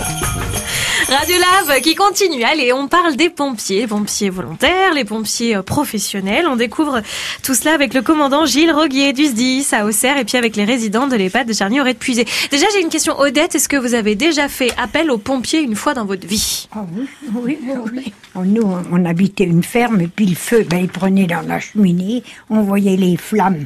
Radio 1.09 1.35
Lab 1.37 1.81
qui 1.81 1.95
continue. 1.95 2.43
Allez, 2.43 2.71
on 2.71 2.87
parle 2.87 3.15
des 3.15 3.29
pompiers, 3.29 3.87
pompiers 3.87 4.29
volontaires, 4.29 4.93
les 4.93 5.03
pompiers 5.03 5.55
euh, 5.55 5.61
professionnels. 5.61 6.45
On 6.47 6.55
découvre 6.55 7.01
tout 7.43 7.53
cela 7.53 7.73
avec 7.73 7.93
le 7.93 8.01
commandant 8.01 8.45
Gilles 8.45 8.71
Roguier 8.71 9.11
du 9.11 9.25
SDIS 9.25 9.67
à 9.73 9.85
Auxerre 9.85 10.17
et 10.17 10.23
puis 10.23 10.37
avec 10.37 10.55
les 10.55 10.63
résidents 10.63 11.07
de 11.07 11.15
l'EHPAD 11.15 11.47
de 11.47 11.53
Charny 11.53 11.81
aurait 11.81 11.93
Puisé. 11.93 12.25
Déjà, 12.51 12.65
j'ai 12.73 12.81
une 12.81 12.89
question. 12.89 13.19
Odette, 13.19 13.55
est-ce 13.55 13.67
que 13.67 13.75
vous 13.75 13.93
avez 13.93 14.15
déjà 14.15 14.47
fait 14.47 14.71
appel 14.77 15.11
aux 15.11 15.17
pompiers 15.17 15.61
une 15.61 15.75
fois 15.75 15.93
dans 15.93 16.05
votre 16.05 16.25
vie? 16.25 16.67
Ah 16.71 16.85
oui, 16.95 17.07
oui, 17.33 17.57
oui. 17.93 18.13
Nous, 18.35 18.73
on 18.91 19.05
habitait 19.05 19.43
une 19.43 19.63
ferme 19.63 20.01
et 20.01 20.07
puis 20.07 20.25
le 20.25 20.35
feu, 20.35 20.65
ben, 20.69 20.77
il 20.77 20.89
prenait 20.89 21.27
dans 21.27 21.45
la 21.47 21.59
cheminée. 21.59 22.23
On 22.49 22.61
voyait 22.61 22.95
les 22.95 23.17
flammes 23.17 23.65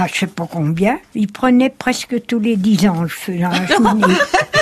à 0.00 0.06
je 0.06 0.14
sais 0.20 0.26
pas 0.26 0.46
combien. 0.50 0.98
Il 1.14 1.26
prenait 1.32 1.70
presque 1.70 2.14
tous 2.26 2.38
les 2.38 2.56
dix 2.56 2.86
ans 2.88 3.02
le 3.02 3.08
feu 3.08 3.34
dans 3.38 3.48
la 3.48 3.66
cheminée. 3.66 4.14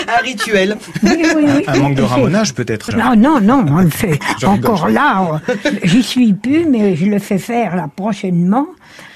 Un 0.09 0.23
rituel. 0.23 0.77
Oui, 1.03 1.11
oui, 1.37 1.45
oui. 1.57 1.65
Un 1.67 1.77
manque 1.79 1.95
de 1.95 2.03
ramonage 2.03 2.55
peut-être. 2.55 2.97
Non, 2.97 3.15
non, 3.17 3.41
non, 3.41 3.65
on 3.69 3.83
le 3.83 3.91
fait 3.91 4.19
encore 4.47 4.89
là. 4.89 5.41
J'y 5.83 6.03
suis 6.03 6.33
plus, 6.33 6.65
mais 6.67 6.97
je 6.97 7.07
le 7.07 7.19
fais 7.19 7.39
faire 7.39 7.77
là 7.77 7.89
prochainement 7.95 8.67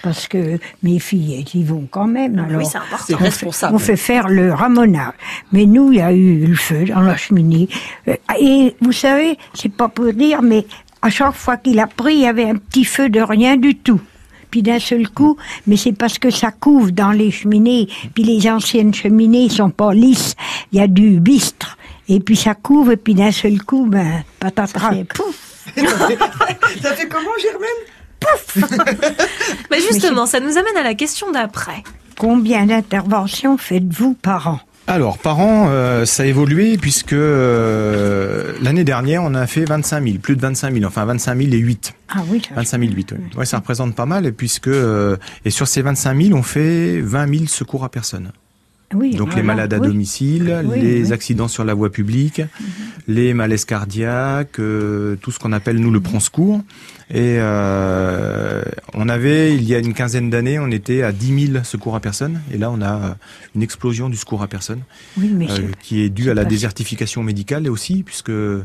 parce 0.03 0.29
que 0.29 0.59
mes 0.83 0.99
filles 0.99 1.37
elles 1.55 1.61
y 1.61 1.65
vont 1.65 1.87
quand 1.91 2.07
même. 2.07 2.39
Alors, 2.39 2.67
c'est 2.67 2.77
important. 2.79 3.05
C'est 3.07 3.15
on 3.15 3.19
fait- 3.19 3.25
responsable. 3.25 3.75
On 3.75 3.79
fait 3.79 3.97
faire 3.97 4.29
le 4.29 4.53
ramonage. 4.53 5.13
Mais 5.53 5.65
nous, 5.67 5.93
il 5.93 5.99
y 5.99 6.03
a 6.03 6.13
eu 6.13 6.47
le 6.47 6.55
feu 6.57 6.85
dans 6.85 7.01
la 7.01 7.17
cheminée. 7.17 7.69
Euh, 8.09 8.15
Et 8.41 8.75
vous 8.81 8.93
savez, 8.93 9.39
c'est 9.55 9.73
pas 9.73 9.89
pour 9.89 10.13
dire, 10.13 10.43
mais 10.43 10.67
à 11.03 11.09
chaque 11.11 11.35
fois 11.35 11.57
qu'il 11.57 11.79
a 11.81 11.87
pris, 11.87 12.15
il 12.15 12.21
y 12.21 12.27
avait 12.27 12.49
un 12.51 12.57
petit 12.57 12.85
feu 12.85 13.09
de 13.09 13.21
rien 13.21 13.57
du 13.57 13.75
tout. 13.77 14.01
Puis 14.51 14.63
d'un 14.63 14.79
seul 14.79 15.09
coup, 15.09 15.37
mais 15.67 15.77
c'est 15.77 15.93
parce 15.93 16.19
que 16.19 16.31
ça 16.31 16.51
couvre 16.51 16.91
dans 16.91 17.13
les 17.13 17.31
cheminées. 17.31 17.89
Puis 18.15 18.25
les 18.25 18.51
anciennes 18.51 18.95
cheminées 18.95 19.49
sont 19.49 19.71
pas 19.71 19.95
lisses. 19.95 20.35
Il 20.73 20.79
y 20.79 20.83
a 20.83 20.87
du 20.87 21.21
bistre. 21.21 21.77
Et 22.09 22.19
puis 22.19 22.37
ça 22.37 22.55
couvre, 22.55 22.93
et 22.93 22.97
puis 22.97 23.15
d'un 23.15 23.31
seul 23.31 23.63
coup, 23.63 23.87
ben, 23.87 24.25
patatras. 24.41 24.93
pouf. 25.15 25.61
Ça 25.77 26.95
fait 26.95 27.09
comment, 27.09 27.31
Germaine? 27.41 27.69
Mais 29.71 29.81
justement, 29.81 30.27
ça 30.27 30.41
nous 30.41 30.59
amène 30.59 30.77
à 30.77 30.83
la 30.83 30.95
question 30.95 31.31
d'après. 31.31 31.83
Combien 32.19 32.67
d'interventions 32.67 33.57
faites-vous 33.57 34.15
par 34.15 34.49
an? 34.49 34.61
Alors, 34.91 35.19
par 35.19 35.39
an, 35.39 35.69
euh, 35.69 36.05
ça 36.05 36.25
a 36.25 36.27
évolué 36.27 36.77
puisque 36.77 37.13
euh, 37.13 38.55
l'année 38.61 38.83
dernière, 38.83 39.23
on 39.23 39.35
a 39.35 39.47
fait 39.47 39.65
25 39.65 40.03
000, 40.03 40.19
plus 40.19 40.35
de 40.35 40.41
25 40.41 40.75
000, 40.75 40.85
enfin 40.85 41.05
25 41.05 41.39
000 41.39 41.53
et 41.53 41.59
8. 41.59 41.95
Ah 42.09 42.23
oui, 42.27 42.43
ça, 42.47 42.57
25 42.57 42.81
000 42.81 42.93
8, 42.95 43.13
oui. 43.13 43.19
Ouais, 43.37 43.45
ça 43.47 43.59
représente 43.59 43.95
pas 43.95 44.07
mal, 44.07 44.27
et 44.27 44.33
puisque 44.33 44.67
euh, 44.67 45.17
et 45.45 45.51
sur 45.51 45.69
ces 45.69 45.83
25 45.83 46.21
000, 46.21 46.37
on 46.37 46.43
fait 46.43 47.01
20 47.03 47.33
000 47.33 47.47
secours 47.47 47.85
à 47.85 47.89
personne. 47.89 48.33
Oui. 48.95 49.15
Donc 49.15 49.29
les 49.29 49.35
voilà, 49.43 49.47
malades 49.55 49.75
à 49.75 49.79
oui. 49.79 49.87
domicile, 49.89 50.63
Oui, 50.65 50.81
les 50.81 51.13
accidents 51.13 51.49
sur 51.49 51.65
la 51.65 51.75
voie 51.75 51.91
publique, 51.93 52.43
les 53.09 53.35
malaises 53.35 53.65
cardiaques, 53.65 54.59
euh, 54.59 55.17
tout 55.21 55.31
ce 55.31 55.39
qu'on 55.39 55.53
appelle 55.53 55.79
nous 55.79 55.91
le 55.91 56.01
prend 56.01 56.21
secours. 56.21 56.61
Et 57.13 57.39
euh, 57.41 58.63
on 58.95 59.09
avait, 59.09 59.55
il 59.57 59.65
y 59.65 59.75
a 59.75 59.79
une 59.79 59.95
quinzaine 59.95 60.31
d'années, 60.31 60.61
on 60.61 60.71
était 60.71 61.03
à 61.03 61.11
10 61.11 61.47
000 61.53 61.65
secours 61.65 61.97
à 61.97 62.01
personne. 62.01 62.41
Et 62.53 62.59
là, 62.59 62.71
on 62.71 62.81
a 62.81 62.95
euh, 62.95 63.09
une 63.57 63.63
explosion 63.63 64.09
du 64.09 64.17
secours 64.17 64.43
à 64.43 64.47
personne, 64.47 64.81
Oui, 65.19 65.31
mais 65.35 65.51
euh, 65.51 65.69
qui 65.83 66.03
est 66.03 66.09
due 66.09 66.31
à 66.31 66.35
la 66.35 66.45
désertification 66.45 67.23
médicale 67.25 67.69
aussi, 67.69 68.05
puisque 68.05 68.31
euh, 68.31 68.63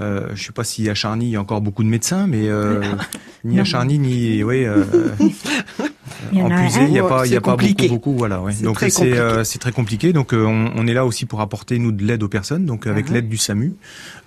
je 0.00 0.42
sais 0.44 0.52
pas 0.52 0.62
si 0.64 0.88
à 0.88 0.94
Charny 0.94 1.26
il 1.26 1.30
y 1.30 1.36
a 1.36 1.40
encore 1.40 1.60
beaucoup 1.60 1.82
de 1.82 1.88
médecins, 1.88 2.26
mais 2.28 2.48
euh, 2.48 2.80
ni 3.44 3.56
Non. 3.56 3.62
à 3.62 3.64
Charny 3.64 3.98
ni 3.98 4.42
oui. 4.44 4.66
en. 6.32 6.48
Puisé, 6.48 6.80
il 6.84 6.90
n'y 6.90 6.98
a 6.98 7.04
pas, 7.04 7.24
il 7.24 7.28
y 7.28 7.30
c'est 7.30 7.36
a 7.36 7.40
pas 7.40 7.56
beaucoup, 7.56 7.88
beaucoup, 7.88 8.12
voilà. 8.14 8.40
Ouais. 8.40 8.52
Donc 8.62 8.78
c'est, 8.80 9.18
euh, 9.18 9.44
c'est 9.44 9.58
très 9.58 9.72
compliqué. 9.72 10.12
Donc 10.12 10.32
euh, 10.32 10.44
on, 10.44 10.72
on 10.76 10.86
est 10.86 10.94
là 10.94 11.04
aussi 11.06 11.26
pour 11.26 11.40
apporter 11.40 11.78
nous 11.78 11.92
de 11.92 12.04
l'aide 12.04 12.22
aux 12.22 12.28
personnes. 12.28 12.66
Donc 12.66 12.86
avec 12.86 13.06
Ah. 13.08 13.14
l'aide 13.14 13.28
du 13.28 13.36
SAMU, 13.36 13.74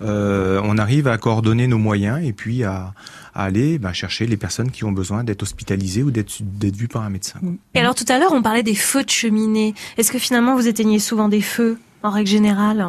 euh, 0.02 0.60
on 0.64 0.78
arrive 0.78 1.08
à 1.08 1.18
coordonner 1.18 1.66
nos 1.66 1.78
moyens 1.78 2.24
et 2.24 2.32
puis 2.32 2.64
à, 2.64 2.92
à 3.34 3.44
aller 3.44 3.78
bah, 3.78 3.92
chercher 3.92 4.26
les 4.26 4.36
personnes 4.36 4.70
qui 4.70 4.84
ont 4.84 4.92
besoin 4.92 5.24
d'être 5.24 5.42
hospitalisées 5.42 6.02
ou 6.02 6.10
d'être, 6.10 6.32
d'être 6.40 6.76
vues 6.76 6.88
par 6.88 7.02
un 7.02 7.10
médecin. 7.10 7.40
Et 7.74 7.80
alors 7.80 7.94
tout 7.94 8.04
à 8.08 8.18
l'heure, 8.18 8.32
on 8.32 8.42
parlait 8.42 8.62
des 8.62 8.74
feux 8.74 9.04
de 9.04 9.10
cheminée. 9.10 9.74
Est-ce 9.98 10.12
que 10.12 10.18
finalement, 10.18 10.54
vous 10.56 10.68
éteignez 10.68 10.98
souvent 10.98 11.28
des 11.28 11.40
feux? 11.40 11.78
En 12.04 12.10
règle 12.10 12.28
générale 12.28 12.86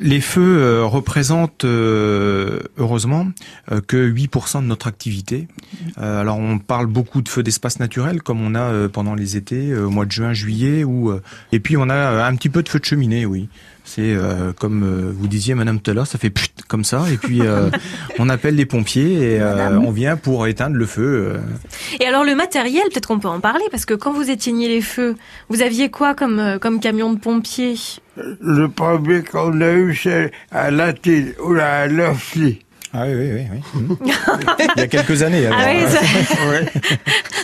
les 0.00 0.20
feux 0.20 0.58
euh, 0.58 0.84
représentent 0.84 1.64
euh, 1.64 2.60
heureusement 2.76 3.26
euh, 3.72 3.80
que 3.80 4.10
8% 4.10 4.60
de 4.60 4.66
notre 4.66 4.86
activité. 4.86 5.48
Euh, 5.98 6.20
alors 6.20 6.38
on 6.38 6.58
parle 6.58 6.86
beaucoup 6.86 7.22
de 7.22 7.28
feux 7.28 7.42
d'espace 7.42 7.80
naturel 7.80 8.22
comme 8.22 8.42
on 8.42 8.54
a 8.54 8.60
euh, 8.60 8.88
pendant 8.88 9.14
les 9.14 9.36
étés, 9.36 9.74
au 9.74 9.90
mois 9.90 10.04
de 10.04 10.12
juin, 10.12 10.34
juillet, 10.34 10.84
et 11.52 11.60
puis 11.60 11.76
on 11.76 11.88
a 11.88 12.24
un 12.24 12.36
petit 12.36 12.50
peu 12.50 12.62
de 12.62 12.68
feux 12.68 12.78
de 12.78 12.84
cheminée, 12.84 13.24
oui. 13.24 13.48
C'est 13.90 14.02
euh, 14.14 14.52
comme 14.52 14.82
euh, 14.84 15.12
vous 15.16 15.28
disiez, 15.28 15.54
Madame 15.54 15.80
tout 15.80 15.90
à 15.90 15.94
l'heure, 15.94 16.06
ça 16.06 16.18
fait 16.18 16.28
put 16.28 16.48
comme 16.68 16.84
ça, 16.84 17.04
et 17.10 17.16
puis 17.16 17.40
euh, 17.40 17.70
on 18.18 18.28
appelle 18.28 18.54
les 18.54 18.66
pompiers 18.66 19.14
et 19.36 19.40
euh, 19.40 19.78
on 19.80 19.90
vient 19.90 20.16
pour 20.18 20.46
éteindre 20.46 20.76
le 20.76 20.84
feu. 20.84 21.32
euh. 21.36 21.38
Et 21.98 22.04
alors 22.06 22.22
le 22.22 22.34
matériel, 22.34 22.82
peut-être 22.92 23.06
qu'on 23.08 23.18
peut 23.18 23.28
en 23.28 23.40
parler, 23.40 23.64
parce 23.70 23.86
que 23.86 23.94
quand 23.94 24.12
vous 24.12 24.28
éteigniez 24.30 24.68
les 24.68 24.82
feux, 24.82 25.16
vous 25.48 25.62
aviez 25.62 25.90
quoi 25.90 26.14
comme, 26.14 26.38
euh, 26.38 26.58
comme 26.58 26.80
camion 26.80 27.14
de 27.14 27.18
pompiers? 27.18 27.76
Le 28.40 28.68
premier 28.68 29.22
qu'on 29.22 29.58
a 29.62 29.72
eu, 29.72 29.94
c'est 29.94 30.32
à 30.50 30.70
Latine 30.70 31.32
ou 31.42 31.54
à 31.54 31.86
Lofly. 31.86 32.58
Ah 32.94 33.04
oui, 33.06 33.12
oui, 33.14 33.30
oui. 33.52 33.60
oui. 34.00 34.12
Il 34.76 34.80
y 34.80 34.82
a 34.82 34.86
quelques 34.86 35.22
années. 35.22 35.46
alors, 35.46 35.58
Ah 35.62 35.66
oui, 35.70 35.82
euh, 35.82 35.88
ça- 35.88 36.48
Ouais. 36.48 36.72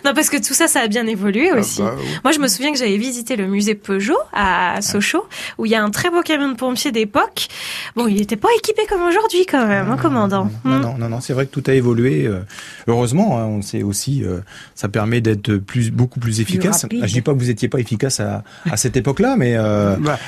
Non, 0.05 0.12
parce 0.14 0.30
que 0.30 0.36
tout 0.36 0.55
ça, 0.55 0.68
ça 0.68 0.80
a 0.80 0.88
bien 0.88 1.07
évolué 1.07 1.53
aussi. 1.53 1.82
bah 1.82 1.95
oui. 1.99 2.05
Moi, 2.24 2.32
je 2.32 2.38
me 2.38 2.49
souviens 2.49 2.72
que 2.72 2.78
j'avais 2.78 2.97
visité 2.97 3.36
le 3.36 3.47
musée 3.47 3.74
Peugeot 3.74 4.16
à 4.32 4.80
Sochaux, 4.80 5.26
où 5.59 5.66
il 5.66 5.72
y 5.72 5.74
a 5.74 5.82
un 5.82 5.90
très 5.90 6.11
beau 6.11 6.22
camion 6.22 6.49
de 6.51 6.57
pompiers 6.57 6.92
d'époque. 6.92 7.49
Bon, 7.97 8.07
il 8.09 8.16
n'était 8.16 8.36
pas 8.36 8.49
équipé 8.59 8.82
comme 8.88 9.03
aujourd'hui, 9.03 9.45
quand 9.47 9.66
même, 9.66 9.90
hein, 9.90 9.97
commandant. 10.01 10.51
Non, 10.64 10.78
Hmm. 10.78 10.80
non, 10.80 10.95
non, 10.99 11.09
non, 11.09 11.20
c'est 11.20 11.32
vrai 11.34 11.47
que 11.47 11.51
tout 11.59 11.68
a 11.70 11.74
évolué. 11.74 12.26
euh, 12.26 12.40
heureusement, 12.86 13.38
hein, 13.38 13.45
on 13.47 13.61
sait 13.62 13.82
aussi, 13.82 14.22
euh, 14.24 14.40
ça 14.74 14.88
permet 14.88 15.20
d'être 15.20 15.57
plus, 15.57 15.90
beaucoup 15.90 16.20
plus 16.20 16.40
efficace. 16.40 16.86
Ah, 17.03 17.07
je 17.07 17.12
dis 17.12 17.20
pas 17.22 17.32
que 17.32 17.38
vous 17.38 17.51
étiez 17.51 17.68
pas 17.68 17.78
efficace 17.80 18.20
à, 18.20 18.45
à 18.70 18.76
cette 18.76 18.97
époque-là, 18.97 19.36
mais 19.38 19.55
euh, 19.57 19.97
Bah, 19.99 20.18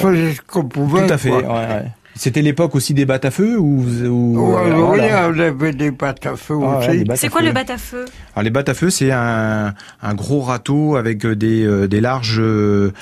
faisait 0.00 0.34
ce 0.34 0.40
qu'on 0.46 0.64
pouvait. 0.64 1.06
tout 1.06 1.12
à 1.12 1.18
fait. 1.18 1.30
ouais, 1.30 1.42
ouais. 1.46 1.84
C'était 2.14 2.42
l'époque 2.42 2.74
aussi 2.74 2.92
des 2.92 3.06
battes 3.06 3.24
à 3.24 3.30
feu 3.30 3.58
ou, 3.58 3.82
ou 4.04 4.52
Ouais, 4.52 4.60
euh, 4.66 4.74
oui, 4.74 4.80
voilà. 4.98 5.30
on 5.34 5.38
avait 5.38 5.72
des 5.72 5.90
pâtes 5.92 6.26
à 6.26 6.36
feu 6.36 6.54
Ah, 6.62 6.78
ouais, 6.80 6.88
aussi. 6.88 7.04
battes 7.04 7.16
C'est 7.18 7.26
à 7.28 7.30
quoi 7.30 7.40
feu. 7.40 7.46
le 7.46 7.52
bat-à-feu 7.52 8.04
Alors 8.36 8.44
les 8.44 8.50
battes 8.50 8.68
à 8.68 8.74
feu, 8.74 8.90
c'est 8.90 9.10
un, 9.12 9.72
un 10.02 10.14
gros 10.14 10.40
râteau 10.42 10.96
avec 10.96 11.26
des, 11.26 11.64
euh, 11.64 11.88
des 11.88 12.00
larges 12.02 12.38
euh, 12.38 12.92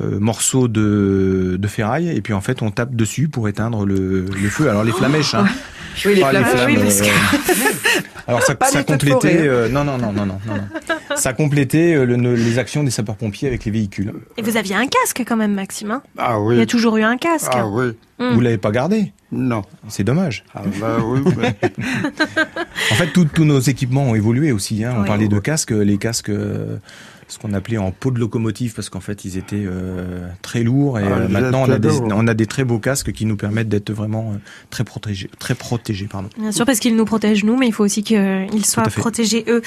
euh, 0.00 0.20
morceaux 0.20 0.68
de, 0.68 1.56
de 1.58 1.68
ferraille 1.68 2.10
et 2.16 2.20
puis 2.20 2.32
en 2.32 2.40
fait 2.40 2.62
on 2.62 2.70
tape 2.70 2.94
dessus 2.94 3.28
pour 3.28 3.48
éteindre 3.48 3.84
le, 3.84 4.20
le 4.26 4.48
feu. 4.48 4.70
Alors 4.70 4.84
les 4.84 4.92
flamèches, 4.92 5.34
hein. 5.34 5.46
Oui, 6.06 6.14
les 6.14 6.20
Pas 6.20 6.32
les 6.32 6.44
flammes. 6.44 6.66
oui, 6.68 6.74
flammes, 6.76 6.84
parce 6.86 7.00
que- 7.00 7.06
euh, 7.06 7.72
Alors 8.26 8.42
ça, 8.42 8.54
complétait, 8.54 9.40
hein. 9.40 9.44
euh, 9.44 9.68
non, 9.68 9.84
non, 9.84 9.98
non, 9.98 10.12
non, 10.12 10.26
non, 10.26 10.38
non, 10.46 10.54
non. 10.54 11.16
ça 11.16 11.32
complétait 11.32 11.94
euh, 11.94 12.04
le- 12.04 12.34
les 12.34 12.58
actions 12.58 12.82
des 12.84 12.90
sapeurs-pompiers 12.90 13.48
avec 13.48 13.64
les 13.64 13.70
véhicules. 13.70 14.12
Et 14.36 14.42
vous 14.42 14.56
aviez 14.56 14.74
un 14.76 14.86
casque 14.86 15.22
quand 15.26 15.36
même, 15.36 15.54
Maxime. 15.54 15.90
hein? 15.90 16.02
Ah 16.18 16.36
Il 16.50 16.54
y 16.54 16.58
a 16.58 16.60
oui. 16.60 16.66
toujours 16.66 16.96
eu 16.96 17.02
un 17.02 17.16
casque. 17.16 17.50
Ah 17.54 17.66
oui. 17.66 17.92
Hmm. 18.18 18.34
Vous 18.34 18.40
l'avez 18.40 18.58
pas 18.58 18.70
gardé, 18.70 19.12
Non. 19.32 19.62
c'est 19.88 20.04
dommage. 20.04 20.44
Ah 20.54 20.62
bah 20.80 20.98
oui. 21.02 21.20
mais- 21.38 21.56
En 22.92 22.94
fait, 22.94 23.06
tous- 23.12 23.24
tous 23.26 23.44
nos 23.44 23.60
équipements 23.60 24.04
ont 24.04 24.14
évolué 24.14 24.52
aussi. 24.52 24.84
Hein. 24.84 24.94
On 24.96 25.00
Oui. 25.02 25.06
parlait 25.06 25.28
de 25.28 25.38
casques, 25.38 25.70
les 25.70 25.96
casques, 25.96 26.28
euh, 26.30 26.76
ce 27.30 27.38
qu'on 27.38 27.52
appelait 27.54 27.78
en 27.78 27.92
peau 27.92 28.10
de 28.10 28.18
locomotive, 28.18 28.74
parce 28.74 28.88
qu'en 28.90 29.00
fait, 29.00 29.24
ils 29.24 29.38
étaient 29.38 29.64
euh, 29.64 30.28
très 30.42 30.62
lourds. 30.62 30.98
Et 30.98 31.04
Ah, 31.04 31.12
euh, 31.12 31.28
maintenant, 31.28 31.62
on 31.66 31.70
a, 31.70 31.78
des, 31.78 31.88
lourds. 31.88 32.08
on 32.12 32.26
a 32.26 32.34
des 32.34 32.46
très 32.46 32.64
beaux 32.64 32.78
casques 32.78 33.12
qui 33.12 33.24
nous 33.24 33.36
permettent 33.36 33.68
d'être 33.68 33.92
vraiment 33.92 34.32
euh, 34.34 34.38
très 34.70 34.84
protégés. 34.84 35.30
Très 35.38 35.54
protégés 35.54 36.06
pardon. 36.10 36.28
Bien 36.36 36.52
sûr, 36.52 36.66
parce 36.66 36.78
qu'ils 36.80 36.96
nous 36.96 37.04
protègent 37.04 37.44
nous, 37.44 37.56
mais 37.56 37.66
il 37.68 37.72
faut 37.72 37.84
aussi 37.84 38.02
qu'ils 38.02 38.66
soient 38.66 38.82
protégés 38.84 39.44
eux. 39.48 39.62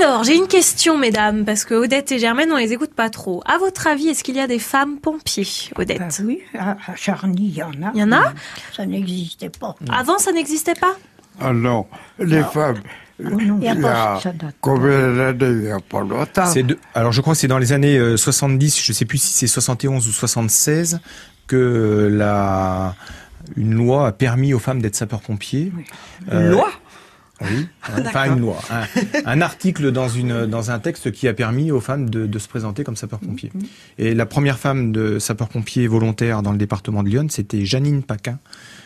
Alors, 0.00 0.24
j'ai 0.24 0.36
une 0.36 0.46
question, 0.48 0.98
mesdames, 0.98 1.44
parce 1.44 1.64
que 1.64 1.74
Odette 1.74 2.12
et 2.12 2.18
Germaine, 2.18 2.50
on 2.52 2.56
les 2.56 2.72
écoute 2.72 2.94
pas 2.94 3.10
trop. 3.10 3.42
À 3.46 3.58
votre 3.58 3.86
avis, 3.86 4.08
est-ce 4.08 4.24
qu'il 4.24 4.36
y 4.36 4.40
a 4.40 4.46
des 4.46 4.58
femmes 4.58 4.98
pompiers, 4.98 5.46
Odette 5.76 5.98
Bah 5.98 6.08
oui, 6.24 6.40
à, 6.58 6.72
à 6.72 6.94
Charny, 6.96 7.48
il 7.48 7.54
y 7.56 7.62
en 7.62 7.70
a. 7.82 7.90
Il 7.94 8.00
y 8.00 8.02
en 8.02 8.12
a? 8.12 8.32
Ça 8.76 8.84
n'existait 8.86 9.50
pas. 9.50 9.76
Avant, 9.90 10.18
ça 10.18 10.32
n'existait 10.32 10.74
pas? 10.74 10.94
Ah 11.40 11.52
non, 11.52 11.86
les 12.18 12.42
femmes. 12.42 12.76
Non, 12.76 12.82
de- 16.62 16.78
alors, 16.94 17.12
je 17.12 17.20
crois 17.20 17.34
que 17.34 17.40
c'est 17.40 17.48
dans 17.48 17.58
les 17.58 17.72
années 17.72 17.98
euh, 17.98 18.16
70, 18.16 18.80
je 18.82 18.92
sais 18.92 19.04
plus 19.04 19.18
si 19.18 19.32
c'est 19.32 19.46
71 19.46 20.06
ou 20.06 20.12
76, 20.12 21.00
que 21.46 22.08
la, 22.12 22.94
une 23.56 23.74
loi 23.74 24.06
a 24.08 24.12
permis 24.12 24.54
aux 24.54 24.58
femmes 24.58 24.80
d'être 24.80 24.94
sapeurs-pompiers. 24.94 25.72
Une 26.30 26.50
loi? 26.50 26.70
Oui, 27.40 27.68
enfin 28.06 28.34
une 28.34 28.40
loi, 28.40 28.56
un, 28.68 28.82
un, 29.24 29.40
article 29.40 29.92
dans 29.92 30.08
une 30.08 30.46
dans 30.46 30.72
un 30.72 30.80
texte 30.80 31.12
qui 31.12 31.28
a 31.28 31.34
permis 31.34 31.70
aux 31.70 31.80
femmes 31.80 32.10
de, 32.10 32.26
de 32.26 32.38
se 32.40 32.48
présenter 32.48 32.82
comme 32.82 32.96
sapeur-pompier. 32.96 33.52
Mm 33.54 33.60
-hmm. 33.60 33.66
Et 33.98 34.14
la 34.14 34.26
première 34.26 34.58
femme 34.58 34.90
de 34.92 35.18
sapeur-pompier 35.20 35.86
volontaire 35.86 36.42
dans 36.42 36.50
le 36.52 36.58
département 36.58 37.04
de 37.04 37.08
Lyon, 37.08 37.26
c'était 37.30 37.64
Janine 37.64 38.02
Paquin, 38.02 38.38
euh, 38.38 38.77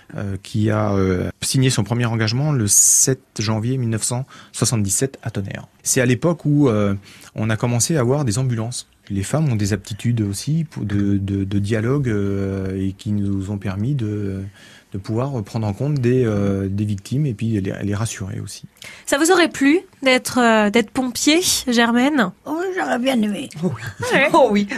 qui 0.43 0.71
a 0.71 0.93
euh, 0.93 1.31
signé 1.41 1.71
son 1.71 1.85
premier 1.85 2.07
engagement 2.07 2.53
le 2.53 2.67
7 2.67 3.21
janvier 3.39 3.79
1977 3.79 5.19
à 5.23 5.31
Tonnerre. 5.31 5.69
C'est 5.83 6.01
à 6.01 6.07
l'époque 6.07 6.45
où 6.45 6.69
euh, 6.69 6.95
on 7.35 7.51
a 7.51 7.57
commencé 7.57 7.97
à 7.97 8.01
avoir 8.01 8.25
des 8.25 8.39
ambulances. 8.39 8.89
Les 9.11 9.23
femmes 9.23 9.51
ont 9.51 9.57
des 9.57 9.73
aptitudes 9.73 10.21
aussi 10.21 10.67
de, 10.81 11.19
de, 11.19 11.45
de 11.45 11.59
dialogue 11.59 12.09
euh, 12.09 12.77
et 12.79 12.93
qui 12.93 13.13
nous 13.13 13.51
ont 13.51 13.59
permis 13.59 13.95
de 13.95 14.45
de 14.93 14.99
pouvoir 14.99 15.43
prendre 15.43 15.67
en 15.67 15.73
compte 15.73 15.95
des, 15.95 16.25
euh, 16.25 16.69
des 16.69 16.85
victimes 16.85 17.25
et 17.25 17.33
puis 17.33 17.61
les, 17.61 17.73
les, 17.83 17.95
rassurer 17.95 18.41
aussi. 18.41 18.65
Ça 19.07 19.17
vous 19.17 19.31
aurait 19.31 19.49
plu 19.49 19.81
d'être 20.03 20.39
euh, 20.39 20.69
d'être 20.69 20.91
pompier, 20.91 21.41
Germaine? 21.67 22.31
Oh, 22.45 22.61
j'aurais 22.77 22.99
bien 22.99 23.21
aimé. 23.23 23.49
Oh 23.65 23.73
oui. 23.75 23.83
Ouais. 24.13 24.29
Oh, 24.35 24.49
oui. 24.51 24.69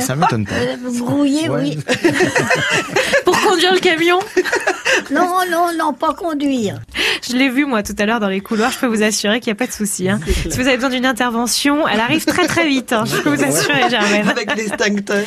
Ça 0.00 0.16
m'étonne 0.16 0.42
ouais, 0.42 0.46
pas. 0.46 0.54
Euh, 0.54 1.22
ouais. 1.22 1.48
oui. 1.48 1.78
Conduire 3.46 3.74
le 3.74 3.80
camion 3.80 4.18
Non, 5.10 5.38
non, 5.50 5.68
non, 5.78 5.92
pas 5.92 6.14
conduire. 6.14 6.80
Je 7.26 7.34
l'ai 7.36 7.48
vu 7.48 7.64
moi 7.64 7.82
tout 7.82 7.94
à 7.98 8.06
l'heure 8.06 8.20
dans 8.20 8.28
les 8.28 8.40
couloirs. 8.40 8.70
Je 8.70 8.78
peux 8.78 8.86
vous 8.86 9.02
assurer 9.02 9.40
qu'il 9.40 9.52
n'y 9.52 9.56
a 9.56 9.58
pas 9.58 9.66
de 9.66 9.72
souci. 9.72 10.08
Hein. 10.08 10.20
Si 10.26 10.56
vous 10.56 10.66
avez 10.66 10.76
besoin 10.76 10.90
d'une 10.90 11.06
intervention, 11.06 11.88
elle 11.88 12.00
arrive 12.00 12.24
très 12.24 12.46
très 12.46 12.66
vite. 12.66 12.92
Hein. 12.92 13.04
Je 13.06 13.16
peux 13.16 13.34
vous 13.34 13.42
assurer, 13.42 13.88
Germaine. 13.88 14.28
Avec 14.28 14.54
l'extincteur. 14.54 15.22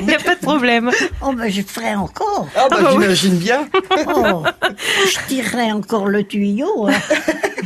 Il 0.00 0.06
n'y 0.06 0.14
a 0.14 0.18
pas 0.18 0.34
de 0.34 0.40
problème. 0.40 0.90
Oh 1.22 1.32
ben 1.32 1.50
je 1.50 1.62
ferai 1.62 1.94
encore. 1.94 2.48
Ah 2.56 2.66
bah, 2.70 2.78
bah 2.82 2.88
j'imagine 2.92 3.36
bien. 3.36 3.66
Oh, 4.14 4.44
je 5.06 5.18
tirerai 5.28 5.72
encore 5.72 6.06
le 6.06 6.24
tuyau. 6.24 6.88
Hein. 6.88 6.94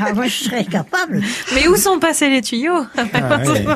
Ah, 0.01 0.13
moi, 0.13 0.27
je 0.27 0.45
serais 0.45 0.65
capable. 0.65 1.23
Mais 1.55 1.69
où 1.69 1.77
sont 1.77 2.01
passés 2.01 2.29
les 2.29 2.43
tuyaux? 2.43 2.85
Ah. 2.97 3.05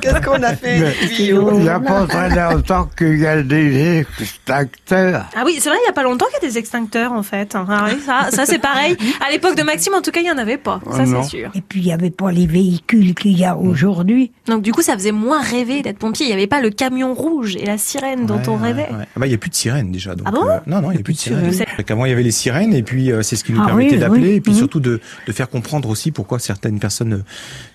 Qu'est-ce 0.03 0.21
qu'on 0.25 0.43
a 0.43 0.57
fait 0.57 0.79
les 0.79 1.09
tuyaux? 1.15 1.51
Il 1.55 1.63
n'y 1.63 1.69
a 1.69 1.79
pas 1.79 2.07
très 2.09 2.31
longtemps 2.31 2.89
qu'il 2.97 3.19
y 3.21 3.27
a 3.27 3.41
des 3.43 4.05
extincteurs. 4.21 5.27
Ah 5.37 5.43
oui, 5.45 5.59
c'est 5.61 5.69
vrai, 5.69 5.79
il 5.81 5.85
n'y 5.85 5.89
a 5.89 5.93
pas 5.93 6.03
longtemps 6.03 6.27
qu'il 6.27 6.43
y 6.43 6.47
a 6.47 6.49
des 6.51 6.59
extincteurs, 6.59 7.13
en 7.13 7.23
fait. 7.23 7.38
Ah 7.55 7.87
oui, 7.89 8.01
ça, 8.05 8.29
ça 8.31 8.47
c'est 8.47 8.59
pareil. 8.59 8.97
À 9.27 9.31
l'époque 9.31 9.57
de 9.57 9.63
Maxime, 9.63 9.95
en 9.95 10.03
tout 10.03 10.11
cas, 10.11 10.21
il 10.21 10.25
n'y 10.25 10.31
en 10.31 10.39
avait 10.39 10.59
pas. 10.59 10.81
Ça, 10.91 11.05
non. 11.05 11.23
c'est 11.23 11.37
sûr. 11.37 11.51
Et 11.55 11.61
puis, 11.61 11.81
il 11.81 11.87
n'y 11.87 11.93
avait 11.93 12.11
pas 12.11 12.31
les 12.33 12.47
véhicules 12.47 13.15
qu'il 13.15 13.39
y 13.39 13.45
a 13.45 13.57
aujourd'hui. 13.57 14.33
Donc, 14.47 14.63
du 14.63 14.73
coup, 14.73 14.83
ça 14.83 14.95
faisait 14.95 15.13
moins 15.13 15.41
rêver 15.41 15.83
d'être 15.83 15.99
pompier. 15.99 16.27
Il 16.27 16.29
n'y 16.29 16.35
avait 16.35 16.47
pas 16.47 16.61
le 16.61 16.71
camion 16.71 17.15
rouge 17.15 17.57
et 17.57 17.67
la 17.67 17.79
sirène 17.79 18.27
dont 18.27 18.39
ouais, 18.39 18.49
on 18.49 18.57
rêvait. 18.57 18.89
Ouais. 18.91 19.07
Ah 19.15 19.21
bah, 19.21 19.27
il 19.27 19.31
n'y 19.31 19.35
a 19.35 19.39
plus 19.39 19.51
de 19.51 19.55
sirène 19.55 19.93
déjà. 19.93 20.15
Donc, 20.15 20.27
ah 20.29 20.33
bon 20.33 20.49
euh, 20.49 20.59
Non, 20.67 20.81
non, 20.81 20.91
il 20.91 20.95
n'y 20.95 21.01
a 21.01 21.05
plus 21.05 21.15
de 21.15 21.19
sirène. 21.19 21.53
Avant, 21.89 22.05
il 22.05 22.11
y 22.11 22.13
avait 22.13 22.23
les 22.23 22.31
sirènes 22.31 22.75
et 22.75 22.83
puis 22.83 23.11
euh, 23.11 23.23
c'est 23.23 23.37
ce 23.37 23.45
qui 23.45 23.53
nous 23.53 23.63
ah 23.63 23.67
permettait 23.67 23.95
oui, 23.95 23.99
d'appeler 23.99 24.29
oui. 24.29 24.35
et 24.35 24.41
puis 24.41 24.53
mmh. 24.53 24.57
surtout 24.57 24.81
de, 24.81 25.01
de, 25.27 25.33
faire 25.33 25.49
comprendre 25.49 25.89
aussi 25.89 26.11
pourquoi 26.11 26.39
certaines 26.39 26.79
personnes 26.79 27.15
euh, 27.15 27.25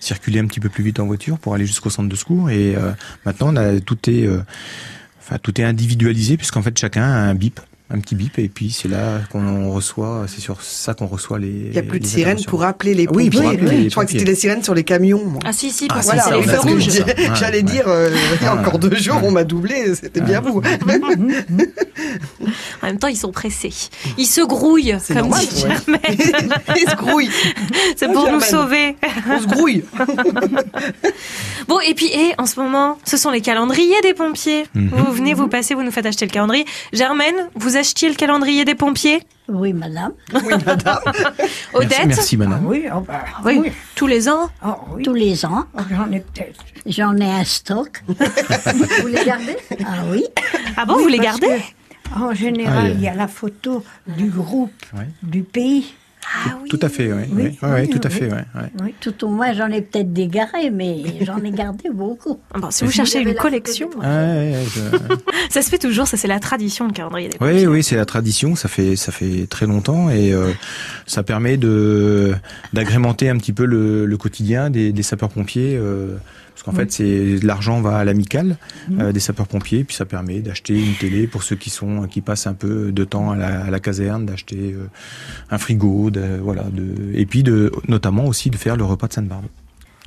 circulaient 0.00 0.40
un 0.40 0.46
petit 0.46 0.60
peu 0.60 0.68
plus 0.68 0.84
vite 0.84 1.00
en 1.00 1.06
voiture 1.06 1.38
pour 1.38 1.54
aller 1.54 1.66
jusqu'au 1.66 1.90
centre 1.90 2.08
de 2.08 2.16
secours. 2.16 2.50
Et 2.50 2.74
euh, 2.76 2.92
maintenant, 3.24 3.52
on 3.52 3.56
a, 3.56 3.80
tout 3.80 3.98
est, 4.08 4.26
euh, 4.26 4.42
enfin, 5.20 5.38
tout 5.42 5.60
est 5.60 5.64
individualisé 5.64 6.36
puisqu'en 6.36 6.62
fait 6.62 6.76
chacun 6.78 7.02
a 7.02 7.06
un 7.06 7.34
bip 7.34 7.60
un 7.90 8.00
petit 8.00 8.14
bip 8.14 8.38
et 8.38 8.48
puis 8.48 8.70
c'est 8.70 8.88
là 8.88 9.20
qu'on 9.30 9.70
reçoit, 9.70 10.24
c'est 10.26 10.40
sur 10.40 10.62
ça 10.62 10.94
qu'on 10.94 11.06
reçoit 11.06 11.38
les. 11.38 11.48
Il 11.48 11.72
n'y 11.72 11.78
a 11.78 11.82
plus 11.82 12.00
de 12.00 12.06
sirènes 12.06 12.42
pour 12.46 12.64
appeler 12.64 12.94
les 12.94 13.06
pompiers. 13.06 13.24
Oui, 13.24 13.30
pour 13.30 13.46
appeler 13.46 13.76
les 13.76 13.84
je 13.84 13.90
crois 13.90 14.06
que 14.06 14.12
c'était 14.12 14.24
les 14.24 14.34
sirènes 14.34 14.62
sur 14.62 14.74
les 14.74 14.84
camions. 14.84 15.22
Moi. 15.22 15.40
Ah 15.44 15.52
si 15.52 15.70
si, 15.70 15.86
ah, 15.90 16.00
voilà, 16.02 16.22
c'est 16.22 16.34
les 16.34 16.42
feux 16.42 16.60
rouges. 16.60 16.88
J'allais 17.34 17.58
ouais, 17.58 17.62
dire, 17.62 17.86
euh, 17.86 18.08
il 18.40 18.44
y 18.44 18.46
a 18.46 18.56
encore 18.56 18.78
deux 18.78 18.96
jours, 18.96 19.20
on 19.22 19.30
m'a 19.30 19.44
doublé, 19.44 19.94
c'était 19.94 20.22
bien 20.22 20.40
vous. 20.40 20.62
en 22.82 22.86
même 22.86 22.98
temps, 22.98 23.08
ils 23.08 23.18
sont 23.18 23.32
pressés. 23.32 23.74
Ils 24.16 24.26
se 24.26 24.40
grouillent, 24.40 24.96
comme 25.06 25.16
normal, 25.18 25.46
dit 25.46 25.60
Germaine. 25.60 26.00
ils 26.76 26.90
se 26.90 26.96
grouillent. 26.96 27.28
C'est 27.96 28.10
pour 28.10 28.32
nous 28.32 28.40
sauver. 28.40 28.96
On 29.28 29.40
se 29.40 29.46
grouille. 29.46 29.84
bon, 31.68 31.80
et 31.80 31.92
puis, 31.92 32.06
et, 32.06 32.32
en 32.38 32.46
ce 32.46 32.58
moment, 32.58 32.98
ce 33.04 33.18
sont 33.18 33.30
les 33.30 33.42
calendriers 33.42 34.00
des 34.02 34.14
pompiers. 34.14 34.64
Mhm. 34.74 34.88
Vous 34.88 35.12
venez, 35.12 35.34
vous 35.34 35.48
passez, 35.48 35.74
vous 35.74 35.82
nous 35.82 35.90
faites 35.90 36.06
acheter 36.06 36.24
le 36.24 36.30
calendrier. 36.30 36.64
Germaine, 36.94 37.34
vous 37.54 37.73
achetiez 37.76 38.08
le 38.08 38.14
calendrier 38.14 38.64
des 38.64 38.74
pompiers? 38.74 39.22
Oui, 39.48 39.72
madame. 39.72 40.12
Oui, 40.32 40.54
madame. 40.64 40.98
Odette? 41.74 41.90
Merci, 41.90 42.06
merci 42.06 42.36
madame. 42.36 42.60
Ah 42.64 42.68
oui, 42.68 42.84
oh 42.94 43.00
bah, 43.00 43.24
oui, 43.44 43.58
oui, 43.64 43.72
tous 43.94 44.06
les 44.06 44.28
ans? 44.28 44.48
Oh, 44.64 44.74
oui. 44.94 45.02
Tous 45.02 45.14
les 45.14 45.44
ans. 45.44 45.64
Oh, 45.76 45.80
J'en 45.90 46.10
ai 46.12 46.20
peut-être. 46.20 46.64
J'en 46.86 47.16
ai 47.16 47.30
un 47.30 47.44
stock. 47.44 48.02
vous 48.08 49.06
les 49.08 49.24
gardez? 49.24 49.56
Ah 49.84 50.02
oui. 50.10 50.24
Ah 50.76 50.86
bon, 50.86 50.96
Oui, 50.96 51.02
vous 51.02 51.08
les 51.08 51.18
gardez? 51.18 51.46
que, 51.48 52.18
En 52.18 52.32
général, 52.34 52.86
Ah, 52.86 52.88
il 52.88 53.00
y 53.00 53.08
a 53.08 53.14
la 53.14 53.28
photo 53.28 53.84
du 54.06 54.30
groupe 54.30 54.72
du 55.22 55.42
pays. 55.42 55.94
Ah 56.46 56.56
oui. 56.62 56.68
Tout 56.68 56.78
à 56.82 56.88
fait, 56.88 57.12
oui. 57.12 57.22
Oui, 57.32 57.50
tout 57.58 57.66
à 57.66 57.74
oui. 58.08 58.10
fait. 58.10 58.28
Oui, 58.82 58.94
tout 59.00 59.24
au 59.24 59.28
moins, 59.28 59.52
j'en 59.52 59.68
ai 59.68 59.82
peut-être 59.82 60.12
dégaré, 60.12 60.70
mais 60.70 61.02
j'en 61.22 61.38
ai 61.42 61.50
gardé 61.50 61.90
beaucoup. 61.92 62.40
Ah 62.52 62.58
Bon, 62.58 62.70
si 62.70 62.84
vous 62.84 62.90
cherchez 62.90 63.20
une 63.20 63.34
collection, 63.34 63.88
Ouais, 63.98 64.06
ouais, 64.06 64.52
ouais, 64.52 64.64
je- 64.74 65.14
ça 65.50 65.62
se 65.62 65.68
fait 65.70 65.78
toujours, 65.78 66.06
ça 66.06 66.16
c'est 66.16 66.28
la 66.28 66.40
tradition, 66.40 66.86
le 66.86 66.92
calendrier 66.92 67.28
des 67.28 67.36
Oui, 67.40 67.66
oui, 67.66 67.82
c'est 67.82 67.96
la 67.96 68.04
tradition. 68.06 68.54
Ça 68.56 68.68
fait 68.68 68.96
ça 68.96 69.12
fait 69.12 69.46
très 69.48 69.66
longtemps 69.66 70.10
et 70.10 70.32
euh, 70.32 70.50
ça 71.06 71.22
permet 71.22 71.56
de 71.56 72.34
d'agrémenter 72.72 73.28
un 73.28 73.36
petit 73.36 73.52
peu 73.52 73.64
le, 73.66 74.06
le 74.06 74.16
quotidien 74.16 74.70
des, 74.70 74.92
des 74.92 75.02
sapeurs-pompiers. 75.02 75.76
Euh, 75.76 76.16
parce 76.54 76.62
qu'en 76.62 76.72
fait, 76.72 76.92
c'est 76.92 77.42
l'argent 77.42 77.80
va 77.80 77.98
à 77.98 78.04
l'amicale 78.04 78.58
euh, 78.92 79.10
des 79.10 79.18
sapeurs-pompiers, 79.18 79.82
puis 79.82 79.96
ça 79.96 80.04
permet 80.04 80.38
d'acheter 80.38 80.74
une 80.74 80.94
télé 80.94 81.26
pour 81.26 81.42
ceux 81.42 81.56
qui 81.56 81.68
sont 81.68 82.06
qui 82.06 82.20
passent 82.20 82.46
un 82.46 82.54
peu 82.54 82.92
de 82.92 83.04
temps 83.04 83.32
à 83.32 83.36
la, 83.36 83.64
à 83.64 83.70
la 83.70 83.80
caserne, 83.80 84.24
d'acheter 84.24 84.72
euh, 84.72 84.86
un 85.50 85.58
frigo, 85.58 86.10
de, 86.10 86.38
voilà, 86.40 86.62
de, 86.62 87.12
et 87.14 87.26
puis 87.26 87.42
de 87.42 87.72
notamment 87.88 88.26
aussi 88.26 88.50
de 88.50 88.56
faire 88.56 88.76
le 88.76 88.84
repas 88.84 89.08
de 89.08 89.14
Sainte-Barbe. 89.14 89.46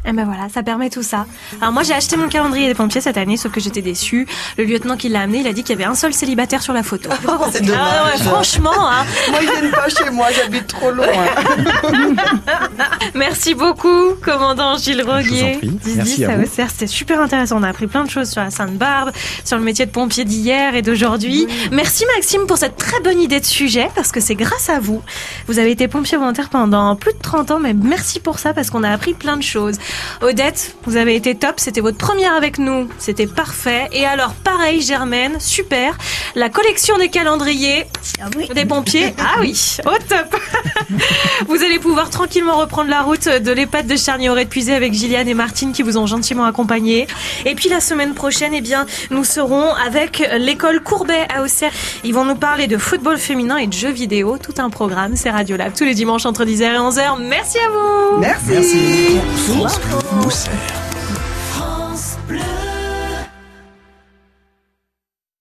Et 0.08 0.14
ben 0.14 0.24
voilà, 0.24 0.48
ça 0.48 0.64
permet 0.64 0.90
tout 0.90 1.04
ça. 1.04 1.26
Alors 1.60 1.74
moi 1.74 1.84
j'ai 1.84 1.94
acheté 1.94 2.16
mon 2.16 2.30
calendrier 2.30 2.68
des 2.68 2.74
pompiers 2.74 3.02
cette 3.02 3.18
année, 3.18 3.36
sauf 3.36 3.52
que 3.52 3.60
j'étais 3.60 3.82
déçue. 3.82 4.26
Le 4.58 4.64
lieutenant 4.64 4.96
qui 4.96 5.10
l'a 5.10 5.22
amené, 5.22 5.40
il 5.40 5.48
a 5.48 5.52
dit 5.52 5.64
qu'il 5.64 5.78
y 5.78 5.82
avait 5.82 5.90
un 5.90 5.96
seul 5.96 6.14
célibataire 6.14 6.62
sur 6.62 6.72
la 6.72 6.82
photo. 6.82 7.10
c'est 7.52 7.62
dommage. 7.62 7.82
Ah 7.82 8.06
ouais, 8.06 8.24
franchement, 8.24 8.90
hein. 8.90 9.06
Moi, 9.30 9.40
ils 9.42 9.52
viennent 9.52 9.72
pas 9.72 9.90
chez 9.90 10.10
moi, 10.10 10.28
j'habite 10.34 10.68
trop 10.68 10.92
loin. 10.92 11.08
Merci 13.16 13.54
beaucoup, 13.54 14.14
commandant 14.24 14.78
Gilles 14.78 15.02
Roguier. 15.02 15.60
Merci 15.96 16.24
à 16.24 16.38
vous. 16.38 16.46
C'était 16.46 16.88
super 16.88 17.20
intéressant. 17.20 17.60
On 17.60 17.64
a 17.64 17.70
appris 17.70 17.88
plein 17.88 18.06
de 18.06 18.10
choses 18.10 18.30
sur 18.30 18.42
la 18.42 18.50
Sainte-Barbe, 18.50 19.12
sur 19.44 19.58
le 19.58 19.64
métier 19.64 19.86
de 19.86 19.92
pompier 19.92 20.24
d'hier 20.24 20.74
et 20.76 20.82
d'aujourd'hui. 20.82 21.48
Merci 21.74 22.06
Maxime 22.16 22.48
pour 22.48 22.58
cette 22.58 22.78
très 22.78 23.02
bonne 23.02 23.20
idée 23.20 23.42
de 23.42 23.46
sujet, 23.46 23.90
parce 23.94 24.14
que 24.14 24.22
c'est 24.22 24.36
grâce 24.36 24.70
à 24.70 24.80
vous. 24.80 25.02
Vous 25.48 25.60
avez 25.60 25.72
été 25.72 25.90
pompier 25.90 26.18
volontaire 26.18 26.48
pendant 26.48 26.96
plus 26.96 27.12
de 27.12 27.20
30 27.22 27.52
ans, 27.52 27.60
mais 27.60 27.74
merci 27.74 28.22
pour 28.22 28.40
ça, 28.40 28.54
parce 28.54 28.70
qu'on 28.70 28.84
a 28.84 28.90
appris 28.90 29.14
plein 29.14 29.36
de 29.36 29.44
choses. 29.44 29.76
Odette, 30.22 30.76
vous 30.86 30.98
avez 30.98 31.16
été 31.16 31.36
top. 31.36 31.56
C'était 31.58 31.82
votre 31.82 31.98
première 31.98 32.34
avec 32.36 32.58
nous. 32.58 32.88
C'était 32.98 33.28
parfait. 33.28 33.88
Et 33.92 34.06
alors, 34.06 34.34
pareil, 34.34 34.82
Germaine, 34.82 35.40
super. 35.40 35.98
La 36.36 36.50
collection 36.50 36.98
des 36.98 37.10
calendriers 37.10 37.86
Ah 38.22 38.28
oui. 38.36 38.50
des 38.54 38.66
pompiers. 38.66 39.14
Ah 39.30 39.40
oui, 39.42 39.78
au 39.86 39.90
top. 40.08 40.36
vous 41.48 41.64
allez 41.64 41.80
pouvoir 41.80 42.10
tranquillement 42.10 42.58
reprendre 42.58 42.90
la 42.90 43.02
route 43.02 43.28
de 43.28 43.52
l'EHPAD 43.52 43.88
de 43.88 43.96
Charny-Auré 43.98 44.46
de 44.46 44.50
Puisé 44.50 44.74
avec 44.74 44.94
Gilliane 44.94 45.28
et 45.28 45.34
Martine 45.34 45.74
qui 45.74 45.82
vous 45.84 45.98
ont 45.98 46.06
gentiment 46.08 46.46
accompagné. 46.46 47.08
Et 47.46 47.56
puis 47.56 47.68
la 47.70 47.80
semaine 47.82 48.14
prochaine, 48.14 48.54
eh 48.54 48.62
bien, 48.62 48.86
nous 49.12 49.24
serons 49.24 49.74
avec 49.74 50.24
l'école 50.38 50.82
Courbet 50.82 51.28
à 51.34 51.42
Auxerre. 51.44 51.72
Ils 52.04 52.14
vont 52.14 52.26
nous 52.26 52.36
parler 52.36 52.68
de 52.68 52.78
football 52.78 53.18
féminin 53.18 53.58
et 53.58 53.68
de 53.68 53.74
jeux 53.74 53.92
vidéo. 53.92 54.38
Tout 54.38 54.54
un 54.60 54.70
programme, 54.70 55.16
c'est 55.16 55.30
Radiolab 55.30 55.74
tous 55.74 55.84
les 55.84 55.94
dimanches 55.96 56.26
entre 56.26 56.46
10h 56.46 56.64
et 56.64 56.78
11h. 56.78 57.20
Merci 57.22 57.58
à 57.60 57.70
vous. 57.70 58.20
Merci. 58.20 58.52
Merci. 58.52 59.77
France 61.54 62.18
Bleu. 62.28 62.57